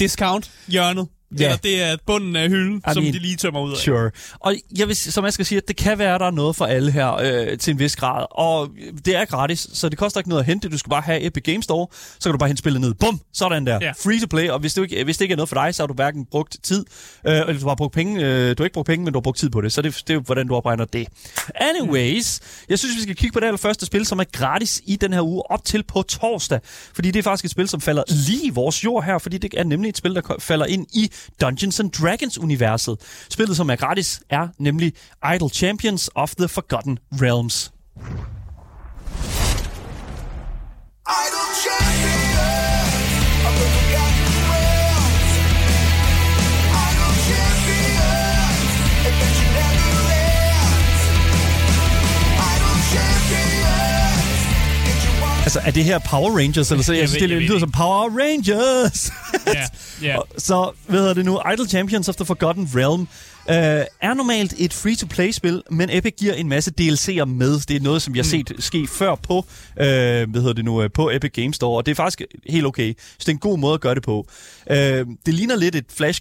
discount 0.00 0.50
hjørnet. 0.68 1.08
Ja. 1.40 1.44
Eller 1.44 1.56
det 1.56 1.82
er 1.82 1.96
bunden 2.06 2.36
af 2.36 2.48
hylden, 2.48 2.76
I 2.76 2.92
som 2.92 3.02
mean, 3.02 3.14
de 3.14 3.18
lige 3.18 3.36
tømmer 3.36 3.60
ud 3.60 3.72
af. 3.72 3.76
Sure. 3.76 4.10
Og 4.40 4.54
jeg 4.78 4.88
vil, 4.88 4.96
som 4.96 5.24
jeg 5.24 5.32
skal 5.32 5.46
sige, 5.46 5.58
at 5.58 5.68
det 5.68 5.76
kan 5.76 5.98
være, 5.98 6.18
der 6.18 6.26
er 6.26 6.30
noget 6.30 6.56
for 6.56 6.64
alle 6.64 6.92
her 6.92 7.14
øh, 7.14 7.58
til 7.58 7.70
en 7.70 7.78
vis 7.78 7.96
grad. 7.96 8.26
Og 8.30 8.68
det 9.04 9.16
er 9.16 9.24
gratis, 9.24 9.68
så 9.72 9.88
det 9.88 9.98
koster 9.98 10.20
ikke 10.20 10.28
noget 10.28 10.42
at 10.42 10.46
hente. 10.46 10.68
Du 10.68 10.78
skal 10.78 10.90
bare 10.90 11.02
have 11.02 11.22
Epic 11.22 11.44
Games 11.44 11.64
Store, 11.64 11.86
så 11.92 12.28
kan 12.28 12.32
du 12.32 12.38
bare 12.38 12.48
hente 12.48 12.60
spillet 12.60 12.80
ned. 12.80 12.94
Bum! 12.94 13.20
Sådan 13.32 13.66
der. 13.66 13.82
Yeah. 13.82 13.94
Free 13.96 14.20
to 14.20 14.26
play. 14.26 14.48
Og 14.48 14.58
hvis 14.58 14.74
det, 14.74 14.82
ikke, 14.82 15.04
hvis 15.04 15.16
det 15.16 15.24
ikke 15.24 15.32
er 15.32 15.36
noget 15.36 15.48
for 15.48 15.56
dig, 15.56 15.74
så 15.74 15.82
har 15.82 15.86
du 15.86 15.94
hverken 15.94 16.24
brugt 16.24 16.56
tid, 16.62 16.84
øh, 17.26 17.34
eller 17.36 17.60
du 17.60 17.68
har 17.68 17.74
brugt 17.74 17.94
penge. 17.94 18.24
Øh, 18.24 18.48
du 18.58 18.62
har 18.62 18.64
ikke 18.64 18.74
brugt 18.74 18.86
penge, 18.86 19.04
men 19.04 19.12
du 19.12 19.18
har 19.18 19.22
brugt 19.22 19.38
tid 19.38 19.50
på 19.50 19.60
det. 19.60 19.72
Så 19.72 19.82
det, 19.82 19.94
det 19.94 20.10
er 20.10 20.14
jo, 20.14 20.20
hvordan 20.20 20.48
du 20.48 20.54
opregner 20.54 20.84
det. 20.84 21.06
Anyways, 21.54 22.40
jeg 22.68 22.78
synes, 22.78 22.96
vi 22.96 23.02
skal 23.02 23.16
kigge 23.16 23.32
på 23.32 23.40
det 23.40 23.46
allerførste 23.46 23.86
spil, 23.86 24.06
som 24.06 24.18
er 24.18 24.24
gratis 24.32 24.82
i 24.86 24.96
den 24.96 25.12
her 25.12 25.22
uge, 25.22 25.50
op 25.50 25.64
til 25.64 25.82
på 25.82 26.02
torsdag. 26.02 26.60
Fordi 26.94 27.10
det 27.10 27.18
er 27.18 27.22
faktisk 27.22 27.44
et 27.44 27.50
spil, 27.50 27.68
som 27.68 27.80
falder 27.80 28.02
lige 28.08 28.46
i 28.46 28.50
vores 28.50 28.84
jord 28.84 29.04
her, 29.04 29.18
fordi 29.18 29.38
det 29.38 29.54
er 29.56 29.64
nemlig 29.64 29.88
et 29.88 29.96
spil, 29.96 30.14
der 30.14 30.36
falder 30.38 30.66
ind 30.66 30.86
i 30.92 31.10
Dungeons 31.40 31.80
and 31.80 31.90
Dragons-universet. 31.90 32.96
Spillet, 33.30 33.56
som 33.56 33.70
er 33.70 33.76
gratis, 33.76 34.20
er 34.30 34.48
nemlig 34.58 34.92
Idle 35.34 35.50
Champions 35.50 36.10
of 36.14 36.34
the 36.34 36.48
Forgotten 36.48 36.98
Realms. 37.12 37.72
Idle 41.06 41.48
champions 41.62 41.75
Altså, 55.56 55.68
er 55.68 55.72
det 55.72 55.84
her 55.84 55.98
Power 55.98 56.38
Rangers? 56.38 56.70
Eller 56.70 56.84
så? 56.84 56.92
Jeg, 56.92 57.00
jeg 57.00 57.08
synes, 57.08 57.22
det 57.22 57.42
lyder 57.42 57.58
som 57.58 57.72
Power 57.72 58.10
Rangers. 58.20 59.10
Ja, 59.46 59.62
ja. 60.02 60.16
Så, 60.38 60.72
hvad 60.86 60.98
hedder 60.98 61.14
det 61.14 61.24
nu? 61.24 61.40
Idle 61.52 61.68
Champions 61.68 62.08
of 62.08 62.16
the 62.16 62.24
Forgotten 62.24 62.70
Realm 62.74 63.08
Uh, 63.48 63.52
er 63.54 64.14
normalt 64.14 64.54
et 64.58 64.72
free-to-play-spil, 64.72 65.62
men 65.70 65.88
Epic 65.92 66.14
giver 66.18 66.34
en 66.34 66.48
masse 66.48 66.72
DLC'er 66.80 67.24
med. 67.24 67.60
Det 67.68 67.76
er 67.76 67.80
noget, 67.80 68.02
som 68.02 68.16
jeg 68.16 68.24
har 68.24 68.36
mm. 68.36 68.46
set 68.46 68.64
ske 68.64 68.86
før 68.86 69.14
på, 69.14 69.38
uh, 69.38 69.44
hvad 69.76 70.26
hedder 70.34 70.52
det 70.52 70.64
nu, 70.64 70.82
uh, 70.82 70.90
på 70.94 71.10
Epic 71.10 71.32
Games 71.32 71.56
Store, 71.56 71.76
og 71.76 71.86
det 71.86 71.92
er 71.92 71.96
faktisk 71.96 72.22
helt 72.48 72.66
okay. 72.66 72.94
Så 72.98 73.16
det 73.18 73.28
er 73.28 73.32
en 73.32 73.38
god 73.38 73.58
måde 73.58 73.74
at 73.74 73.80
gøre 73.80 73.94
det 73.94 74.02
på. 74.02 74.26
Uh, 74.70 74.76
det 74.76 75.34
ligner 75.34 75.56
lidt 75.56 75.74
et 75.74 75.84
flash 75.96 76.20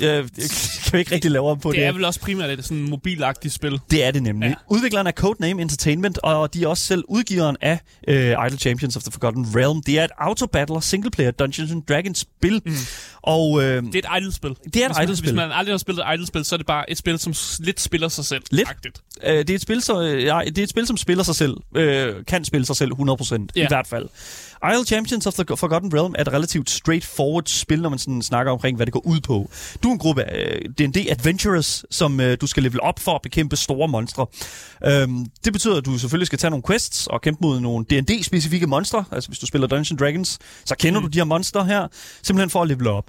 kan 0.00 0.92
vi 0.92 0.98
ikke 0.98 1.14
rigtig 1.14 1.30
lave 1.30 1.50
om 1.50 1.60
på 1.60 1.70
det. 1.70 1.78
Det 1.78 1.86
er 1.86 1.92
vel 1.92 2.04
også 2.04 2.20
primært 2.20 2.50
et 2.50 2.64
sådan 2.64 2.88
mobilagtigt 2.88 3.54
spil. 3.54 3.80
Det 3.90 4.04
er 4.04 4.10
det 4.10 4.22
nemlig. 4.22 4.48
Ja. 4.48 4.54
Udvikleren 4.70 5.06
er 5.06 5.12
Codename 5.12 5.62
Entertainment, 5.62 6.18
og 6.18 6.54
de 6.54 6.64
er 6.64 6.68
også 6.68 6.86
selv 6.86 7.04
udgiveren 7.08 7.56
af 7.60 7.80
uh, 8.08 8.14
Idle 8.14 8.58
Champions 8.58 8.96
of 8.96 9.02
the 9.02 9.12
Forgotten 9.12 9.46
Realm. 9.56 9.82
Det 9.82 9.98
er 9.98 10.04
et 10.04 10.10
auto-battler, 10.18 10.80
single-player 10.80 11.30
Dungeons 11.30 11.70
and 11.72 11.82
Dragons 11.82 12.18
spil. 12.18 12.62
Mm. 12.64 12.72
Og, 13.22 13.50
uh, 13.50 13.60
det 13.62 13.94
er 13.94 13.98
et 13.98 14.22
idle-spil. 14.22 14.56
Det 14.74 14.84
er 14.84 14.88
et 14.88 15.02
idle-spil. 15.02 15.30
Hvis 15.30 15.36
man 15.36 15.52
aldrig 15.52 15.72
har 15.72 15.78
spillet 15.78 16.04
et 16.08 16.14
idle-spil, 16.14 16.44
så 16.44 16.54
er 16.54 16.56
det 16.56 16.66
bare 16.66 16.90
et 16.90 16.98
spil, 16.98 17.18
som 17.18 17.34
lidt 17.58 17.80
spiller 17.80 18.08
sig 18.08 18.24
selv. 18.24 18.42
Lidt. 18.50 18.68
Uh, 18.68 19.28
det, 19.28 19.50
er 19.50 19.54
et 19.54 19.60
spil, 19.60 19.82
så, 19.82 20.00
ja, 20.00 20.40
det 20.46 20.58
er 20.58 20.62
et 20.62 20.70
spil, 20.70 20.86
som 20.86 20.96
spiller 20.96 21.24
sig 21.24 21.34
selv. 21.34 21.56
Uh, 21.76 22.24
kan 22.26 22.44
spille 22.44 22.66
sig 22.66 22.76
selv 22.76 22.92
100% 22.92 23.46
ja. 23.56 23.64
i 23.64 23.66
hvert 23.68 23.86
fald. 23.86 24.08
Isle 24.64 24.84
Champions 24.84 25.26
of 25.26 25.34
the 25.34 25.56
Forgotten 25.56 25.94
Realm 25.94 26.14
er 26.18 26.22
et 26.22 26.32
relativt 26.32 26.70
straightforward 26.70 27.42
spil, 27.46 27.82
når 27.82 27.88
man 27.88 27.98
sådan 27.98 28.22
snakker 28.22 28.52
omkring, 28.52 28.76
hvad 28.76 28.86
det 28.86 28.92
går 28.92 29.06
ud 29.06 29.20
på. 29.20 29.50
Du 29.86 29.90
er 29.90 29.94
en 29.94 29.98
gruppe 29.98 30.22
D&D 30.78 30.96
Adventurers, 31.10 31.84
som 31.90 32.20
uh, 32.20 32.26
du 32.40 32.46
skal 32.46 32.62
level 32.62 32.80
op 32.80 32.98
for 32.98 33.14
at 33.14 33.22
bekæmpe 33.22 33.56
store 33.56 33.88
monstre. 33.88 34.26
Um, 35.04 35.26
det 35.44 35.52
betyder, 35.52 35.76
at 35.76 35.86
du 35.86 35.98
selvfølgelig 35.98 36.26
skal 36.26 36.38
tage 36.38 36.50
nogle 36.50 36.64
quests 36.66 37.06
og 37.06 37.20
kæmpe 37.20 37.38
mod 37.42 37.60
nogle 37.60 37.84
D&D-specifikke 37.84 38.66
monstre. 38.66 39.04
Altså 39.12 39.30
hvis 39.30 39.38
du 39.38 39.46
spiller 39.46 39.66
Dungeons 39.66 40.00
Dragons, 40.00 40.38
så 40.64 40.74
kender 40.78 41.00
mm. 41.00 41.06
du 41.06 41.10
de 41.12 41.18
her 41.18 41.24
monstre 41.24 41.64
her, 41.64 41.86
simpelthen 42.22 42.50
for 42.50 42.62
at 42.62 42.68
level 42.68 42.86
op. 42.86 43.04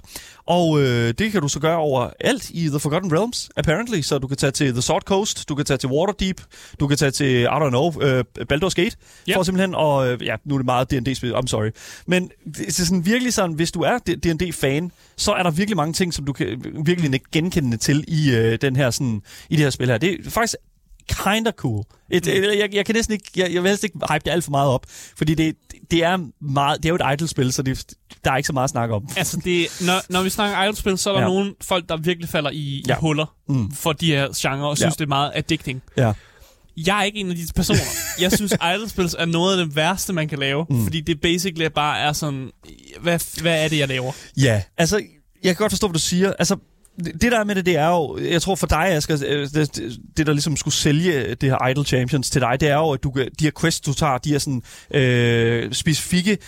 Og 0.46 0.80
øh, 0.80 1.14
det 1.18 1.32
kan 1.32 1.42
du 1.42 1.48
så 1.48 1.60
gøre 1.60 1.76
over 1.76 2.10
alt 2.20 2.50
i 2.50 2.68
The 2.68 2.78
Forgotten 2.78 3.12
Realms, 3.12 3.50
apparently. 3.56 4.00
Så 4.00 4.18
du 4.18 4.26
kan 4.26 4.36
tage 4.36 4.50
til 4.50 4.72
The 4.72 4.82
Sword 4.82 5.02
Coast, 5.02 5.48
du 5.48 5.54
kan 5.54 5.64
tage 5.64 5.78
til 5.78 5.88
Waterdeep, 5.88 6.40
du 6.80 6.86
kan 6.86 6.96
tage 6.96 7.10
til, 7.10 7.42
I 7.42 7.46
don't 7.46 7.68
know, 7.68 8.02
øh, 8.02 8.24
Baldur's 8.52 8.74
Gate, 8.74 8.96
yep. 9.28 9.34
for 9.34 9.42
simpelthen, 9.42 9.74
og 9.74 10.08
øh, 10.08 10.22
ja, 10.22 10.36
nu 10.44 10.54
er 10.54 10.58
det 10.58 10.64
meget 10.64 10.90
D&D-spil, 10.90 11.34
I'm 11.34 11.46
sorry. 11.46 11.70
Men 12.06 12.30
det 12.54 12.68
er 12.68 12.72
sådan 12.72 13.06
virkelig 13.06 13.34
sådan, 13.34 13.54
hvis 13.54 13.72
du 13.72 13.80
er 13.80 13.98
D&D-fan, 13.98 14.92
så 15.16 15.32
er 15.32 15.42
der 15.42 15.50
virkelig 15.50 15.76
mange 15.76 15.92
ting, 15.92 16.14
som 16.14 16.24
du 16.24 16.32
kan 16.32 16.46
virkelig 16.84 17.14
ikke 17.14 17.30
genkende 17.32 17.76
til 17.76 18.04
i 18.08 18.30
øh, 18.34 18.58
den 18.60 18.76
her 18.76 18.90
sådan, 18.90 19.22
i 19.50 19.56
det 19.56 19.64
her 19.64 19.70
spil 19.70 19.88
her. 19.88 19.98
Det 19.98 20.26
er 20.26 20.30
faktisk 20.30 20.56
kinda 21.08 21.50
cool. 21.50 21.84
Et, 22.10 22.26
mm. 22.26 22.32
jeg, 22.32 22.68
jeg, 22.72 22.86
kan 22.86 22.94
næsten 22.94 23.12
ikke, 23.12 23.30
jeg, 23.36 23.54
jeg 23.54 23.62
vil 23.62 23.68
helst 23.68 23.84
ikke 23.84 23.98
hype 24.12 24.24
det 24.24 24.30
alt 24.30 24.44
for 24.44 24.50
meget 24.50 24.68
op, 24.68 24.86
fordi 25.16 25.34
det, 25.34 25.54
det 25.90 26.04
er 26.04 26.18
meget, 26.40 26.82
det 26.82 26.84
er 26.84 26.88
jo 26.88 26.94
et 26.94 27.14
idle-spil, 27.14 27.52
så 27.52 27.62
det, 27.62 27.84
der 28.24 28.32
er 28.32 28.36
ikke 28.36 28.46
så 28.46 28.52
meget 28.52 28.64
at 28.64 28.70
snakke 28.70 28.94
om. 28.94 29.08
Altså, 29.16 29.40
det, 29.44 29.66
når, 29.80 30.12
når 30.12 30.22
vi 30.22 30.30
snakker 30.30 30.64
idle-spil, 30.64 30.98
så 30.98 31.10
er 31.10 31.14
der 31.14 31.20
ja. 31.20 31.26
nogle 31.26 31.54
folk, 31.60 31.88
der 31.88 31.96
virkelig 31.96 32.28
falder 32.28 32.50
i, 32.50 32.84
ja. 32.88 32.94
i 32.94 32.96
huller 33.00 33.34
mm. 33.48 33.70
for 33.70 33.92
de 33.92 34.06
her 34.06 34.28
genre, 34.36 34.68
og 34.68 34.76
synes, 34.76 34.92
ja. 34.92 34.94
det 34.98 35.04
er 35.04 35.08
meget 35.08 35.32
addicting. 35.34 35.82
Ja. 35.96 36.12
Jeg 36.86 36.98
er 36.98 37.02
ikke 37.02 37.18
en 37.18 37.30
af 37.30 37.36
de 37.36 37.46
personer. 37.56 37.80
Jeg 38.20 38.32
synes, 38.32 38.52
idle-spil 38.74 39.10
er 39.18 39.26
noget 39.26 39.58
af 39.58 39.66
det 39.66 39.76
værste, 39.76 40.12
man 40.12 40.28
kan 40.28 40.38
lave, 40.38 40.66
mm. 40.70 40.82
fordi 40.82 41.00
det 41.00 41.20
basically 41.20 41.66
bare 41.74 41.98
er 41.98 42.12
sådan, 42.12 42.50
hvad, 43.00 43.40
hvad 43.42 43.64
er 43.64 43.68
det, 43.68 43.78
jeg 43.78 43.88
laver? 43.88 44.12
Ja, 44.36 44.62
altså, 44.76 45.02
jeg 45.44 45.56
kan 45.56 45.64
godt 45.64 45.72
forstå, 45.72 45.86
hvad 45.86 45.94
du 45.94 45.98
siger. 45.98 46.32
Altså, 46.38 46.56
det 46.98 47.32
der 47.32 47.44
med 47.44 47.54
det, 47.54 47.66
det 47.66 47.76
er 47.76 47.88
jo, 47.88 48.18
jeg 48.30 48.42
tror 48.42 48.54
for 48.54 48.66
dig, 48.66 48.86
Asger, 48.86 49.22
øh, 49.26 49.48
det, 49.54 49.98
det 50.16 50.26
der 50.26 50.32
ligesom 50.32 50.56
skulle 50.56 50.74
sælge 50.74 51.34
det 51.34 51.50
her 51.50 51.68
Idle 51.68 51.84
Champions 51.84 52.30
til 52.30 52.40
dig, 52.40 52.60
det 52.60 52.68
er 52.68 52.76
jo, 52.76 52.90
at 52.90 53.02
du, 53.02 53.12
de 53.16 53.44
her 53.44 53.50
quests, 53.60 53.80
du 53.80 53.94
tager, 53.94 54.18
de 54.18 54.34
er 54.34 54.38
sådan 54.38 54.62
øh, 54.94 55.72
specifikke 55.72 56.38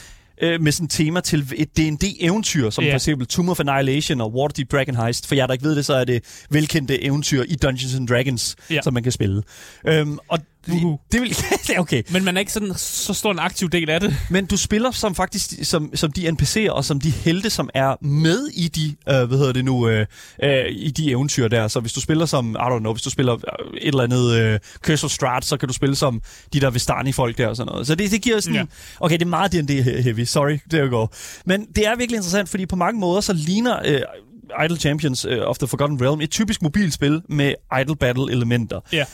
øh, 0.43 0.61
med 0.61 0.72
sådan 0.72 0.88
tema 0.88 1.20
til 1.20 1.53
et 1.57 1.76
D&D-eventyr, 1.76 2.70
som 2.70 2.84
yeah. 2.84 2.93
for 2.93 2.97
eksempel 2.97 3.26
Tomb 3.26 3.49
of 3.49 3.61
Annihilation 3.61 4.20
og 4.20 4.34
Waterdeep 4.34 4.72
Dragon 4.72 4.97
Heist. 4.97 5.26
For 5.26 5.34
jer, 5.34 5.47
der 5.47 5.53
ikke 5.53 5.64
ved 5.64 5.76
det, 5.76 5.86
så 5.86 5.95
er 5.95 6.05
det 6.05 6.45
velkendte 6.51 7.05
eventyr 7.05 7.43
i 7.43 7.55
Dungeons 7.55 7.95
and 7.95 8.09
Dragons, 8.09 8.57
yeah. 8.72 8.82
som 8.82 8.95
man 8.95 9.03
kan 9.03 9.12
spille. 9.12 9.43
Øhm, 9.86 10.18
og 10.28 10.38
Det 10.67 11.21
vil, 11.21 11.37
okay. 11.79 12.03
Men 12.11 12.25
man 12.25 12.37
er 12.37 12.41
ikke 12.41 12.53
sådan 12.53 12.75
så 12.77 13.15
stor 13.15 13.33
en 13.33 13.39
aktiv 13.39 13.71
del 13.71 13.91
af 13.91 14.01
det. 14.01 14.17
Men 14.31 14.47
du 14.47 14.57
spiller 14.57 14.91
som 14.91 15.15
faktisk 15.15 15.55
som, 15.63 15.91
som 15.95 16.13
de 16.13 16.29
NPC'er 16.29 16.71
og 16.71 16.85
som 16.85 17.01
de 17.01 17.11
helte, 17.11 17.51
som 17.51 17.71
er 17.75 18.05
med 18.05 18.49
i 18.55 18.69
de, 18.69 18.97
uh, 19.23 19.29
hvad 19.29 19.39
hedder 19.39 19.53
det 19.53 19.65
nu, 19.65 19.75
uh, 19.75 20.01
uh, 20.43 20.49
i 20.71 20.91
de 20.91 21.11
eventyr 21.11 21.49
der. 21.49 21.69
Så 21.69 21.81
hvis 21.81 21.93
du 21.93 22.01
spiller 22.01 22.27
som, 22.27 22.51
I 22.51 22.59
don't 22.59 22.79
know, 22.79 22.93
hvis 22.93 23.03
du 23.03 23.11
spiller 23.11 23.33
et 23.33 23.41
eller 23.83 24.03
andet 24.03 24.55
uh, 24.55 24.59
Curse 24.87 25.05
of 25.05 25.11
Strahd, 25.11 25.43
så 25.43 25.57
kan 25.57 25.69
du 25.69 25.75
spille 25.75 25.97
som 25.97 26.23
de 26.53 26.61
der 26.61 26.71
Vistani-folk 26.71 27.39
der 27.39 27.49
og 27.49 27.57
sådan 27.57 27.71
noget. 27.73 27.87
Så 27.87 27.95
det, 27.95 28.11
det 28.11 28.23
giver 28.23 28.41
sådan, 28.41 28.57
ja. 28.57 28.65
okay, 29.01 29.19
det 29.19 29.25
er 29.25 29.29
meget 29.29 29.53
D&D 29.53 30.03
heavy, 30.03 30.25
sorry, 30.25 30.59
det 30.71 30.91
går. 30.91 31.15
Men 31.45 31.67
det 31.77 31.87
er 31.87 31.97
virkelig 31.97 32.17
interessant, 32.17 32.49
fordi 32.49 32.67
på 32.67 32.77
mange 32.77 33.01
måder 33.01 33.21
så 33.21 33.33
ligner 33.33 33.79
uh, 33.89 34.30
Idle 34.65 34.77
Champions 34.77 35.25
uh, 35.25 35.33
of 35.33 35.59
the 35.59 35.67
Forgotten 35.67 36.01
Realm 36.03 36.21
et 36.21 36.31
typisk 36.31 36.63
mobilspil 36.63 37.23
med 37.29 37.55
idle 37.81 37.97
battle 37.97 38.33
elementer. 38.33 38.81
Ja. 38.93 39.05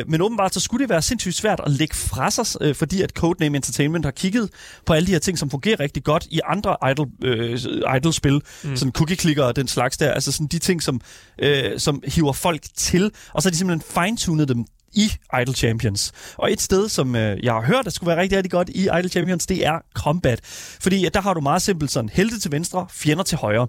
Uh, 0.00 0.10
men 0.10 0.20
åbenbart 0.20 0.54
så 0.54 0.60
skulle 0.60 0.82
det 0.82 0.90
være 0.90 1.02
sindssygt 1.02 1.34
svært 1.34 1.60
at 1.66 1.70
lægge 1.70 1.94
fra 1.94 2.30
sig, 2.30 2.68
uh, 2.68 2.74
fordi 2.74 3.02
at 3.02 3.10
Codename 3.10 3.56
Entertainment 3.56 4.04
har 4.04 4.12
kigget 4.12 4.50
på 4.86 4.92
alle 4.92 5.06
de 5.06 5.12
her 5.12 5.18
ting, 5.18 5.38
som 5.38 5.50
fungerer 5.50 5.80
rigtig 5.80 6.04
godt 6.04 6.26
i 6.30 6.40
andre 6.46 6.76
idle, 6.90 7.06
uh, 7.24 7.96
idle 7.96 8.12
spil, 8.12 8.40
mm. 8.64 8.76
sådan 8.76 8.92
cookie 8.92 9.16
clicker 9.16 9.44
og 9.44 9.56
den 9.56 9.68
slags 9.68 9.96
der, 9.96 10.12
altså 10.12 10.32
sådan 10.32 10.46
de 10.46 10.58
ting, 10.58 10.82
som, 10.82 11.00
uh, 11.42 11.48
som 11.78 12.02
hiver 12.06 12.32
folk 12.32 12.62
til, 12.76 13.10
og 13.32 13.42
så 13.42 13.48
har 13.48 13.50
de 13.50 13.56
simpelthen 13.56 14.02
fine-tunet 14.02 14.48
dem 14.48 14.64
i 14.94 15.12
Idle 15.40 15.54
Champions. 15.54 16.12
Og 16.38 16.52
et 16.52 16.60
sted, 16.60 16.88
som 16.88 17.16
øh, 17.16 17.44
jeg 17.44 17.52
har 17.52 17.62
hørt, 17.62 17.84
der 17.84 17.90
skulle 17.90 18.08
være 18.08 18.20
rigtig, 18.20 18.36
rigtig 18.36 18.50
godt 18.50 18.68
i 18.68 18.82
Idle 18.98 19.08
Champions, 19.08 19.46
det 19.46 19.66
er 19.66 19.78
combat. 19.94 20.40
Fordi 20.80 21.08
der 21.14 21.20
har 21.20 21.34
du 21.34 21.40
meget 21.40 21.62
simpelt 21.62 21.90
sådan 21.90 22.10
helte 22.12 22.40
til 22.40 22.52
venstre, 22.52 22.86
fjender 22.90 23.24
til 23.24 23.38
højre. 23.38 23.66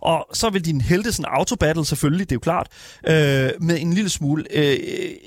Og 0.00 0.26
så 0.32 0.50
vil 0.50 0.64
din 0.64 0.80
helte 0.80 1.12
sådan 1.12 1.32
autobattle 1.32 1.84
selvfølgelig, 1.84 2.30
det 2.30 2.32
er 2.32 2.36
jo 2.36 2.40
klart, 2.40 2.66
øh, 3.06 3.50
med 3.60 3.80
en 3.80 3.92
lille 3.92 4.10
smule 4.10 4.44
øh, 4.54 4.78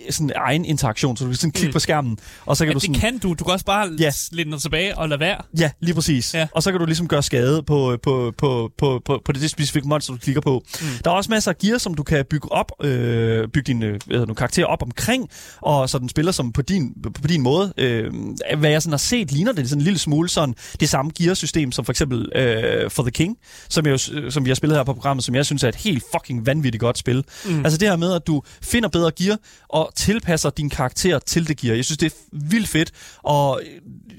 sådan 0.10 0.32
egen 0.36 0.66
interaktion, 0.66 1.18
så 1.18 1.24
du 1.24 1.30
kan 1.30 1.38
sådan 1.38 1.52
klikke 1.52 1.70
mm. 1.70 1.74
på 1.74 1.80
skærmen. 1.80 2.18
Og 2.46 2.58
så 2.58 2.66
kan 2.66 2.72
ja, 2.72 2.74
du 2.74 2.80
sådan, 2.80 2.94
det 2.94 3.02
kan 3.02 3.18
du. 3.18 3.34
Du 3.34 3.44
kan 3.44 3.54
også 3.54 3.66
bare 3.66 3.90
ja. 4.00 4.12
lidt 4.32 4.48
dig 4.48 4.62
tilbage 4.62 4.98
og 4.98 5.10
lade 5.10 5.20
være. 5.20 5.42
Ja, 5.60 5.72
lige 5.80 5.94
præcis. 5.96 6.34
Ja. 6.34 6.48
Og 6.52 6.64
så 6.64 6.72
kan 6.72 6.80
du 6.80 6.86
ligesom 6.86 7.08
gøre 7.08 7.24
skade 7.24 7.64
på, 7.64 7.98
på, 8.04 8.34
på, 8.38 8.72
på, 8.78 9.02
på, 9.06 9.22
på 9.26 9.32
det 9.32 9.50
specifikke 9.50 9.88
monster, 9.88 10.14
du 10.14 10.20
klikker 10.20 10.42
på. 10.42 10.64
Mm. 10.82 10.88
Der 11.04 11.12
er 11.12 11.16
også 11.16 11.32
masser 11.32 11.52
af 11.52 11.58
gear, 11.58 11.78
som 11.78 11.94
du 11.94 12.04
kan 12.04 12.26
bygge 12.30 12.52
op, 12.52 12.72
øh, 12.84 13.48
bygge 13.48 13.68
din 13.68 13.84
øh, 13.84 14.00
hedder, 14.12 14.34
karakter 14.34 14.66
op 14.66 14.84
omkring, 14.84 15.30
og 15.62 15.90
så 15.90 16.00
den 16.00 16.10
spiller 16.10 16.32
som 16.32 16.52
på 16.52 16.62
din, 16.62 16.94
på 17.22 17.28
din 17.28 17.42
måde. 17.42 17.74
Øh, 17.78 18.14
hvad 18.58 18.70
jeg 18.70 18.82
sådan 18.82 18.94
har 18.94 18.98
set, 18.98 19.32
ligner 19.32 19.52
det 19.52 19.70
sådan 19.70 19.82
en 19.82 19.84
lille 19.84 20.00
smule 20.00 20.30
sådan 20.30 20.56
det 20.80 20.90
samme 20.90 21.12
gearsystem 21.18 21.72
som 21.72 21.86
for 21.86 21.94
eksempel 21.94 22.32
øh, 22.36 22.92
For 22.92 23.04
the 23.04 23.12
King, 23.12 23.38
som, 23.70 23.86
jeg, 23.86 24.00
som 24.00 24.46
vi 24.46 24.50
har 24.50 24.56
spillet 24.56 24.78
her 24.78 24.84
på 24.84 24.94
programmet, 24.94 25.24
som 25.24 25.36
jeg 25.36 25.46
synes 25.46 25.64
er 25.64 25.68
et 25.68 25.76
helt 25.76 26.04
fucking 26.14 26.46
vanvittigt 26.46 26.82
godt 26.82 26.98
spil. 26.98 27.24
Mm. 27.46 27.64
Altså 27.66 27.78
det 27.78 27.90
her 27.90 27.96
med, 27.96 28.14
at 28.14 28.28
du 28.28 28.42
finder 28.62 28.90
bedre 28.90 29.12
gear 29.12 29.38
og 29.70 29.92
tilpasser 29.96 30.50
din 30.50 30.70
karakter 30.70 31.20
til 31.20 31.48
det 31.48 31.58
gear. 31.58 31.76
Jeg 31.76 31.86
synes, 31.86 31.98
det 31.98 32.14
er 32.14 32.16
vildt 32.32 32.68
fedt, 32.68 32.92
og 33.24 33.62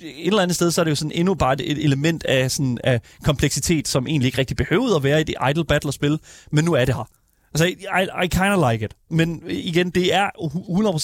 et 0.03 0.27
eller 0.27 0.43
andet 0.43 0.55
sted, 0.55 0.71
så 0.71 0.81
er 0.81 0.85
det 0.85 0.91
jo 0.91 0.97
sådan 0.97 1.13
endnu 1.15 1.35
bare 1.35 1.63
et 1.63 1.85
element 1.85 2.25
af, 2.25 2.51
sådan, 2.51 2.79
af 2.85 3.01
kompleksitet, 3.25 3.89
som 3.89 4.07
egentlig 4.07 4.27
ikke 4.27 4.39
rigtig 4.39 4.57
behøvede 4.57 4.97
at 4.97 5.03
være 5.03 5.21
i 5.21 5.25
det 5.25 5.35
idle 5.51 5.65
battle-spil, 5.65 6.19
men 6.53 6.65
nu 6.65 6.73
er 6.73 6.85
det 6.85 6.95
her. 6.95 7.09
Altså, 7.55 7.67
I, 7.67 8.25
I 8.25 8.27
kind 8.27 8.53
of 8.55 8.73
like 8.73 8.85
it. 8.85 8.95
Men 9.11 9.43
øh, 9.47 9.53
igen, 9.53 9.91
det 9.91 10.15
er 10.15 10.31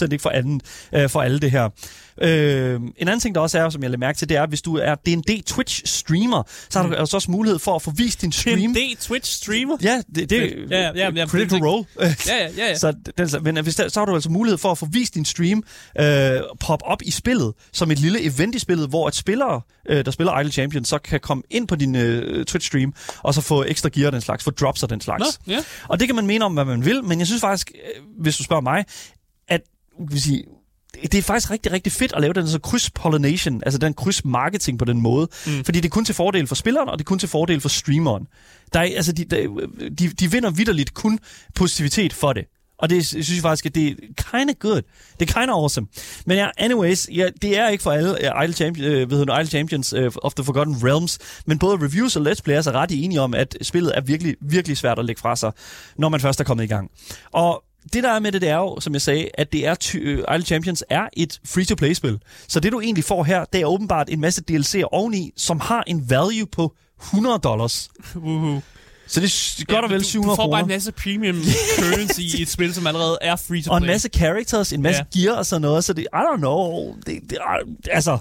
100% 0.06 0.08
ikke 0.12 0.22
for, 0.22 0.30
anden, 0.30 0.60
øh, 0.92 1.08
for 1.08 1.22
alle 1.22 1.38
det 1.38 1.50
her. 1.50 1.68
Øh, 2.22 2.74
en 2.74 2.92
anden 2.98 3.20
ting, 3.20 3.34
der 3.34 3.40
også 3.40 3.58
er, 3.58 3.68
som 3.68 3.82
jeg 3.82 3.90
lader 3.90 3.98
mærke 3.98 4.18
til, 4.18 4.28
det 4.28 4.36
er, 4.36 4.42
at 4.42 4.48
hvis 4.48 4.62
du 4.62 4.76
er 4.76 4.94
D&D 4.94 5.42
Twitch-streamer, 5.50 6.42
så 6.68 6.78
har 6.78 6.86
mm. 6.86 6.92
du 6.92 6.96
altså 6.96 7.16
også 7.16 7.30
mulighed 7.30 7.58
for 7.58 7.74
at 7.74 7.82
få 7.82 7.90
vist 7.90 8.22
din 8.22 8.32
stream. 8.32 8.74
D&D 8.74 8.96
Twitch-streamer? 9.00 9.76
Ja, 9.82 10.02
det, 10.14 10.30
det 10.30 10.66
ja, 10.70 10.80
ja, 10.80 10.90
ja, 10.94 11.10
ja, 11.14 11.26
critical 11.26 11.58
role. 11.58 11.84
ja, 12.00 12.12
ja, 12.28 12.48
ja. 12.56 12.74
så, 12.74 12.94
den, 13.18 13.28
men 13.42 13.62
hvis 13.64 13.76
der, 13.76 13.88
så 13.88 14.00
har 14.00 14.04
du 14.04 14.14
altså 14.14 14.30
mulighed 14.30 14.58
for 14.58 14.70
at 14.70 14.78
få 14.78 14.86
vist 14.86 15.14
din 15.14 15.24
stream 15.24 15.62
øh, 16.00 16.40
pop 16.60 16.82
op 16.84 17.02
i 17.02 17.10
spillet, 17.10 17.52
som 17.72 17.90
et 17.90 17.98
lille 17.98 18.22
event 18.22 18.54
i 18.54 18.58
spillet, 18.58 18.88
hvor 18.88 19.08
et 19.08 19.14
spiller, 19.14 19.64
øh, 19.88 20.04
der 20.04 20.10
spiller 20.10 20.40
Idle 20.40 20.52
Champion, 20.52 20.84
så 20.84 20.98
kan 20.98 21.20
komme 21.20 21.42
ind 21.50 21.68
på 21.68 21.76
din 21.76 21.96
øh, 21.96 22.44
Twitch-stream, 22.50 23.18
og 23.22 23.34
så 23.34 23.40
få 23.40 23.64
ekstra 23.64 23.88
gear 23.92 24.10
den 24.10 24.20
slags, 24.20 24.44
få 24.44 24.50
drops 24.50 24.82
og 24.82 24.90
den 24.90 25.00
slags. 25.00 25.40
Nå, 25.46 25.52
ja. 25.52 25.58
Og 25.88 26.00
det 26.00 26.08
kan 26.08 26.14
man 26.16 26.26
mene 26.26 26.44
om, 26.44 26.54
hvad 26.54 26.64
man 26.64 26.84
vil, 26.84 27.04
men 27.04 27.18
jeg 27.18 27.26
synes 27.26 27.40
faktisk, 27.40 27.72
øh, 27.74 28.02
hvis 28.20 28.36
du 28.36 28.44
spørger 28.44 28.62
mig, 28.62 28.84
at 29.48 29.60
vil 30.10 30.22
sige, 30.22 30.44
det 31.02 31.14
er 31.14 31.22
faktisk 31.22 31.50
rigtig, 31.50 31.72
rigtig 31.72 31.92
fedt 31.92 32.12
at 32.12 32.20
lave 32.20 32.32
den 32.32 32.48
så 32.48 32.58
kryds-pollination, 32.58 33.62
altså 33.66 33.78
den 33.78 33.94
kryds-marketing 33.94 34.78
på 34.78 34.84
den 34.84 35.00
måde. 35.00 35.28
Mm. 35.46 35.64
Fordi 35.64 35.80
det 35.80 35.88
er 35.88 35.90
kun 35.90 36.04
til 36.04 36.14
fordel 36.14 36.46
for 36.46 36.54
spilleren, 36.54 36.88
og 36.88 36.98
det 36.98 37.04
er 37.04 37.08
kun 37.08 37.18
til 37.18 37.28
fordel 37.28 37.60
for 37.60 37.68
streameren. 37.68 38.26
Der 38.72 38.80
er, 38.80 38.84
altså, 38.84 39.12
de, 39.12 39.24
de, 39.98 40.08
de 40.08 40.30
vinder 40.30 40.50
vidderligt 40.50 40.94
kun 40.94 41.18
positivitet 41.54 42.12
for 42.12 42.32
det. 42.32 42.44
Og 42.78 42.90
det 42.90 43.06
synes 43.06 43.34
jeg 43.34 43.42
faktisk, 43.42 43.66
at 43.66 43.74
det 43.74 43.86
er 43.88 43.94
kind 44.30 44.50
of 44.50 44.56
good. 44.58 44.82
Det 45.20 45.30
er 45.30 45.40
kind 45.40 45.50
of 45.50 45.54
awesome. 45.54 45.86
Men 46.26 46.36
ja, 46.36 46.48
anyways, 46.58 47.08
ja, 47.12 47.28
det 47.42 47.58
er 47.58 47.68
ikke 47.68 47.82
for 47.82 47.92
alle 47.92 48.10
uh, 48.10 48.44
Idle, 48.44 48.54
Champions, 48.54 48.86
uh, 48.86 49.10
ved 49.10 49.22
Idle 49.22 49.46
Champions 49.46 49.92
uh, 49.92 50.06
of 50.22 50.34
the 50.34 50.44
Forgotten 50.44 50.76
Realms, 50.84 51.18
men 51.46 51.58
både 51.58 51.76
reviews 51.76 52.16
og 52.16 52.26
let's 52.26 52.42
players 52.44 52.66
er 52.66 52.72
ret 52.72 52.90
enige 52.92 53.20
om, 53.20 53.34
at 53.34 53.56
spillet 53.62 53.92
er 53.94 54.00
virkelig, 54.00 54.36
virkelig 54.40 54.76
svært 54.76 54.98
at 54.98 55.04
lægge 55.04 55.20
fra 55.20 55.36
sig, 55.36 55.52
når 55.98 56.08
man 56.08 56.20
først 56.20 56.40
er 56.40 56.44
kommet 56.44 56.64
i 56.64 56.66
gang. 56.66 56.90
Og 57.32 57.62
det 57.92 58.02
der 58.02 58.10
er 58.10 58.18
med 58.18 58.32
det, 58.32 58.40
det 58.40 58.48
er 58.48 58.56
jo, 58.56 58.80
som 58.80 58.92
jeg 58.92 59.02
sagde, 59.02 59.28
at 59.34 59.52
det 59.52 59.66
er 59.66 59.74
ty- 59.74 59.96
uh, 59.96 60.34
Idle 60.34 60.42
Champions 60.44 60.84
er 60.90 61.08
et 61.12 61.40
free-to-play-spil. 61.46 62.18
Så 62.48 62.60
det, 62.60 62.72
du 62.72 62.80
egentlig 62.80 63.04
får 63.04 63.24
her, 63.24 63.44
det 63.52 63.60
er 63.60 63.66
åbenbart 63.66 64.08
en 64.10 64.20
masse 64.20 64.42
DLC'er 64.50 64.84
oveni, 64.92 65.32
som 65.36 65.60
har 65.60 65.84
en 65.86 66.10
value 66.10 66.46
på 66.52 66.74
100 67.02 67.38
dollars. 67.38 67.88
Uh-huh. 68.14 68.60
Så 69.08 69.20
det 69.20 69.26
er 69.26 69.64
godt 69.72 69.84
og 69.84 69.90
vel 69.90 70.04
700 70.04 70.36
kroner. 70.36 70.46
Du 70.46 70.48
får 70.48 70.50
bare 70.50 70.60
en 70.60 70.68
masse 70.68 70.92
premium 70.92 71.36
currency 71.78 72.20
i 72.20 72.42
et 72.42 72.48
spil, 72.48 72.74
som 72.74 72.86
allerede 72.86 73.18
er 73.20 73.36
free 73.36 73.62
to 73.62 73.68
play. 73.68 73.70
Og 73.70 73.76
en 73.76 73.86
masse 73.86 74.08
characters, 74.16 74.72
en 74.72 74.82
masse 74.82 75.04
ja. 75.14 75.20
gear 75.20 75.36
og 75.36 75.46
sådan 75.46 75.62
noget, 75.62 75.84
så 75.84 75.92
det, 75.92 76.02
I 76.02 76.16
don't 76.16 76.36
know, 76.36 76.94
det, 77.06 77.20
det, 77.30 77.38
altså, 77.90 78.18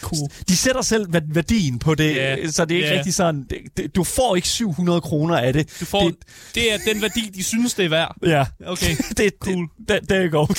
Cool. 0.00 0.30
De 0.48 0.56
sætter 0.56 0.82
selv 0.82 1.06
værdien 1.28 1.78
på 1.78 1.94
det, 1.94 2.16
yeah. 2.16 2.52
så 2.52 2.64
det 2.64 2.74
er 2.74 2.76
ikke 2.76 2.86
yeah. 2.86 2.98
rigtig 2.98 3.14
sådan, 3.14 3.46
det, 3.50 3.58
det, 3.76 3.96
du 3.96 4.04
får 4.04 4.36
ikke 4.36 4.48
700 4.48 5.00
kroner 5.00 5.36
af 5.36 5.52
det. 5.52 5.80
Du 5.80 5.84
får, 5.84 6.02
det, 6.02 6.16
det 6.54 6.72
er 6.72 6.78
den 6.92 7.02
værdi, 7.02 7.30
de 7.34 7.44
synes, 7.44 7.74
det 7.74 7.84
er 7.84 7.88
værd. 7.88 8.16
Ja. 8.26 8.44
Okay, 8.66 8.96
det, 9.16 9.32
cool. 9.40 9.68
Det, 9.88 10.00
det, 10.00 10.08
det 10.08 10.30
går. 10.30 10.54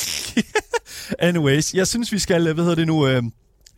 Anyways, 1.19 1.73
jeg 1.73 1.88
synes, 1.88 2.11
vi 2.11 2.19
skal, 2.19 2.53
hvad 2.53 2.63
hedder 2.63 2.75
det 2.75 2.88
nu... 2.88 3.07
Øh, 3.07 3.23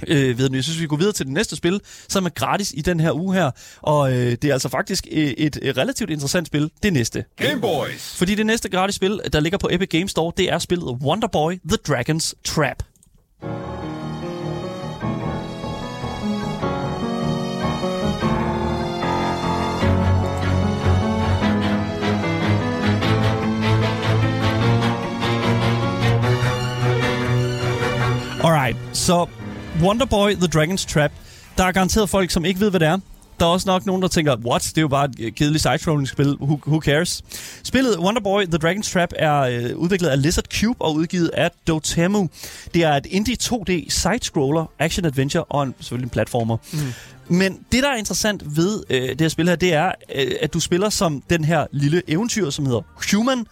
Øh, 0.08 0.38
ved 0.38 0.50
jeg 0.54 0.64
synes, 0.64 0.82
vi 0.82 0.88
går 0.88 0.96
videre 0.96 1.14
til 1.14 1.26
det 1.26 1.34
næste 1.34 1.56
spil, 1.56 1.82
som 2.10 2.26
er 2.26 2.30
gratis 2.30 2.74
i 2.76 2.82
den 2.82 3.00
her 3.00 3.12
uge 3.12 3.36
her. 3.36 3.52
Og 3.82 4.14
øh, 4.14 4.32
det 4.32 4.46
er 4.46 4.54
altså 4.54 4.70
faktisk 4.70 5.08
et, 5.12 5.60
et 5.62 5.78
relativt 5.78 6.10
interessant 6.10 6.48
spil, 6.48 6.72
det 6.84 6.94
næste. 6.94 7.26
Game 7.38 7.62
Boys! 7.62 8.16
Fordi 8.18 8.36
det 8.36 8.46
næste 8.46 8.70
gratis 8.70 8.96
spil, 8.96 9.22
der 9.34 9.40
ligger 9.40 9.58
på 9.58 9.70
Epic 9.72 9.90
Games 9.90 10.12
Store, 10.12 10.32
det 10.38 10.52
er 10.52 10.60
spillet 10.60 10.88
Wonderboy 10.88 11.54
The 11.70 11.78
Dragon's 11.90 12.34
Trap. 12.46 12.84
Alright, 28.70 28.98
så 28.98 29.26
Wonderboy 29.82 30.34
The 30.34 30.48
Dragon's 30.48 30.86
Trap. 30.88 31.12
Der 31.58 31.64
er 31.64 31.72
garanteret 31.72 32.10
folk, 32.10 32.32
som 32.32 32.46
ikke 32.46 32.60
ved, 32.60 32.70
hvad 32.70 32.80
det 32.80 32.88
er. 32.88 32.98
Der 33.40 33.46
er 33.46 33.50
også 33.50 33.70
nok 33.70 33.86
nogen, 33.86 34.02
der 34.02 34.08
tænker, 34.08 34.36
what? 34.36 34.62
Det 34.62 34.78
er 34.78 34.82
jo 34.82 34.88
bare 34.88 35.10
et 35.20 35.36
kedeligt 35.36 35.64
side-scrolling-spil. 35.64 36.38
Who, 36.42 36.60
who 36.68 36.80
cares? 36.80 37.24
Spillet 37.64 38.00
Wonderboy 38.00 38.46
The 38.46 38.58
Dragon's 38.64 38.94
Trap 38.94 39.14
er 39.16 39.40
øh, 39.40 39.76
udviklet 39.76 40.10
af 40.10 40.22
Lizard 40.22 40.46
Cube 40.60 40.82
og 40.82 40.96
udgivet 40.96 41.28
af 41.28 41.52
Dotemu. 41.68 42.30
Det 42.74 42.84
er 42.84 42.94
et 42.94 43.06
indie 43.06 43.36
2D 43.44 43.90
side-scroller, 43.90 44.72
action-adventure 44.80 45.44
og 45.44 45.64
en, 45.64 45.76
selvfølgelig 45.80 46.06
en 46.06 46.10
platformer. 46.10 46.58
Mm. 46.74 46.80
Men 47.28 47.60
det, 47.72 47.84
der 47.84 47.90
er 47.90 47.96
interessant 47.96 48.58
ved 48.58 48.84
øh, 48.90 49.10
det 49.10 49.22
her 49.22 49.30
spil 49.30 49.48
her, 49.50 49.56
det 49.56 49.74
er, 49.74 49.92
øh, 50.16 50.32
at 50.42 50.54
du 50.54 50.60
spiller 50.60 50.90
som 50.90 51.24
den 51.30 51.44
her 51.44 51.66
lille 51.72 52.02
eventyr, 52.08 52.50
som 52.50 52.66
hedder 52.66 52.82
Human, 53.14 53.46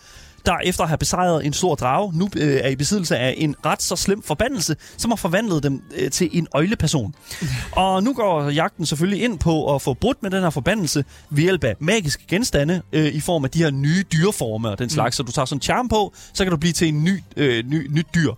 der 0.47 0.57
efter 0.63 0.83
at 0.83 0.89
have 0.89 0.97
besejret 0.97 1.45
en 1.45 1.53
stor 1.53 1.75
drage, 1.75 2.17
nu 2.17 2.29
øh, 2.35 2.59
er 2.63 2.69
i 2.69 2.75
besiddelse 2.75 3.17
af 3.17 3.35
en 3.37 3.55
ret 3.65 3.81
så 3.81 3.95
slem 3.95 4.21
forbandelse, 4.21 4.75
som 4.97 5.11
har 5.11 5.15
forvandlet 5.15 5.63
dem 5.63 5.83
øh, 5.95 6.11
til 6.11 6.29
en 6.31 6.47
øjleperson. 6.51 7.15
og 7.71 8.03
nu 8.03 8.13
går 8.13 8.49
jagten 8.49 8.85
selvfølgelig 8.85 9.23
ind 9.23 9.39
på 9.39 9.75
at 9.75 9.81
få 9.81 9.93
brudt 9.93 10.23
med 10.23 10.31
den 10.31 10.43
her 10.43 10.49
forbandelse 10.49 11.05
ved 11.29 11.43
hjælp 11.43 11.63
af 11.63 11.75
magiske 11.79 12.23
genstande 12.27 12.81
øh, 12.93 13.05
i 13.05 13.19
form 13.19 13.43
af 13.43 13.49
de 13.49 13.59
her 13.59 13.71
nye 13.71 14.03
dyreformer 14.13 14.69
og 14.69 14.79
den 14.79 14.89
slags. 14.89 15.13
Mm. 15.13 15.17
Så 15.17 15.23
du 15.23 15.31
tager 15.31 15.45
sådan 15.45 15.57
en 15.57 15.61
charm 15.61 15.89
på, 15.89 16.13
så 16.33 16.43
kan 16.43 16.51
du 16.51 16.57
blive 16.57 16.73
til 16.73 16.87
en 16.87 17.03
ny, 17.03 17.23
øh, 17.37 17.63
ny, 17.65 17.87
nyt 17.91 18.07
dyr. 18.15 18.31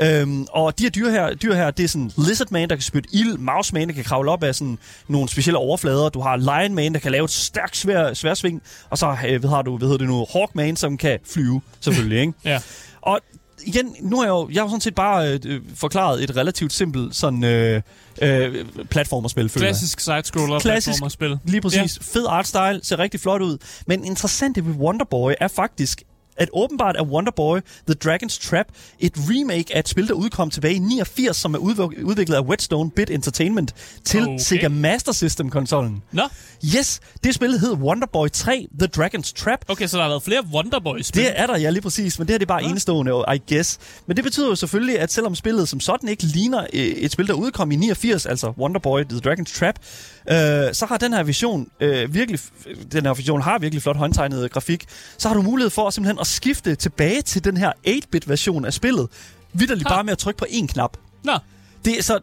Øhm, 0.00 0.46
og 0.50 0.78
de 0.78 0.84
her 0.84 0.90
dyr 0.90 1.10
her, 1.10 1.34
dyr 1.34 1.54
her, 1.54 1.70
det 1.70 1.84
er 1.84 1.88
sådan 1.88 2.10
Lizard 2.16 2.50
Man, 2.50 2.68
der 2.68 2.76
kan 2.76 2.82
spytte 2.82 3.08
ild, 3.12 3.38
Mouse 3.38 3.74
Man, 3.74 3.88
der 3.88 3.94
kan 3.94 4.04
kravle 4.04 4.30
op 4.30 4.42
af 4.42 4.54
sådan 4.54 4.78
nogle 5.08 5.28
specielle 5.28 5.58
overflader, 5.58 6.08
du 6.08 6.20
har 6.20 6.36
Lion 6.36 6.74
Man, 6.74 6.92
der 6.92 6.98
kan 7.00 7.12
lave 7.12 7.24
et 7.24 7.30
stærkt 7.30 7.76
svær, 7.76 8.14
sværsving, 8.14 8.62
og 8.90 8.98
så 8.98 9.16
øh, 9.28 9.44
har 9.44 9.62
du, 9.62 9.78
hvad 9.78 9.88
hedder 9.88 9.98
det 9.98 10.08
nu, 10.08 10.26
Hawk 10.32 10.54
Man, 10.54 10.76
som 10.76 10.96
kan 10.96 11.18
flyve, 11.24 11.60
selvfølgelig, 11.80 12.20
ikke? 12.20 12.32
ja. 12.44 12.60
Og 13.00 13.20
igen, 13.64 13.96
nu 14.00 14.16
har 14.16 14.24
jeg 14.24 14.30
jo, 14.30 14.48
jeg 14.52 14.60
har 14.60 14.64
jo 14.64 14.68
sådan 14.68 14.80
set 14.80 14.94
bare 14.94 15.38
øh, 15.46 15.60
forklaret 15.74 16.22
et 16.24 16.36
relativt 16.36 16.72
simpelt 16.72 17.16
sådan 17.16 17.44
øh, 17.44 17.82
øh, 18.22 18.64
platformerspil. 18.90 19.50
Klassisk 19.50 20.00
side-scroller 20.00 20.60
platformerspil. 20.60 21.38
Lige 21.44 21.60
præcis. 21.60 21.98
Ja. 21.98 22.20
Fed 22.20 22.26
artstyle, 22.28 22.80
ser 22.82 22.98
rigtig 22.98 23.20
flot 23.20 23.42
ud. 23.42 23.58
Men 23.86 24.04
interessant 24.04 24.66
ved 24.66 24.74
Wonderboy 24.74 25.32
er 25.40 25.48
faktisk, 25.48 26.02
at 26.38 26.48
åbenbart 26.52 26.96
er 26.96 27.02
Wonderboy 27.02 27.58
The 27.88 27.96
Dragon's 28.04 28.48
Trap 28.48 28.66
et 28.98 29.12
remake 29.16 29.76
af 29.76 29.78
et 29.78 29.88
spil, 29.88 30.08
der 30.08 30.14
udkom 30.14 30.50
tilbage 30.50 30.74
i 30.74 30.78
89, 30.78 31.36
som 31.36 31.54
er 31.54 31.58
udviklet 31.58 32.36
af 32.36 32.40
Whetstone 32.40 32.90
Bit 32.90 33.10
Entertainment 33.10 33.74
til 34.04 34.22
okay. 34.22 34.38
Sega 34.38 34.68
Master 34.68 35.12
System-konsollen. 35.12 36.02
Nå? 36.12 36.22
Yes, 36.76 37.00
det 37.24 37.34
spil 37.34 37.58
hed 37.58 37.72
Wonderboy 37.72 38.28
3 38.28 38.66
The 38.78 38.88
Dragon's 38.96 39.32
Trap. 39.36 39.64
Okay, 39.68 39.86
så 39.86 39.96
der 39.96 40.02
har 40.02 40.10
været 40.10 40.22
flere 40.22 40.42
Wonderboy-spil? 40.54 41.22
Det 41.22 41.40
er 41.40 41.46
der, 41.46 41.58
ja, 41.58 41.70
lige 41.70 41.82
præcis. 41.82 42.18
Men 42.18 42.28
det 42.28 42.32
her 42.32 42.38
det 42.38 42.44
er 42.44 42.48
bare 42.48 42.62
Nå? 42.62 42.68
enestående, 42.68 43.24
I 43.34 43.54
guess. 43.54 43.78
Men 44.06 44.16
det 44.16 44.24
betyder 44.24 44.48
jo 44.48 44.54
selvfølgelig, 44.54 45.00
at 45.00 45.12
selvom 45.12 45.34
spillet 45.34 45.68
som 45.68 45.80
sådan 45.80 46.08
ikke 46.08 46.22
ligner 46.22 46.66
øh, 46.72 46.80
et 46.80 47.12
spil, 47.12 47.26
der 47.26 47.34
udkom 47.34 47.72
i 47.72 47.76
89, 47.76 48.26
altså 48.26 48.52
Wonderboy 48.58 49.04
The 49.04 49.20
Dragon's 49.26 49.58
Trap, 49.58 49.74
øh, 50.30 50.74
så 50.74 50.86
har 50.88 50.96
den 50.96 51.12
her 51.12 51.22
vision 51.22 51.68
øh, 51.80 52.14
virkelig, 52.14 52.40
den 52.92 53.06
her 53.06 53.14
vision 53.14 53.42
har 53.42 53.58
virkelig 53.58 53.82
flot 53.82 53.96
håndtegnet 53.96 54.50
grafik. 54.50 54.84
Så 55.18 55.28
har 55.28 55.34
du 55.34 55.42
mulighed 55.42 55.70
for 55.70 55.90
simpelthen 55.90 56.18
at 56.20 56.26
skifte 56.28 56.74
tilbage 56.74 57.22
til 57.22 57.44
den 57.44 57.56
her 57.56 57.72
8-bit 57.86 58.28
version 58.28 58.64
af 58.64 58.72
spillet. 58.72 59.08
Vidderligt 59.52 59.88
bare 59.88 60.04
med 60.04 60.12
at 60.12 60.18
trykke 60.18 60.38
på 60.38 60.46
én 60.50 60.66
knap. 60.66 60.96
Nå. 61.24 61.32
Det 61.84 61.98
er, 61.98 62.02
så, 62.02 62.20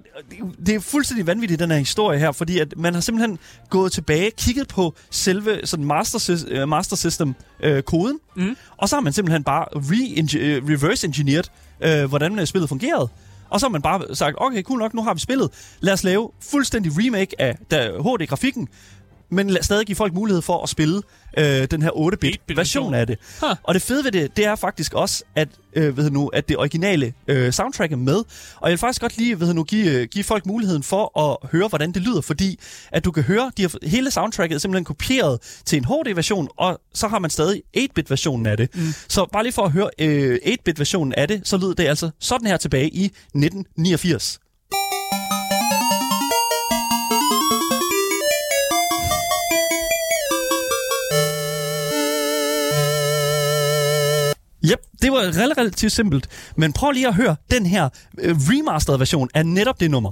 det 0.65 0.75
er 0.75 0.79
fuldstændig 0.79 1.27
vanvittigt, 1.27 1.59
den 1.59 1.71
her 1.71 1.77
historie 1.77 2.19
her, 2.19 2.31
fordi 2.31 2.59
at 2.59 2.73
man 2.77 2.93
har 2.93 3.01
simpelthen 3.01 3.39
gået 3.69 3.91
tilbage, 3.91 4.31
kigget 4.37 4.67
på 4.67 4.95
selve 5.09 5.59
sådan 5.63 5.85
master, 5.85 6.45
uh, 6.61 6.69
master 6.69 6.95
System-koden, 6.95 8.19
uh, 8.35 8.43
mm. 8.43 8.55
og 8.77 8.89
så 8.89 8.95
har 8.95 9.01
man 9.01 9.13
simpelthen 9.13 9.43
bare 9.43 9.65
re 9.75 10.61
uh, 10.61 10.69
reverse-engineered, 10.69 11.49
uh, 11.85 12.09
hvordan 12.09 12.47
spillet 12.47 12.69
fungerede. 12.69 13.09
Og 13.49 13.59
så 13.59 13.65
har 13.65 13.71
man 13.71 13.81
bare 13.81 14.15
sagt, 14.15 14.35
okay, 14.39 14.63
cool 14.63 14.79
nok, 14.79 14.93
nu 14.93 15.03
har 15.03 15.13
vi 15.13 15.19
spillet. 15.19 15.49
Lad 15.79 15.93
os 15.93 16.03
lave 16.03 16.31
fuldstændig 16.41 16.91
remake 16.95 17.41
af 17.41 17.57
HD-grafikken, 17.99 18.67
men 19.29 19.57
stadig 19.61 19.85
give 19.85 19.95
folk 19.95 20.13
mulighed 20.13 20.41
for 20.41 20.63
at 20.63 20.69
spille 20.69 21.01
øh, 21.37 21.67
den 21.71 21.81
her 21.81 21.89
8-bit 21.89 22.39
version 22.55 22.93
af 22.93 23.07
det. 23.07 23.17
Huh. 23.41 23.55
Og 23.63 23.73
det 23.73 23.81
fede 23.81 24.03
ved 24.03 24.11
det, 24.11 24.37
det 24.37 24.45
er 24.45 24.55
faktisk 24.55 24.93
også, 24.93 25.23
at, 25.35 25.47
øh, 25.73 25.97
ved 25.97 26.09
nu, 26.09 26.27
at 26.27 26.49
det 26.49 26.57
originale 26.57 27.13
øh, 27.27 27.53
soundtrack 27.53 27.91
er 27.91 27.95
med. 27.95 28.15
Og 28.15 28.25
jeg 28.63 28.69
vil 28.69 28.77
faktisk 28.77 29.01
godt 29.01 29.17
lige 29.17 29.39
ved 29.39 29.53
nu, 29.53 29.63
give, 29.63 29.91
øh, 29.91 30.07
give 30.07 30.23
folk 30.23 30.45
muligheden 30.45 30.83
for 30.83 31.19
at 31.19 31.49
høre, 31.51 31.67
hvordan 31.67 31.91
det 31.91 32.01
lyder, 32.01 32.21
fordi 32.21 32.59
at 32.91 33.05
du 33.05 33.11
kan 33.11 33.23
høre, 33.23 33.51
de 33.57 33.61
har, 33.61 33.87
hele 33.87 34.11
soundtracket 34.11 34.55
er 34.55 34.59
simpelthen 34.59 34.85
kopieret 34.85 35.61
til 35.65 35.77
en 35.77 35.85
HD-version, 35.85 36.47
og 36.57 36.81
så 36.93 37.07
har 37.07 37.19
man 37.19 37.29
stadig 37.29 37.61
8-bit-versionen 37.77 38.45
af 38.45 38.57
det. 38.57 38.75
Mm. 38.75 38.81
Så 39.07 39.25
bare 39.33 39.43
lige 39.43 39.53
for 39.53 39.61
at 39.61 39.71
høre 39.71 39.89
øh, 39.99 40.39
8-bit-versionen 40.45 41.13
af 41.13 41.27
det, 41.27 41.41
så 41.47 41.57
lyder 41.57 41.73
det 41.73 41.87
altså 41.87 42.09
sådan 42.19 42.47
her 42.47 42.57
tilbage 42.57 42.89
i 42.89 43.05
1989. 43.05 44.39
Yep, 54.71 54.79
det 55.01 55.11
var 55.11 55.19
relativt 55.57 55.91
simpelt. 55.91 56.27
Men 56.57 56.73
prøv 56.73 56.91
lige 56.91 57.07
at 57.07 57.13
høre 57.13 57.35
den 57.51 57.65
her 57.65 57.89
øh, 58.19 58.35
remastered 58.35 58.97
version 58.97 59.29
af 59.33 59.45
netop 59.45 59.79
det 59.79 59.91
nummer. 59.91 60.11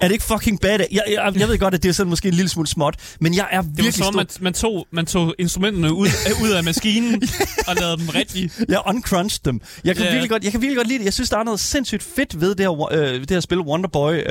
Er 0.00 0.08
det 0.08 0.12
ikke 0.12 0.24
fucking 0.24 0.60
bad? 0.60 0.78
Jeg, 0.90 1.02
jeg, 1.08 1.32
jeg 1.36 1.48
ved 1.48 1.58
godt, 1.58 1.74
at 1.74 1.82
det 1.82 1.88
er 1.88 1.92
sådan 1.92 2.10
måske 2.10 2.28
en 2.28 2.34
lille 2.34 2.48
smule 2.48 2.68
småt, 2.68 2.94
men 3.20 3.34
jeg 3.34 3.48
er 3.50 3.62
virkelig 3.62 3.94
Det 3.94 4.00
var 4.00 4.04
så, 4.04 4.16
man, 4.16 4.26
man, 4.40 4.52
tog, 4.52 4.86
man 4.92 5.06
tog 5.06 5.34
instrumenterne 5.38 5.92
ud, 5.92 6.08
ud 6.42 6.50
af 6.50 6.64
maskinen 6.64 7.22
og 7.68 7.76
lavede 7.76 7.96
dem 7.96 8.08
rigtigt. 8.08 8.60
Jeg 8.68 8.82
uncrunched 8.86 9.40
dem. 9.44 9.60
Jeg 9.84 9.96
kan, 9.96 10.04
yeah. 10.04 10.12
virkelig 10.12 10.30
godt, 10.30 10.44
jeg 10.44 10.52
kan 10.52 10.60
virkelig 10.60 10.76
godt 10.76 10.88
lide 10.88 10.98
det. 10.98 11.04
Jeg 11.04 11.12
synes, 11.12 11.30
der 11.30 11.38
er 11.38 11.42
noget 11.42 11.60
sindssygt 11.60 12.02
fedt 12.02 12.40
ved 12.40 12.54
det 12.54 12.66
her, 12.66 12.92
øh, 12.92 13.20
det 13.20 13.30
her 13.30 13.40
spil 13.40 13.60
Wonderboy, 13.60 14.14
uh, 14.14 14.22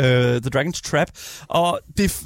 The 0.42 0.50
Dragon's 0.56 0.82
Trap. 0.90 1.08
Og 1.48 1.80
det, 1.98 2.22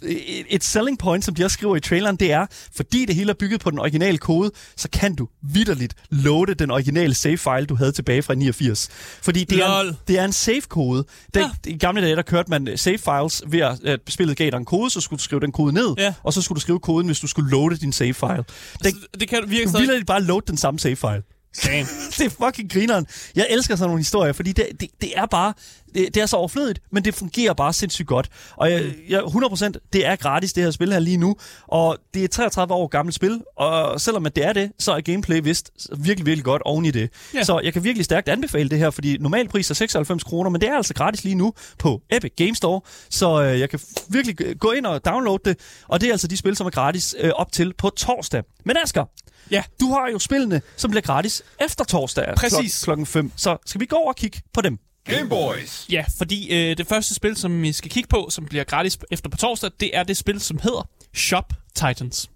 et 0.50 0.64
selling 0.64 1.00
point, 1.00 1.26
som 1.26 1.36
de 1.36 1.46
også 1.46 1.54
skriver 1.54 1.76
i 1.76 1.80
traileren, 1.80 2.16
det 2.16 2.32
er, 2.32 2.46
fordi 2.76 3.06
det 3.06 3.16
hele 3.16 3.30
er 3.30 3.36
bygget 3.40 3.62
på 3.62 3.72
den 3.72 3.80
originale 3.80 4.18
kode, 4.18 4.52
så 4.78 4.90
kan 4.90 5.16
du 5.16 5.28
vidderligt 5.54 5.94
loade 6.10 6.54
den 6.54 6.72
originale 6.72 7.14
save-file, 7.14 7.66
du 7.66 7.76
havde 7.76 7.92
tilbage 7.92 8.24
fra 8.24 8.34
89. 8.34 8.90
Fordi 9.22 9.44
det, 9.44 9.60
er, 9.60 9.94
det 10.08 10.20
er 10.20 10.26
en 10.26 10.34
save-kode. 10.34 11.06
ja. 11.36 11.50
I 11.68 11.78
gamle 11.78 12.02
dage, 12.02 12.16
der 12.16 12.22
kørte 12.22 12.50
man 12.50 12.68
save-files 12.68 13.33
files 13.34 13.52
ved 13.52 13.60
at, 13.60 13.84
at 13.84 14.00
spillet 14.10 14.38
gav 14.38 14.52
dig 14.52 14.58
en 14.58 14.66
kode, 14.66 14.90
så 14.90 15.02
skulle 15.02 15.18
du 15.18 15.24
skrive 15.24 15.40
den 15.42 15.52
kode 15.52 15.74
ned, 15.74 15.96
ja. 15.98 16.14
og 16.24 16.34
så 16.34 16.42
skulle 16.42 16.56
du 16.56 16.62
skrive 16.62 16.80
koden, 16.80 17.06
hvis 17.06 17.20
du 17.20 17.28
skulle 17.28 17.52
loade 17.52 17.78
din 17.78 17.94
save 17.94 18.14
file. 18.14 18.38
Det, 18.38 18.46
altså, 18.86 19.08
det 19.20 19.30
kan 19.30 19.44
virke 19.48 19.72
du 19.72 19.78
vil 19.78 20.06
bare 20.06 20.24
load 20.24 20.42
den 20.42 20.58
samme 20.58 20.80
save 20.80 20.96
file. 20.96 21.24
det 22.18 22.26
er 22.26 22.46
fucking 22.46 22.72
grineren. 22.72 23.08
Jeg 23.36 23.48
elsker 23.50 23.76
sådan 23.76 23.90
nogle 23.90 24.00
historier, 24.00 24.34
fordi 24.34 24.52
det, 24.52 24.68
det, 24.80 24.90
det 25.02 25.12
er 25.16 25.26
bare 25.26 25.54
det, 25.96 26.16
det 26.16 26.22
er 26.22 26.26
så 26.26 26.38
overflødigt, 26.38 26.80
men 26.92 27.06
det 27.06 27.16
fungerer 27.16 27.54
bare 27.54 27.74
sindssygt 27.74 28.08
godt. 28.08 28.30
Og 28.56 28.72
jeg, 28.72 28.84
jeg, 29.10 29.20
100% 29.20 29.72
det 29.94 30.06
er 30.06 30.16
gratis, 30.16 30.54
det 30.54 30.64
her 30.64 30.72
spil 30.72 30.92
her 30.92 31.00
lige 31.00 31.18
nu. 31.18 31.36
Og 31.68 31.98
det 32.14 32.20
er 32.20 32.24
et 32.26 32.32
33 32.32 32.74
år 32.74 32.88
gammelt 32.88 33.16
spil, 33.16 33.42
og 33.58 34.02
selvom 34.02 34.26
at 34.26 34.36
det 34.36 34.46
er 34.46 34.54
det, 34.54 34.72
så 34.80 34.92
er 34.92 35.02
gameplay 35.02 35.42
vist 35.44 35.72
virkelig, 35.98 36.26
virkelig 36.26 36.46
godt 36.46 36.62
oven 36.62 36.86
i 36.86 36.92
det. 36.92 37.10
Yeah. 37.36 37.46
Så 37.46 37.60
jeg 37.64 37.74
kan 37.74 37.84
virkelig 37.84 38.06
stærkt 38.06 38.30
anbefale 38.30 38.70
det 38.70 38.80
her, 38.80 38.90
fordi 38.90 39.18
normal 39.18 39.48
pris 39.48 39.70
er 39.70 39.76
96 39.76 40.24
kroner, 40.24 40.50
men 40.50 40.62
det 40.62 40.70
er 40.70 40.76
altså 40.76 40.94
gratis 40.94 41.24
lige 41.24 41.36
nu 41.36 41.54
på 41.78 42.02
Epic 42.12 42.32
Game 42.38 42.56
Store. 42.56 42.82
Så 43.10 43.44
øh, 43.44 43.60
jeg 43.60 43.70
kan 43.70 43.80
virkelig 44.10 44.60
gå 44.60 44.72
ind 44.72 44.86
og 44.86 45.06
downloade 45.06 45.42
det, 45.46 45.60
og 45.88 46.02
det 46.02 46.08
er 46.08 46.12
altså 46.12 46.28
de 46.28 46.38
spil, 46.38 46.56
som 46.56 46.68
er 46.68 46.72
gratis 46.72 47.16
øh, 47.20 47.32
op 47.36 47.52
til 47.52 47.74
på 47.78 47.90
torsdag. 47.90 48.44
Men 48.66 48.78
Asger, 48.84 49.06
Ja. 49.52 49.64
Du 49.80 49.88
har 49.94 50.10
jo 50.12 50.20
spillene, 50.20 50.62
som 50.78 50.92
bliver 50.92 51.02
gratis 51.02 51.42
efter 51.62 51.84
torsdag 51.84 52.34
Præcis. 52.38 52.82
Klok- 52.82 52.84
klokken 52.86 53.06
5. 53.06 53.32
Så 53.36 53.58
skal 53.66 53.82
vi 53.82 53.86
gå 53.86 53.96
over 53.96 54.08
og 54.08 54.16
kigge 54.16 54.42
på 54.54 54.62
dem? 54.62 54.80
Game 55.06 55.30
Boys. 55.30 55.86
Ja, 55.90 56.06
fordi 56.18 56.52
øh, 56.52 56.78
det 56.78 56.88
første 56.88 57.16
spil, 57.16 57.36
som 57.36 57.62
vi 57.62 57.74
skal 57.74 57.92
kigge 57.92 58.08
på, 58.08 58.28
som 58.32 58.46
bliver 58.46 58.64
gratis 58.64 58.98
efter 59.12 59.30
på 59.30 59.38
torsdag, 59.38 59.72
det 59.80 59.98
er 59.98 60.04
det 60.04 60.18
spil, 60.18 60.42
som 60.42 60.60
hedder 60.64 60.90
Shop 61.14 61.54
Titans. 61.76 62.30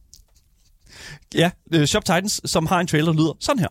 Ja, 1.35 1.51
uh, 1.75 1.83
Shop 1.85 2.05
Titans, 2.05 2.41
som 2.45 2.65
har 2.65 2.79
en 2.79 2.87
trailer, 2.87 3.11
der 3.11 3.19
lyder 3.19 3.33
sådan 3.39 3.59
her. 3.59 3.67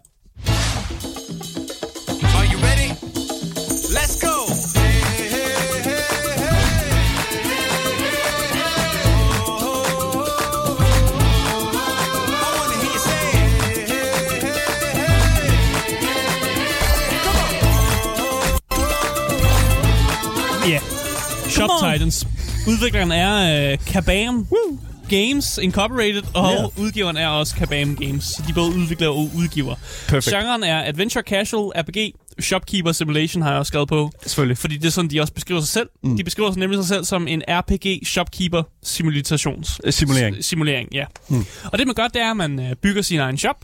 Titans. 21.80 22.26
Udvikleren 22.66 23.12
er 23.12 23.72
uh, 23.72 23.78
Kabam 23.86 24.46
Woo. 24.50 24.78
Games 25.08 25.58
Incorporated, 25.58 26.22
og 26.34 26.52
yeah. 26.52 26.78
udgiveren 26.78 27.16
er 27.16 27.28
også 27.28 27.54
Kabam 27.54 27.96
Games. 27.96 28.26
De 28.26 28.50
er 28.50 28.54
både 28.54 28.68
udvikler 28.68 29.08
og 29.08 29.30
udgiver. 29.36 29.74
Perfect. 30.08 30.36
Genren 30.36 30.62
er 30.62 30.84
Adventure 30.84 31.22
Casual 31.22 31.82
RPG. 31.82 32.14
Shopkeeper 32.40 32.92
Simulation 32.92 33.42
har 33.42 33.50
jeg 33.50 33.58
også 33.58 33.70
skrevet 33.70 33.88
på. 33.88 34.10
Selvfølgelig. 34.26 34.58
Fordi 34.58 34.76
det 34.76 34.86
er 34.86 34.90
sådan, 34.90 35.10
de 35.10 35.20
også 35.20 35.32
beskriver 35.32 35.60
sig 35.60 35.68
selv. 35.68 35.88
Mm. 36.02 36.16
De 36.16 36.24
beskriver 36.24 36.50
sig 36.50 36.60
nemlig 36.60 36.78
sig 36.78 36.86
selv 36.86 37.04
som 37.04 37.28
en 37.28 37.42
RPG 37.48 38.06
Shopkeeper 38.06 38.62
Simulations... 38.82 39.80
Simulering. 39.90 40.44
Simulering, 40.44 40.88
ja. 40.92 41.04
Mm. 41.28 41.46
Og 41.64 41.78
det 41.78 41.86
man 41.86 41.94
gør, 41.94 42.08
det 42.08 42.22
er, 42.22 42.30
at 42.30 42.36
man 42.36 42.60
øh, 42.60 42.74
bygger 42.82 43.02
sin 43.02 43.20
egen 43.20 43.38
shop 43.38 43.56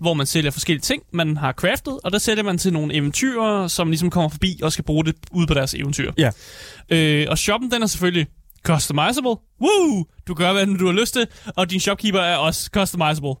hvor 0.00 0.14
man 0.14 0.26
sælger 0.26 0.50
forskellige 0.50 0.82
ting, 0.82 1.02
man 1.12 1.36
har 1.36 1.52
craftet, 1.52 1.98
og 2.04 2.12
der 2.12 2.18
sælger 2.18 2.42
man 2.42 2.58
til 2.58 2.72
nogle 2.72 2.94
eventyrer, 2.94 3.68
som 3.68 3.88
ligesom 3.88 4.10
kommer 4.10 4.28
forbi 4.28 4.60
og 4.62 4.72
skal 4.72 4.84
bruge 4.84 5.04
det 5.04 5.14
ud 5.30 5.46
på 5.46 5.54
deres 5.54 5.74
eventyr. 5.74 6.12
Ja. 6.18 6.30
Øh, 6.90 7.26
og 7.30 7.38
shoppen, 7.38 7.70
den 7.70 7.82
er 7.82 7.86
selvfølgelig 7.86 8.26
customizable. 8.62 9.36
Woo! 9.60 10.04
Du 10.28 10.34
gør, 10.34 10.52
hvad 10.52 10.66
du 10.78 10.86
har 10.86 10.92
lyst 10.92 11.14
til, 11.14 11.26
og 11.56 11.70
din 11.70 11.80
shopkeeper 11.80 12.20
er 12.20 12.36
også 12.36 12.70
customizable. 12.72 13.34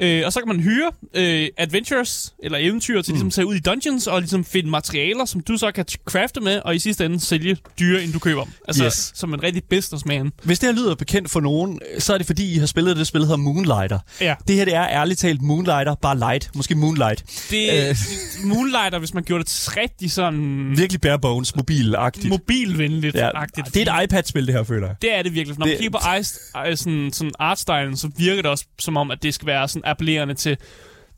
Øh, 0.00 0.22
og 0.26 0.32
så 0.32 0.40
kan 0.40 0.48
man 0.48 0.60
hyre 0.60 0.90
øh, 1.14 1.48
adventures, 1.56 2.34
eller 2.42 2.58
eventyr, 2.60 3.02
til 3.02 3.12
mm. 3.12 3.14
ligesom 3.14 3.26
at 3.26 3.32
tage 3.32 3.46
ud 3.46 3.54
i 3.54 3.60
dungeons 3.60 4.06
og 4.06 4.20
ligesom 4.20 4.44
finde 4.44 4.70
materialer, 4.70 5.24
som 5.24 5.40
du 5.40 5.56
så 5.56 5.72
kan 5.72 5.84
crafte 6.04 6.40
med, 6.40 6.60
og 6.64 6.76
i 6.76 6.78
sidste 6.78 7.04
ende 7.04 7.20
sælge 7.20 7.56
dyre, 7.78 8.02
end 8.02 8.12
du 8.12 8.18
køber 8.18 8.44
dem. 8.44 8.52
Altså 8.68 8.84
yes. 8.84 9.12
som 9.14 9.34
en 9.34 9.42
rigtig 9.42 9.64
businessman. 9.64 10.32
Hvis 10.42 10.58
det 10.58 10.68
her 10.68 10.82
lyder 10.82 10.94
bekendt 10.94 11.30
for 11.30 11.40
nogen, 11.40 11.80
så 11.98 12.14
er 12.14 12.18
det 12.18 12.26
fordi, 12.26 12.54
I 12.54 12.58
har 12.58 12.66
spillet 12.66 12.96
det 12.96 13.06
spil, 13.06 13.20
der 13.20 13.26
hedder 13.26 13.42
Moonlighter. 13.42 13.98
Ja. 14.20 14.34
Det 14.48 14.56
her 14.56 14.64
det 14.64 14.74
er 14.74 14.88
ærligt 14.88 15.20
talt 15.20 15.42
Moonlighter, 15.42 15.94
bare 15.94 16.18
light. 16.18 16.50
Måske 16.54 16.74
Moonlight. 16.74 17.24
Det 17.50 17.78
er 17.78 17.94
Moonlighter, 18.48 18.98
hvis 18.98 19.14
man 19.14 19.22
gjorde 19.24 19.44
det 19.44 19.76
rigtig 19.76 20.10
sådan... 20.10 20.72
Virkelig 20.76 21.00
bare 21.00 21.18
bones, 21.18 21.56
mobilagtigt. 21.56 22.28
Mobilvenligt. 22.28 23.16
Ja, 23.16 23.30
det 23.74 23.88
er 23.88 23.94
et 23.94 24.04
iPad-spil, 24.04 24.46
det 24.46 24.54
her, 24.54 24.64
føler 24.64 24.86
jeg. 24.86 24.96
Det 25.02 25.14
er 25.14 25.22
det 25.22 25.34
virkelig. 25.34 25.58
Når 25.58 25.66
det... 25.66 25.72
man 25.72 25.80
kigger 25.80 25.98
på 25.98 26.14
ice, 26.20 26.40
sådan, 26.76 27.10
sådan 27.12 27.32
artstylen, 27.38 27.96
så 27.96 28.10
virker 28.16 28.42
det 28.42 28.50
også 28.50 28.64
som 28.78 28.96
om, 28.96 29.10
at 29.10 29.22
det 29.22 29.34
skal 29.34 29.46
være 29.46 29.68
sådan 29.68 29.87
appellerende 29.90 30.34
til, 30.34 30.56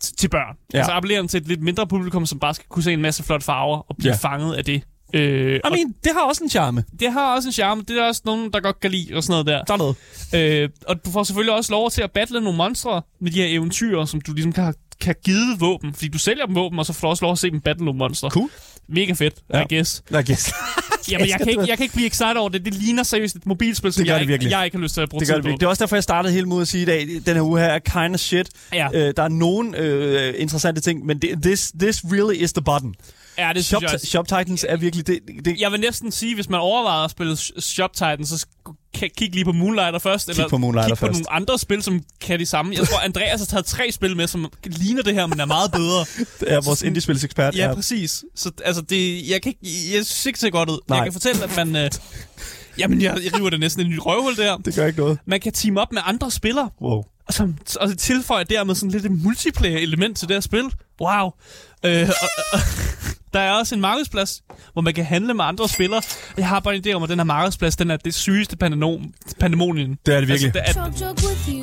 til 0.00 0.28
børn. 0.28 0.56
Ja. 0.72 0.78
Altså 0.78 0.92
appellerende 0.92 1.30
til 1.30 1.40
et 1.40 1.48
lidt 1.48 1.62
mindre 1.62 1.86
publikum, 1.86 2.26
som 2.26 2.38
bare 2.38 2.54
skal 2.54 2.66
kunne 2.68 2.82
se 2.82 2.92
en 2.92 3.02
masse 3.02 3.22
flotte 3.22 3.44
farver 3.44 3.78
og 3.78 3.96
blive 3.96 4.12
ja. 4.12 4.28
fanget 4.28 4.54
af 4.54 4.64
det. 4.64 4.82
Øh, 5.14 5.56
I 5.56 5.60
mean, 5.70 5.94
det 6.04 6.12
har 6.12 6.20
også 6.20 6.44
en 6.44 6.50
charme. 6.50 6.84
Det 7.00 7.12
har 7.12 7.34
også 7.34 7.48
en 7.48 7.52
charme. 7.52 7.82
Det 7.88 7.98
er 7.98 8.02
også 8.02 8.22
nogen, 8.24 8.52
der 8.52 8.60
godt 8.60 8.80
kan 8.80 8.90
lide 8.90 9.16
og 9.16 9.22
sådan 9.22 9.32
noget 9.32 9.46
der. 9.68 9.74
Er 9.74 9.76
noget. 9.76 9.96
Øh, 10.62 10.68
og 10.86 11.04
du 11.04 11.10
får 11.10 11.22
selvfølgelig 11.24 11.54
også 11.54 11.72
lov 11.72 11.90
til 11.90 12.02
at 12.02 12.10
battle 12.10 12.40
nogle 12.40 12.56
monstre 12.56 13.02
med 13.20 13.30
de 13.30 13.38
her 13.38 13.46
eventyr, 13.48 14.04
som 14.04 14.20
du 14.20 14.32
ligesom 14.32 14.52
kan, 14.52 14.74
kan 15.00 15.14
give 15.24 15.58
våben. 15.58 15.94
Fordi 15.94 16.08
du 16.08 16.18
sælger 16.18 16.46
dem 16.46 16.54
våben, 16.54 16.78
og 16.78 16.86
så 16.86 16.92
får 16.92 17.08
du 17.08 17.10
også 17.10 17.24
lov 17.24 17.32
at 17.32 17.38
se 17.38 17.50
dem 17.50 17.60
battle 17.60 17.84
nogle 17.84 17.98
monstre. 17.98 18.30
Cool. 18.30 18.50
Mega 18.88 19.12
fedt, 19.12 19.34
ja. 19.52 19.60
I 19.60 19.74
guess. 19.74 20.02
I 20.10 20.14
guess. 20.14 20.52
Jamen, 21.10 21.28
jeg 21.28 21.38
kan, 21.38 21.48
ikke, 21.48 21.64
jeg 21.68 21.76
kan 21.76 21.84
ikke 21.84 21.94
blive 21.94 22.06
excited 22.06 22.36
over 22.36 22.48
det. 22.48 22.64
Det 22.64 22.74
ligner 22.74 23.02
seriøst 23.02 23.36
et 23.36 23.46
mobilspil, 23.46 23.92
som 23.92 24.04
det 24.04 24.10
jeg, 24.10 24.40
det 24.40 24.50
jeg 24.50 24.64
ikke 24.64 24.76
har 24.76 24.82
lyst 24.82 24.94
til 24.94 25.00
at 25.00 25.08
bruge 25.08 25.20
det 25.20 25.28
tid 25.28 25.42
på. 25.42 25.48
Det 25.48 25.62
er 25.62 25.66
også 25.66 25.84
derfor, 25.84 25.96
jeg 25.96 26.02
startede 26.02 26.32
hele 26.32 26.46
mod 26.46 26.62
at 26.62 26.68
sige 26.68 26.82
i 26.82 26.84
dag, 26.84 27.08
den 27.26 27.34
her 27.34 27.42
uge 27.42 27.60
her 27.60 27.66
er 27.66 27.78
kind 27.78 28.14
of 28.14 28.20
shit. 28.20 28.48
Ja. 28.72 28.88
Øh, 28.94 29.14
der 29.16 29.22
er 29.22 29.28
nogle 29.28 29.78
øh, 29.78 30.34
interessante 30.38 30.80
ting, 30.80 31.06
men 31.06 31.18
det, 31.18 31.42
this, 31.42 31.72
this 31.80 32.00
really 32.12 32.42
is 32.42 32.52
the 32.52 32.62
button. 32.62 32.94
Ja, 33.38 33.52
det 33.54 33.64
Shop, 33.64 33.82
jeg 33.82 33.94
også. 33.94 34.06
Shop 34.06 34.28
Titans 34.28 34.66
er 34.68 34.76
virkelig... 34.76 35.06
Det, 35.06 35.18
det. 35.44 35.60
Jeg 35.60 35.72
vil 35.72 35.80
næsten 35.80 36.12
sige, 36.12 36.34
hvis 36.34 36.48
man 36.48 36.60
overvejer 36.60 37.04
at 37.04 37.10
spille 37.10 37.36
Shop 37.36 37.92
Titans, 37.92 38.28
så 38.28 38.46
kig 39.08 39.34
lige 39.34 39.44
på 39.44 39.52
Moonlighter 39.52 39.98
først. 39.98 40.26
Kig 40.26 40.32
eller 40.32 40.48
på 40.48 40.58
Moonlighter 40.58 40.94
kig 40.94 40.98
på 40.98 41.06
først. 41.06 41.12
nogle 41.12 41.32
andre 41.32 41.58
spil, 41.58 41.82
som 41.82 42.02
kan 42.20 42.38
det 42.38 42.48
samme. 42.48 42.74
Jeg 42.78 42.88
tror, 42.88 42.98
Andreas 42.98 43.40
har 43.40 43.46
taget 43.46 43.66
tre 43.66 43.92
spil 43.92 44.16
med, 44.16 44.26
som 44.26 44.52
ligner 44.64 45.02
det 45.02 45.14
her, 45.14 45.26
men 45.26 45.40
er 45.40 45.44
meget 45.44 45.72
bedre. 45.72 46.04
det 46.40 46.52
er 46.52 46.60
vores 46.60 46.82
indie-spilsekspert. 46.82 47.56
Ja, 47.56 47.68
ja, 47.68 47.74
præcis. 47.74 48.24
Så 48.36 48.50
altså, 48.64 48.82
det, 48.82 49.28
jeg, 49.28 49.42
kan 49.42 49.54
ikke, 49.62 49.94
jeg 49.96 50.06
synes 50.06 50.26
ikke, 50.26 50.36
det 50.36 50.40
ser 50.40 50.50
godt 50.50 50.70
ud. 50.70 50.78
Nej. 50.88 50.96
Jeg 50.96 51.04
kan 51.04 51.12
fortælle, 51.12 51.44
at 51.44 51.56
man... 51.56 51.76
Øh, 51.76 51.90
Jamen, 52.78 53.02
jeg, 53.02 53.18
jeg 53.24 53.38
river 53.38 53.50
det 53.50 53.60
næsten 53.60 53.86
en 53.86 53.92
ny 53.92 53.98
røvhul 54.02 54.36
der. 54.36 54.56
Det 54.56 54.74
gør 54.74 54.86
ikke 54.86 54.98
noget. 54.98 55.18
Man 55.26 55.40
kan 55.40 55.52
team 55.52 55.76
op 55.76 55.92
med 55.92 56.02
andre 56.04 56.30
spillere. 56.30 56.70
Wow. 56.82 57.02
Og, 57.26 57.34
som, 57.34 57.56
og 57.80 57.88
det 57.88 57.98
tilføjer 57.98 58.44
dermed 58.44 58.74
sådan 58.74 58.90
lidt 58.90 59.04
et 59.04 59.10
multiplayer-element 59.10 60.18
til 60.18 60.28
det 60.28 60.34
her 60.34 60.40
spil. 60.40 60.64
Wow. 61.00 61.30
Øh, 61.84 62.08
og, 62.08 62.28
og, 62.52 62.60
der 63.32 63.40
er 63.40 63.52
også 63.52 63.74
en 63.74 63.80
markedsplads, 63.80 64.42
hvor 64.72 64.82
man 64.82 64.94
kan 64.94 65.04
handle 65.04 65.34
med 65.34 65.44
andre 65.44 65.68
spillere. 65.68 66.02
Jeg 66.36 66.48
har 66.48 66.60
bare 66.60 66.76
en 66.76 66.82
idé 66.86 66.92
om, 66.92 67.02
at 67.02 67.08
den 67.08 67.18
her 67.18 67.24
markedsplads, 67.24 67.76
den 67.76 67.90
er 67.90 67.96
det 67.96 68.14
sygeste 68.14 68.56
pandemonien. 69.40 69.98
Det 70.06 70.14
er 70.14 70.20
det 70.20 70.28
virkelig. 70.28 70.52
Altså, 70.56 70.80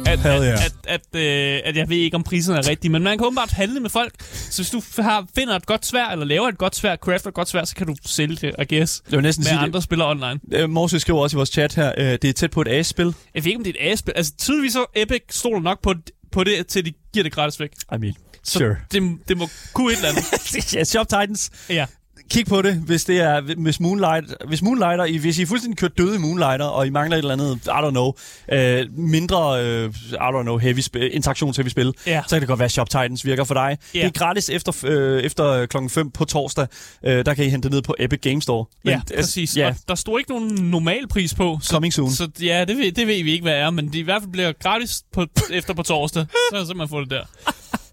at, 0.07 0.25
at, 0.25 0.25
at, 0.25 0.43
at, 0.43 0.73
at, 0.87 1.01
at, 1.13 1.21
øh, 1.21 1.61
at, 1.65 1.75
jeg 1.75 1.89
ved 1.89 1.97
ikke, 1.97 2.15
om 2.15 2.23
priserne 2.23 2.57
er 2.57 2.69
rigtige, 2.69 2.91
men 2.91 3.03
man 3.03 3.17
kan 3.17 3.27
åbenbart 3.27 3.51
handle 3.51 3.79
med 3.79 3.89
folk. 3.89 4.13
Så 4.21 4.61
hvis 4.61 4.69
du 4.69 5.01
har, 5.01 5.27
finder 5.35 5.55
et 5.55 5.65
godt 5.65 5.85
svær, 5.85 6.05
eller 6.05 6.25
laver 6.25 6.47
et 6.47 6.57
godt 6.57 6.75
svær, 6.75 6.95
crafter 6.95 7.27
et 7.27 7.33
godt 7.33 7.49
svær, 7.49 7.63
så 7.65 7.75
kan 7.75 7.87
du 7.87 7.95
sælge 8.05 8.35
det, 8.35 8.55
I 8.71 8.75
guess, 8.75 9.01
jeg 9.11 9.17
vil 9.17 9.23
næsten 9.23 9.41
med 9.41 9.47
sige 9.47 9.59
andre 9.59 9.77
det. 9.77 9.83
spillere 9.83 10.09
online. 10.09 10.39
Øh, 10.53 10.69
Morse 10.69 10.99
skriver 10.99 11.21
også 11.21 11.35
i 11.35 11.37
vores 11.37 11.49
chat 11.49 11.75
her, 11.75 11.91
øh, 11.97 12.05
det 12.05 12.23
er 12.25 12.33
tæt 12.33 12.51
på 12.51 12.61
et 12.61 12.67
A-spil. 12.67 13.05
Jeg 13.35 13.43
ved 13.43 13.47
ikke, 13.47 13.57
om 13.57 13.63
det 13.63 13.75
er 13.79 13.85
et 13.87 13.91
A-spil. 13.91 14.13
Altså, 14.15 14.33
tydeligvis 14.37 14.73
så 14.73 14.85
Epic 14.95 15.21
stoler 15.29 15.61
nok 15.61 15.81
på, 15.81 15.93
på 16.31 16.43
det, 16.43 16.67
til 16.67 16.85
de 16.85 16.93
giver 17.13 17.23
det 17.23 17.31
gratis 17.31 17.59
væk. 17.59 17.71
I 17.95 17.97
mean, 17.97 18.13
så 18.47 18.59
sure. 18.59 18.75
det, 18.91 19.17
det 19.27 19.37
må 19.37 19.49
kunne 19.73 19.91
et 19.91 19.97
eller 19.97 20.09
andet. 20.09 20.73
ja, 20.75 20.83
Shop 20.83 21.07
Titans. 21.07 21.49
Ja 21.69 21.85
kig 22.29 22.45
på 22.45 22.61
det, 22.61 22.75
hvis 22.75 23.05
det 23.05 23.21
er 23.21 23.41
hvis 23.41 23.79
Moonlight, 23.79 24.33
hvis 24.47 24.61
Moonlighter, 24.61 25.19
hvis 25.19 25.39
I 25.39 25.41
er 25.41 25.45
fuldstændig 25.45 25.77
kørt 25.77 25.97
døde 25.97 26.15
i 26.15 26.17
Moonlighter, 26.17 26.65
og 26.65 26.87
I 26.87 26.89
mangler 26.89 27.17
et 27.17 27.21
eller 27.21 27.33
andet, 27.33 27.59
I 27.65 27.69
don't 27.69 27.89
know, 27.89 28.13
øh, 28.51 28.85
mindre, 28.97 29.65
øh, 29.65 29.89
I 30.11 30.15
don't 30.15 30.41
know, 30.41 30.57
heavy 30.57 30.79
sp- 30.79 30.97
interaktions 30.99 31.57
heavy 31.57 31.67
spil, 31.67 31.93
yeah. 32.07 32.23
så 32.23 32.35
kan 32.35 32.39
det 32.41 32.47
godt 32.47 32.59
være, 32.59 32.65
at 32.65 32.71
Shop 32.71 32.89
Titans 32.89 33.25
virker 33.25 33.43
for 33.43 33.53
dig. 33.53 33.77
Yeah. 33.95 34.05
Det 34.05 34.15
er 34.15 34.25
gratis 34.25 34.49
efter, 34.49 34.85
øh, 34.85 35.23
efter 35.23 35.65
klokken 35.65 35.89
5 35.89 36.11
på 36.11 36.25
torsdag. 36.25 36.67
Øh, 37.05 37.25
der 37.25 37.33
kan 37.33 37.45
I 37.45 37.49
hente 37.49 37.69
det 37.69 37.75
ned 37.75 37.81
på 37.81 37.95
Epic 37.99 38.19
Game 38.21 38.41
Store. 38.41 38.65
Men, 38.83 38.93
ja, 38.93 39.01
præcis. 39.15 39.57
Ja. 39.57 39.67
Og 39.67 39.75
der 39.87 39.95
står 39.95 40.17
ikke 40.17 40.31
nogen 40.31 40.47
normal 40.47 41.07
pris 41.07 41.33
på. 41.33 41.59
Så, 41.61 41.69
Coming 41.69 41.93
soon. 41.93 42.11
Så 42.11 42.29
ja, 42.41 42.65
det 42.65 42.77
ved, 42.77 42.91
det 42.91 43.07
ved 43.07 43.23
vi 43.23 43.31
ikke, 43.31 43.43
hvad 43.43 43.53
er, 43.53 43.69
men 43.69 43.87
det 43.87 43.95
i 43.95 44.01
hvert 44.01 44.21
fald 44.21 44.31
bliver 44.31 44.51
gratis 44.51 45.03
på, 45.13 45.25
efter 45.51 45.73
på 45.73 45.83
torsdag. 45.83 46.25
Så 46.31 46.57
kan 46.57 46.65
simpelthen 46.65 46.89
få 46.89 47.01
det 47.01 47.09
der. 47.09 47.23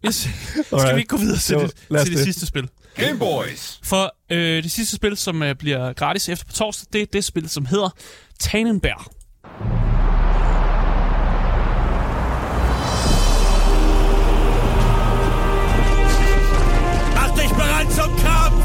Yes. 0.07 0.28
Skal 0.80 0.94
vi 0.94 1.00
ikke 1.00 1.09
gå 1.09 1.16
videre 1.16 1.38
til, 1.38 1.55
jo, 1.55 1.62
det, 1.62 1.74
til 1.88 1.98
det, 1.98 2.07
det 2.07 2.18
sidste 2.18 2.46
spil? 2.46 2.68
Game 2.96 3.18
Boys. 3.18 3.80
For 3.82 4.16
øh, 4.30 4.62
det 4.62 4.70
sidste 4.70 4.96
spil, 4.96 5.16
som 5.16 5.42
øh, 5.42 5.55
bliver 5.55 5.92
gratis 5.92 6.28
efter 6.28 6.46
på 6.46 6.52
torsdag, 6.52 6.86
det 6.92 7.02
er 7.02 7.07
det 7.12 7.24
spil, 7.24 7.48
som 7.48 7.66
hedder 7.66 7.90
Tannenberg. 8.40 9.11
Mach 17.14 17.34
dich 17.34 17.55
bereit 17.55 17.92
zum 17.92 18.16
Kampf! 18.18 18.64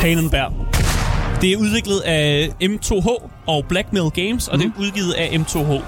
Tannenberg. 0.00 0.75
Det 1.40 1.52
er 1.52 1.56
udviklet 1.56 2.00
af 2.00 2.50
M2H 2.62 3.30
og 3.46 3.64
Blackmail 3.68 4.10
Games, 4.10 4.48
og 4.48 4.56
mm. 4.56 4.60
det 4.60 4.68
er 4.68 4.72
mhm. 4.72 4.82
udgivet 4.82 5.12
af 5.12 5.26
M2H. 5.26 5.82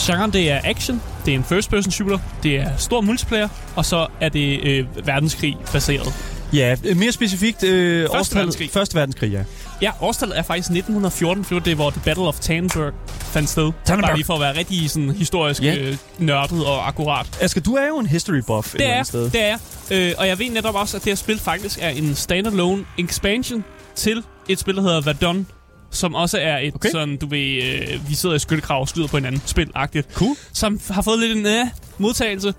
Genren 0.00 0.32
det 0.32 0.50
er 0.50 0.60
action, 0.64 1.02
det 1.24 1.34
er 1.34 1.38
en 1.38 1.44
first-person 1.44 1.92
shooter, 1.92 2.18
det 2.42 2.56
er 2.56 2.76
stor 2.76 3.00
multiplayer, 3.00 3.48
og 3.76 3.84
så 3.84 4.06
er 4.20 4.28
det 4.28 4.60
øh, 4.64 5.06
verdenskrig 5.06 5.56
baseret. 5.72 6.14
Ja, 6.52 6.76
mere 6.96 7.12
specifikt... 7.12 7.62
Øh, 7.62 8.08
Første 8.14 8.36
verdenskrig. 8.36 8.70
Første 8.70 8.94
verdenskrig, 8.94 9.32
ja. 9.32 9.44
Ja, 9.82 9.90
årstallet 10.00 10.38
er 10.38 10.42
faktisk 10.42 10.66
1914, 10.66 11.44
for 11.44 11.58
det 11.58 11.70
er, 11.70 11.74
hvor 11.74 11.90
The 11.90 12.00
Battle 12.04 12.24
of 12.24 12.40
Tannenberg 12.40 12.92
fandt 13.08 13.50
sted. 13.50 13.72
Tannenberg. 13.84 14.08
Bare 14.08 14.16
lige 14.16 14.26
for 14.26 14.34
at 14.34 14.40
være 14.40 14.58
rigtig 14.58 14.90
sådan, 14.90 15.10
historisk 15.10 15.62
yeah. 15.62 15.88
øh, 15.88 15.96
nørdet 16.18 16.66
og 16.66 16.88
akkurat. 16.88 17.38
Asger, 17.40 17.60
du 17.60 17.74
er 17.74 17.86
jo 17.86 17.98
en 17.98 18.06
history 18.06 18.42
buff 18.46 18.72
det 18.72 18.86
er, 18.86 19.02
sted. 19.02 19.30
Det 19.30 19.44
er 19.44 19.56
øh, 19.90 20.12
Og 20.18 20.26
jeg 20.26 20.38
ved 20.38 20.50
netop 20.50 20.74
også, 20.74 20.96
at 20.96 21.04
det 21.04 21.10
her 21.10 21.16
spil 21.16 21.38
faktisk 21.38 21.78
er 21.82 21.88
en 21.88 22.14
standalone 22.14 22.84
expansion 22.98 23.64
til 23.96 24.22
et 24.48 24.58
spil, 24.58 24.76
der 24.76 24.82
hedder 24.82 25.00
Verdun, 25.00 25.46
som 25.90 26.14
også 26.14 26.38
er 26.38 26.58
et 26.58 26.74
okay. 26.74 26.90
sådan, 26.90 27.16
du 27.16 27.26
ved, 27.26 27.62
øh, 27.62 28.08
vi 28.08 28.14
sidder 28.14 28.34
i 28.34 28.38
skyttekrav 28.38 28.80
og 28.80 28.88
skyder 28.88 29.06
på 29.06 29.16
hinanden, 29.16 29.42
spil-agtigt. 29.46 30.14
Cool. 30.14 30.36
Som 30.52 30.80
har 30.90 31.02
fået 31.02 31.18
lidt 31.18 31.38
en 31.38 31.46
øh, 31.46 31.66
modtagelse. 31.98 32.54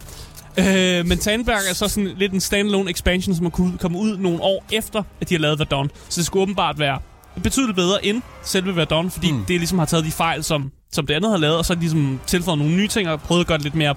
Øh, 0.57 1.05
men 1.05 1.17
Tannenberg 1.17 1.59
er 1.69 1.73
så 1.73 1.87
sådan 1.87 2.11
lidt 2.17 2.33
en 2.33 2.41
standalone 2.41 2.89
expansion, 2.89 3.35
som 3.35 3.45
har 3.45 3.49
kunnet 3.49 3.79
komme 3.79 3.97
ud 3.97 4.17
nogle 4.17 4.41
år 4.41 4.65
efter, 4.71 5.03
at 5.21 5.29
de 5.29 5.33
har 5.33 5.39
lavet 5.39 5.59
Verdun. 5.59 5.91
Så 6.09 6.19
det 6.19 6.25
skulle 6.25 6.43
åbenbart 6.43 6.79
være 6.79 6.99
betydeligt 7.43 7.75
bedre 7.75 8.05
end 8.05 8.21
selve 8.43 8.75
Verdun, 8.75 9.11
fordi 9.11 9.31
mm. 9.31 9.45
det 9.45 9.59
ligesom 9.59 9.79
har 9.79 9.85
taget 9.85 10.05
de 10.05 10.11
fejl, 10.11 10.43
som, 10.43 10.71
som 10.91 11.07
det 11.07 11.13
andet 11.13 11.31
har 11.31 11.37
lavet, 11.37 11.57
og 11.57 11.65
så 11.65 11.75
ligesom 11.75 12.19
tilføjet 12.27 12.59
nogle 12.59 12.75
nye 12.75 12.87
ting 12.87 13.09
og 13.09 13.21
prøvet 13.21 13.41
at 13.41 13.47
gøre 13.47 13.57
det 13.57 13.63
lidt 13.63 13.75
mere 13.75 13.95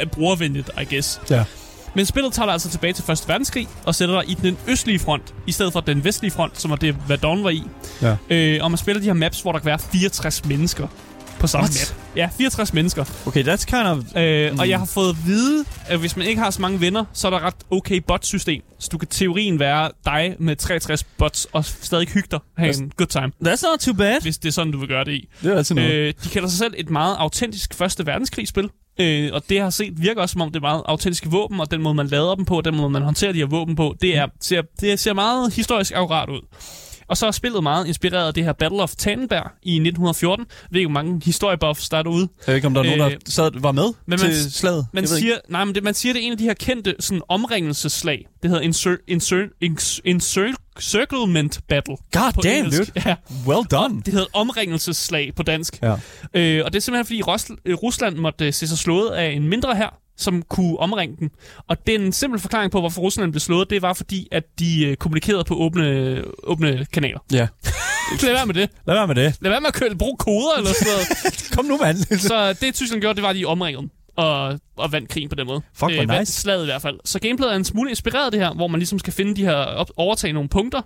øh, 0.00 0.06
brugervenligt, 0.06 0.70
I 0.80 0.94
guess. 0.94 1.20
Ja. 1.30 1.44
Men 1.94 2.06
spillet 2.06 2.32
tager 2.32 2.46
dig 2.46 2.52
altså 2.52 2.70
tilbage 2.70 2.92
til 2.92 3.10
1. 3.12 3.24
verdenskrig 3.28 3.68
og 3.84 3.94
sætter 3.94 4.20
dig 4.20 4.30
i 4.30 4.34
den 4.34 4.58
østlige 4.68 4.98
front, 4.98 5.34
i 5.46 5.52
stedet 5.52 5.72
for 5.72 5.80
den 5.80 6.04
vestlige 6.04 6.30
front, 6.30 6.60
som 6.60 6.70
var 6.70 6.76
det, 6.76 6.96
Verdun 7.08 7.44
var 7.44 7.50
i. 7.50 7.62
Ja. 8.02 8.16
Øh, 8.30 8.64
og 8.64 8.70
man 8.70 8.78
spiller 8.78 9.00
de 9.00 9.06
her 9.06 9.12
maps, 9.12 9.40
hvor 9.40 9.52
der 9.52 9.58
kan 9.58 9.66
være 9.66 9.78
64 9.78 10.44
mennesker 10.44 10.88
på 11.40 11.46
samme 11.46 11.64
What? 11.64 11.94
map. 11.96 12.16
Ja, 12.16 12.28
64 12.36 12.72
mennesker. 12.74 13.04
Okay, 13.26 13.44
that's 13.44 13.64
kind 13.64 13.86
of... 13.86 13.98
Øh, 14.16 14.52
mm. 14.52 14.58
Og 14.58 14.68
jeg 14.68 14.78
har 14.78 14.86
fået 14.86 15.08
at 15.08 15.16
vide, 15.26 15.64
at 15.86 15.98
hvis 15.98 16.16
man 16.16 16.26
ikke 16.26 16.40
har 16.42 16.50
så 16.50 16.62
mange 16.62 16.80
venner, 16.80 17.04
så 17.12 17.26
er 17.26 17.30
der 17.30 17.40
ret 17.40 17.54
okay 17.70 17.96
bot-system. 17.96 18.62
Så 18.78 18.88
du 18.92 18.98
kan 18.98 19.08
teorien 19.08 19.58
være 19.58 19.90
dig 20.04 20.36
med 20.38 20.56
63 20.56 21.04
bots 21.04 21.46
og 21.52 21.64
stadig 21.64 22.08
hygge 22.08 22.28
dig. 22.30 22.40
Have 22.58 22.74
en 22.82 22.92
good 22.96 23.06
time. 23.06 23.32
That's 23.44 23.62
not 23.70 23.80
too 23.80 23.94
bad. 23.94 24.20
Hvis 24.22 24.38
det 24.38 24.48
er 24.48 24.52
sådan, 24.52 24.72
du 24.72 24.78
vil 24.78 24.88
gøre 24.88 25.04
det 25.04 25.12
i. 25.12 25.28
Det 25.42 25.52
er 25.52 25.56
altid 25.56 25.74
noget. 25.74 25.90
Øh, 25.92 26.14
de 26.24 26.28
kalder 26.28 26.48
sig 26.48 26.58
selv 26.58 26.74
et 26.76 26.90
meget 26.90 27.16
autentisk 27.18 27.74
første 27.74 28.06
verdenskrigsspil. 28.06 28.68
Øh, 29.00 29.30
og 29.32 29.42
det 29.48 29.60
har 29.60 29.70
set 29.70 30.02
virker 30.02 30.22
også 30.22 30.32
som 30.32 30.40
om, 30.40 30.48
det 30.48 30.56
er 30.56 30.60
meget 30.60 30.82
autentiske 30.86 31.30
våben, 31.30 31.60
og 31.60 31.70
den 31.70 31.82
måde, 31.82 31.94
man 31.94 32.06
lader 32.06 32.34
dem 32.34 32.44
på, 32.44 32.60
den 32.60 32.76
måde, 32.76 32.90
man 32.90 33.02
håndterer 33.02 33.32
de 33.32 33.38
her 33.38 33.46
våben 33.46 33.76
på, 33.76 33.96
det, 34.00 34.16
er, 34.16 34.26
ser, 34.40 34.62
det 34.80 34.98
ser 34.98 35.12
meget 35.12 35.54
historisk 35.54 35.92
akkurat 35.94 36.28
ud. 36.28 36.40
Og 37.08 37.16
så 37.16 37.26
er 37.26 37.30
spillet 37.30 37.62
meget 37.62 37.86
inspireret 37.86 38.26
af 38.26 38.34
det 38.34 38.44
her 38.44 38.52
Battle 38.52 38.82
of 38.82 38.94
Tannenberg 38.98 39.50
i 39.62 39.72
1914. 39.72 40.46
Jeg 40.48 40.68
ved 40.70 40.80
ikke, 40.80 40.88
hvor 40.88 41.02
mange 41.02 41.22
historiebuffs 41.24 41.88
der 41.88 41.96
er 41.96 42.02
derude. 42.02 42.28
Jeg 42.38 42.52
ved 42.52 42.54
ikke, 42.54 42.66
om 42.66 42.74
der 42.74 42.80
er 42.80 42.84
nogen, 42.84 43.00
der 43.00 43.08
øh, 43.08 43.16
sad, 43.26 43.50
var 43.54 43.72
med 43.72 43.92
men 44.06 44.18
til 44.18 44.28
man, 44.28 44.36
slaget. 44.36 44.86
Man 44.92 45.06
siger, 45.06 45.34
nej, 45.48 45.64
men 45.64 45.74
det, 45.74 45.82
man 45.82 45.94
siger, 45.94 46.12
det 46.12 46.22
er 46.22 46.26
en 46.26 46.32
af 46.32 46.38
de 46.38 46.44
her 46.44 46.54
kendte 46.54 46.94
sådan, 47.00 47.22
omringelseslag. 47.28 48.26
Det 48.42 48.50
hedder 48.50 48.64
insur, 48.64 48.96
insur, 49.08 49.42
insur, 50.04 50.48
Encirclement 50.76 51.60
Battle. 51.68 51.96
God 52.12 52.42
damn, 52.42 52.70
dude. 52.70 52.86
Ja. 53.06 53.14
Well 53.46 53.64
done. 53.70 54.02
Det 54.02 54.12
hedder 54.12 54.26
omringelseslag 54.32 55.32
på 55.36 55.42
dansk. 55.42 55.78
Ja. 55.82 55.94
Øh, 56.34 56.64
og 56.64 56.72
det 56.72 56.78
er 56.78 56.80
simpelthen, 56.80 57.06
fordi 57.06 57.22
Rusland 57.74 58.16
måtte 58.16 58.52
se 58.52 58.68
sig 58.68 58.78
slået 58.78 59.10
af 59.10 59.26
en 59.30 59.48
mindre 59.48 59.76
her, 59.76 59.88
som 60.16 60.42
kunne 60.42 60.78
omringe 60.78 61.16
den. 61.16 61.30
Og 61.68 61.86
den 61.86 62.12
simple 62.12 62.40
forklaring 62.40 62.72
på, 62.72 62.80
hvorfor 62.80 63.00
Rusland 63.02 63.32
blev 63.32 63.40
slået, 63.40 63.70
det 63.70 63.82
var 63.82 63.92
fordi, 63.92 64.28
at 64.32 64.44
de 64.58 64.86
øh, 64.86 64.96
kommunikerede 64.96 65.44
på 65.44 65.54
åbne, 65.54 66.22
åbne 66.42 66.86
kanaler. 66.92 67.18
Ja. 67.32 67.48
Lad 68.22 68.32
være 68.32 68.46
med 68.46 68.54
det. 68.54 68.70
Lad 68.86 68.94
være 68.94 69.06
med 69.06 69.14
det. 69.14 69.36
Lad 69.40 69.50
være 69.50 69.60
med 69.60 69.68
at 69.68 69.74
køle, 69.74 69.98
bruge 69.98 70.16
koder 70.18 70.56
eller 70.56 70.70
sådan 70.72 70.92
noget. 70.92 71.08
Kom 71.54 71.64
nu, 71.64 71.76
mand. 71.76 72.18
så 72.18 72.52
det 72.52 72.74
Tyskland 72.74 73.00
gjorde, 73.00 73.16
det 73.16 73.22
var, 73.22 73.28
at 73.28 73.36
de 73.36 73.44
omringede 73.44 73.88
og, 74.16 74.60
og 74.76 74.92
vandt 74.92 75.08
krigen 75.08 75.28
på 75.28 75.34
den 75.34 75.46
måde. 75.46 75.62
Fuck, 75.74 75.92
øh, 75.92 76.18
nice. 76.18 76.32
Slaget 76.32 76.62
i 76.62 76.66
hvert 76.66 76.82
fald. 76.82 76.98
Så 77.04 77.20
gameplayet 77.20 77.52
er 77.52 77.56
en 77.56 77.64
smule 77.64 77.90
inspireret 77.90 78.24
af 78.24 78.30
det 78.30 78.40
her, 78.40 78.54
hvor 78.54 78.66
man 78.68 78.78
ligesom 78.80 78.98
skal 78.98 79.12
finde 79.12 79.36
de 79.36 79.44
her, 79.44 79.54
op, 79.54 79.90
overtage 79.96 80.32
nogle 80.32 80.48
punkter, 80.48 80.82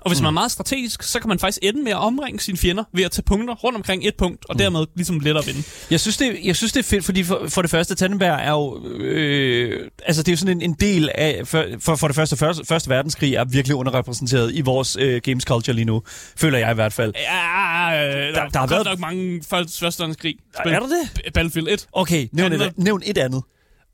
og 0.00 0.10
hvis 0.10 0.20
mm. 0.20 0.22
man 0.22 0.28
er 0.28 0.32
meget 0.32 0.50
strategisk, 0.50 1.02
så 1.02 1.20
kan 1.20 1.28
man 1.28 1.38
faktisk 1.38 1.58
ende 1.62 1.82
med 1.82 1.92
at 1.92 1.98
omringe 1.98 2.40
sine 2.40 2.58
fjender 2.58 2.84
ved 2.94 3.04
at 3.04 3.10
tage 3.10 3.22
punkter 3.22 3.54
rundt 3.54 3.76
omkring 3.76 4.06
et 4.06 4.14
punkt, 4.14 4.44
og 4.48 4.54
mm. 4.54 4.58
dermed 4.58 4.86
ligesom 4.94 5.20
lettere 5.20 5.44
vinde. 5.44 5.62
Jeg 5.90 6.00
synes, 6.00 6.16
det, 6.16 6.38
jeg 6.44 6.56
synes, 6.56 6.72
det 6.72 6.78
er 6.78 6.84
fedt, 6.84 7.04
fordi 7.04 7.24
for, 7.24 7.42
for 7.48 7.62
det 7.62 7.70
første, 7.70 7.94
Tannenberg 7.94 8.38
er 8.42 8.50
jo... 8.50 8.86
Øh, 8.98 9.90
altså, 10.06 10.22
det 10.22 10.28
er 10.28 10.32
jo 10.32 10.36
sådan 10.36 10.56
en, 10.56 10.62
en 10.62 10.76
del 10.80 11.10
af... 11.14 11.40
For, 11.44 11.64
for, 11.80 11.96
for 11.96 12.06
det 12.06 12.16
første, 12.16 12.36
første, 12.36 12.64
første 12.66 12.90
verdenskrig 12.90 13.34
er 13.34 13.44
virkelig 13.44 13.74
underrepræsenteret 13.74 14.54
i 14.54 14.60
vores 14.60 14.96
øh, 15.00 15.20
games 15.24 15.44
culture 15.44 15.74
lige 15.74 15.84
nu. 15.84 16.02
Føler 16.36 16.58
jeg 16.58 16.70
i 16.70 16.74
hvert 16.74 16.92
fald. 16.92 17.12
Ja, 17.16 18.06
øh, 18.06 18.34
der, 18.34 18.40
der, 18.40 18.48
der 18.48 18.58
har 18.58 18.66
været 18.66 18.84
nok 18.84 18.98
mange 18.98 19.42
første 19.48 19.82
verdenskrig. 19.82 20.36
Er 20.54 20.80
der 20.80 20.86
det? 20.86 21.32
Battlefield 21.34 21.68
1. 21.68 21.86
Okay, 21.92 22.28
nævn, 22.32 22.52
et, 22.52 22.72
nævn 22.78 23.02
et 23.04 23.18
andet. 23.18 23.42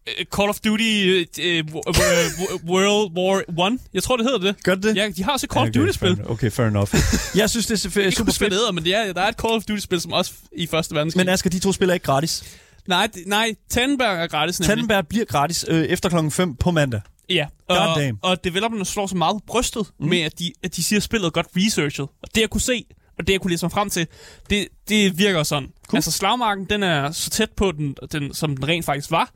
Øh, 0.06 0.24
Call 0.24 0.48
of 0.48 0.58
Duty 0.60 1.24
uh, 1.38 1.74
World 2.70 3.18
War 3.58 3.66
1. 3.66 3.80
Jeg 3.94 4.02
tror, 4.02 4.16
det 4.16 4.26
hedder 4.26 4.38
det. 4.38 4.62
Gør 4.62 4.74
det? 4.74 4.96
Ja, 4.96 5.08
de 5.16 5.24
har 5.24 5.32
også 5.32 5.46
et 5.46 5.50
Call 5.50 5.64
ja, 5.64 5.68
okay, 5.68 5.80
of 5.80 5.86
Duty-spil. 5.86 6.30
Okay, 6.30 6.50
fair 6.50 6.66
enough. 6.66 6.94
jeg 7.40 7.50
synes, 7.50 7.66
det 7.66 7.74
er 7.74 7.78
super, 7.78 8.10
super 8.10 8.32
fedt. 8.32 8.52
Det 8.52 8.74
men 8.74 8.84
det 8.84 8.94
er, 8.94 9.12
der 9.12 9.20
er 9.20 9.28
et 9.28 9.34
Call 9.34 9.54
of 9.54 9.64
Duty-spil, 9.64 10.00
som 10.00 10.12
også 10.12 10.32
i 10.52 10.66
Første 10.66 10.94
Verdenskrig. 10.94 11.26
Men 11.26 11.32
Asger, 11.32 11.50
de 11.50 11.58
to 11.58 11.72
spil 11.72 11.90
er 11.90 11.94
ikke 11.94 12.06
gratis. 12.06 12.58
Nej, 12.86 13.08
nej 13.26 13.54
Tannenberg 13.70 14.22
er 14.22 14.26
gratis 14.26 14.60
nemlig. 14.60 14.68
Tannenberg 14.68 15.08
bliver 15.08 15.24
gratis 15.24 15.64
øh, 15.68 15.84
efter 15.84 16.08
klokken 16.08 16.30
5 16.30 16.54
på 16.54 16.70
mandag. 16.70 17.00
Ja, 17.28 17.46
og, 17.68 17.96
og 18.22 18.44
developerne 18.44 18.84
slår 18.84 19.06
sig 19.06 19.18
meget 19.18 19.42
brystet 19.46 19.86
mm. 20.00 20.08
med, 20.08 20.20
at 20.20 20.38
de, 20.38 20.52
at 20.62 20.76
de 20.76 20.84
siger, 20.84 20.98
at 20.98 21.02
spillet 21.02 21.26
er 21.26 21.30
godt 21.30 21.46
researchet. 21.56 22.08
Og 22.22 22.28
det 22.34 22.40
jeg 22.40 22.50
kunne 22.50 22.60
se, 22.60 22.84
og 23.18 23.26
det 23.26 23.32
jeg 23.32 23.40
kunne 23.40 23.50
læse 23.50 23.64
mig 23.64 23.72
frem 23.72 23.90
til, 23.90 24.06
det, 24.50 24.68
det 24.88 25.18
virker 25.18 25.42
sådan. 25.42 25.68
Cool. 25.88 25.96
Altså 25.96 26.10
slagmarken, 26.10 26.64
den 26.64 26.82
er 26.82 27.10
så 27.10 27.30
tæt 27.30 27.50
på, 27.50 27.72
den, 27.72 27.96
den, 28.12 28.34
som 28.34 28.56
den 28.56 28.68
rent 28.68 28.84
faktisk 28.84 29.10
var. 29.10 29.30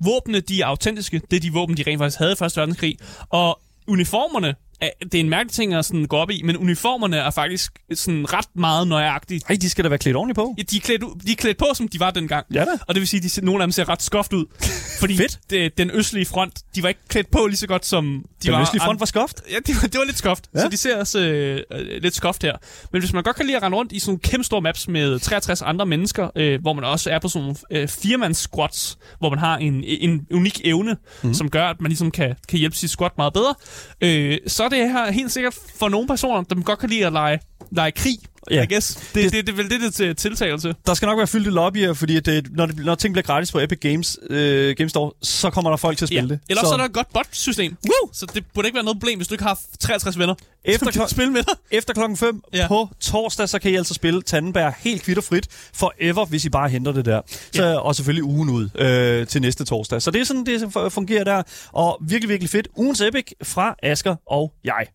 Våbnene, 0.00 0.40
de 0.40 0.60
er 0.60 0.66
autentiske. 0.66 1.20
Det 1.30 1.36
er 1.36 1.40
de 1.40 1.52
våben, 1.52 1.76
de 1.76 1.84
rent 1.86 1.98
faktisk 1.98 2.18
havde 2.18 2.36
i 2.40 2.44
1. 2.44 2.56
verdenskrig. 2.56 2.98
Og 3.28 3.60
uniformerne 3.86 4.54
det 5.02 5.14
er 5.14 5.20
en 5.20 5.28
mærkelig 5.28 5.52
ting 5.52 5.74
at 5.74 5.84
sådan 5.84 6.04
gå 6.04 6.16
op 6.16 6.30
i, 6.30 6.42
men 6.44 6.56
uniformerne 6.56 7.16
er 7.16 7.30
faktisk 7.30 7.72
sådan 7.94 8.32
ret 8.32 8.46
meget 8.54 8.88
nøjagtige. 8.88 9.40
Ej, 9.48 9.56
de 9.60 9.70
skal 9.70 9.84
da 9.84 9.88
være 9.88 9.98
klædt 9.98 10.16
ordentligt 10.16 10.36
på. 10.36 10.54
Ja, 10.58 10.62
de 10.62 10.76
er 10.76 10.80
klædt, 10.80 11.02
de 11.26 11.32
er 11.32 11.36
klædt 11.36 11.56
på, 11.56 11.66
som 11.74 11.88
de 11.88 12.00
var 12.00 12.10
dengang. 12.10 12.46
Ja 12.54 12.60
da. 12.60 12.70
Og 12.86 12.94
det 12.94 13.00
vil 13.00 13.08
sige, 13.08 13.24
at 13.24 13.44
nogle 13.44 13.62
af 13.62 13.66
dem 13.66 13.72
ser 13.72 13.88
ret 13.88 14.02
skoft 14.02 14.32
ud. 14.32 14.44
Fordi 15.00 15.16
Fedt. 15.16 15.38
Det, 15.50 15.78
den 15.78 15.90
østlige 15.94 16.26
front, 16.26 16.60
de 16.74 16.82
var 16.82 16.88
ikke 16.88 17.00
klædt 17.08 17.30
på 17.30 17.46
lige 17.46 17.56
så 17.56 17.66
godt 17.66 17.86
som 17.86 18.24
de 18.42 18.46
den 18.46 18.52
var. 18.52 18.58
Den 18.58 18.62
østlige 18.62 18.82
front 18.82 19.00
var 19.00 19.06
skoft? 19.06 19.42
Ja, 19.50 19.56
det 19.66 19.76
var, 19.82 19.88
det 19.88 19.98
var 19.98 20.04
lidt 20.04 20.18
skoft. 20.18 20.50
Ja. 20.54 20.60
Så 20.60 20.68
de 20.68 20.76
ser 20.76 20.98
også 20.98 21.20
øh, 21.20 21.60
lidt 22.02 22.14
skoft 22.14 22.42
her. 22.42 22.56
Men 22.92 23.02
hvis 23.02 23.12
man 23.12 23.22
godt 23.22 23.36
kan 23.36 23.46
lide 23.46 23.56
at 23.56 23.62
rende 23.62 23.76
rundt 23.76 23.92
i 23.92 23.98
sådan 23.98 24.10
nogle 24.10 24.20
kæmpe 24.20 24.44
store 24.44 24.60
maps 24.60 24.88
med 24.88 25.18
63 25.18 25.62
andre 25.62 25.86
mennesker, 25.86 26.28
øh, 26.36 26.60
hvor 26.60 26.72
man 26.72 26.84
også 26.84 27.10
er 27.10 27.18
på 27.18 27.28
sådan 27.28 27.42
nogle 27.42 27.56
øh, 27.70 27.88
firmands 27.88 28.38
squats, 28.38 28.98
hvor 29.18 29.30
man 29.30 29.38
har 29.38 29.56
en, 29.56 29.84
en 29.84 30.26
unik 30.30 30.60
evne, 30.64 30.96
mm. 31.22 31.34
som 31.34 31.50
gør, 31.50 31.66
at 31.66 31.80
man 31.80 31.88
ligesom 31.88 32.10
kan, 32.10 32.34
kan 32.48 32.58
hjælpe 32.58 32.76
sit 32.76 32.90
squat 32.90 33.12
meget 33.16 33.32
bedre, 33.32 33.54
øh, 34.00 34.38
så 34.46 34.63
er 34.64 34.68
det 34.68 34.92
her 34.92 35.10
helt 35.12 35.32
sikkert 35.32 35.54
sikkert 35.54 35.54
for 35.78 35.88
nogle 35.88 36.06
personer, 36.06 36.42
der 36.42 36.62
godt 36.62 36.78
kan 36.78 36.88
lide 36.90 37.06
at 37.06 37.12
lege, 37.12 37.40
lege 37.70 37.92
krig, 37.92 38.18
Ja. 38.50 38.62
I 38.62 38.66
guess. 38.66 38.94
Det, 38.94 39.14
det, 39.14 39.32
det, 39.32 39.46
det 39.46 39.52
er 39.52 39.56
vel 39.56 39.70
det, 39.70 39.98
det 39.98 40.08
er 40.08 40.14
tiltagelse. 40.14 40.74
Der 40.86 40.94
skal 40.94 41.06
nok 41.06 41.18
være 41.18 41.26
fyldte 41.26 41.50
lobbyer, 41.50 41.94
fordi 41.94 42.20
det, 42.20 42.48
når, 42.52 42.66
det, 42.66 42.84
når 42.84 42.94
ting 42.94 43.14
bliver 43.14 43.22
gratis 43.22 43.52
på 43.52 43.60
Epic 43.60 43.78
Games 43.80 44.18
øh, 44.30 44.76
Game 44.76 44.88
Store, 44.88 45.12
så 45.22 45.50
kommer 45.50 45.70
der 45.70 45.76
folk 45.76 45.98
til 45.98 46.04
at 46.04 46.08
spille 46.08 46.28
ja. 46.28 46.34
det. 46.34 46.40
Eller 46.48 46.62
så. 46.62 46.68
så 46.68 46.72
er 46.72 46.76
der 46.76 46.84
et 46.84 46.92
godt 46.92 47.12
bot-system. 47.12 47.76
Woo! 47.86 48.10
Så 48.12 48.26
det 48.34 48.44
burde 48.54 48.68
ikke 48.68 48.74
være 48.76 48.84
noget 48.84 48.96
problem, 49.00 49.18
hvis 49.18 49.28
du 49.28 49.34
ikke 49.34 49.44
har 49.44 49.60
63 49.80 50.18
venner, 50.18 50.34
efter 50.64 50.90
som 50.90 51.08
spille 51.08 51.32
med 51.32 51.42
dig. 51.42 51.54
Efter 51.70 51.94
klokken 51.94 52.16
5 52.16 52.42
ja. 52.52 52.68
på 52.68 52.88
torsdag, 53.00 53.48
så 53.48 53.58
kan 53.58 53.70
I 53.70 53.76
altså 53.76 53.94
spille 53.94 54.22
Tannenberg 54.22 54.74
helt 54.78 55.02
kvitterfrit 55.02 55.48
forever, 55.74 56.24
hvis 56.24 56.44
I 56.44 56.48
bare 56.48 56.68
henter 56.68 56.92
det 56.92 57.04
der. 57.04 57.20
Så, 57.52 57.64
ja. 57.64 57.78
Og 57.78 57.94
selvfølgelig 57.94 58.24
ugen 58.24 58.48
ud 58.50 58.68
øh, 58.74 59.26
til 59.26 59.40
næste 59.40 59.64
torsdag. 59.64 60.02
Så 60.02 60.10
det 60.10 60.20
er 60.20 60.24
sådan, 60.24 60.46
det 60.46 60.92
fungerer 60.92 61.24
der. 61.24 61.42
Og 61.72 61.98
virkelig, 62.08 62.28
virkelig 62.28 62.50
fedt. 62.50 62.68
Ugens 62.76 63.00
Epic 63.00 63.32
fra 63.42 63.74
Asker 63.82 64.16
og 64.26 64.52
jeg. 64.64 64.86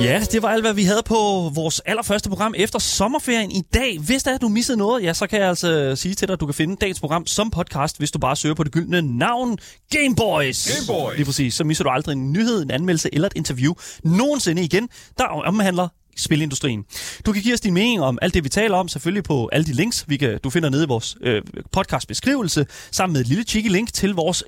Ja, 0.00 0.22
det 0.32 0.42
var 0.42 0.48
alt, 0.48 0.62
hvad 0.62 0.74
vi 0.74 0.84
havde 0.84 1.02
på 1.04 1.50
vores 1.54 1.80
allerførste 1.80 2.28
program 2.28 2.54
efter 2.56 2.78
sommerferien 2.78 3.50
i 3.50 3.62
dag. 3.74 3.98
Hvis 3.98 4.22
der 4.22 4.34
er, 4.34 4.38
du 4.38 4.48
missede 4.48 4.78
noget, 4.78 5.02
ja, 5.02 5.12
så 5.12 5.26
kan 5.26 5.40
jeg 5.40 5.48
altså 5.48 5.96
sige 5.96 6.14
til 6.14 6.28
dig, 6.28 6.32
at 6.32 6.40
du 6.40 6.46
kan 6.46 6.54
finde 6.54 6.76
dagens 6.80 7.00
program 7.00 7.26
som 7.26 7.50
podcast, 7.50 7.98
hvis 7.98 8.10
du 8.10 8.18
bare 8.18 8.36
søger 8.36 8.54
på 8.54 8.64
det 8.64 8.72
gyldne 8.72 9.18
navn 9.18 9.58
Gameboys. 9.90 10.86
Gameboys. 10.86 11.16
Lige 11.16 11.26
præcis. 11.26 11.54
Så 11.54 11.64
misser 11.64 11.84
du 11.84 11.90
aldrig 11.90 12.12
en 12.12 12.32
nyhed, 12.32 12.62
en 12.62 12.70
anmeldelse 12.70 13.08
eller 13.12 13.26
et 13.26 13.32
interview 13.36 13.74
nogensinde 14.04 14.62
igen, 14.62 14.88
der 15.18 15.24
omhandler 15.24 15.88
spilindustrien. 16.16 16.84
Du 17.26 17.32
kan 17.32 17.42
give 17.42 17.54
os 17.54 17.60
din 17.60 17.74
mening 17.74 18.02
om 18.02 18.18
alt 18.22 18.34
det, 18.34 18.44
vi 18.44 18.48
taler 18.48 18.76
om, 18.76 18.88
selvfølgelig 18.88 19.24
på 19.24 19.48
alle 19.52 19.66
de 19.66 19.72
links, 19.72 20.04
vi 20.08 20.16
kan, 20.16 20.38
du 20.44 20.50
finder 20.50 20.68
nede 20.68 20.84
i 20.84 20.86
vores 20.86 21.16
øh, 21.20 21.42
podcast 21.72 22.08
beskrivelse, 22.08 22.66
sammen 22.90 23.12
med 23.12 23.20
et 23.20 23.26
lille 23.26 23.44
cheeky 23.44 23.68
link 23.68 23.92
til 23.92 24.14
vores 24.14 24.44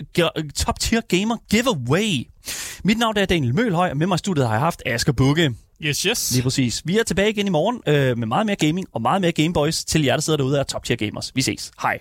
top 0.54 0.80
tier 0.80 1.00
gamer 1.00 1.36
giveaway. 1.50 2.26
Mit 2.84 2.98
navn 2.98 3.16
er 3.16 3.24
Daniel 3.24 3.54
Mølhøj, 3.54 3.90
og 3.90 3.96
med 3.96 4.06
mig 4.06 4.14
i 4.14 4.18
studiet 4.18 4.46
har 4.46 4.54
jeg 4.54 4.60
haft 4.60 4.82
Asger 4.86 5.12
Bukke. 5.12 5.54
Yes, 5.82 6.02
yes. 6.02 6.32
Lige 6.32 6.42
præcis. 6.42 6.82
Vi 6.84 6.98
er 6.98 7.02
tilbage 7.02 7.30
igen 7.30 7.46
i 7.46 7.50
morgen 7.50 7.80
øh, 7.86 8.18
med 8.18 8.26
meget 8.26 8.46
mere 8.46 8.56
gaming 8.56 8.86
og 8.92 9.02
meget 9.02 9.20
mere 9.20 9.32
Gameboys 9.32 9.84
til 9.84 10.04
jer, 10.04 10.14
der 10.14 10.20
sidder 10.20 10.36
derude 10.36 10.54
og 10.54 10.60
er 10.60 10.64
top 10.64 10.84
tier 10.84 10.96
gamers. 10.96 11.32
Vi 11.34 11.42
ses. 11.42 11.70
Hej. 11.82 11.98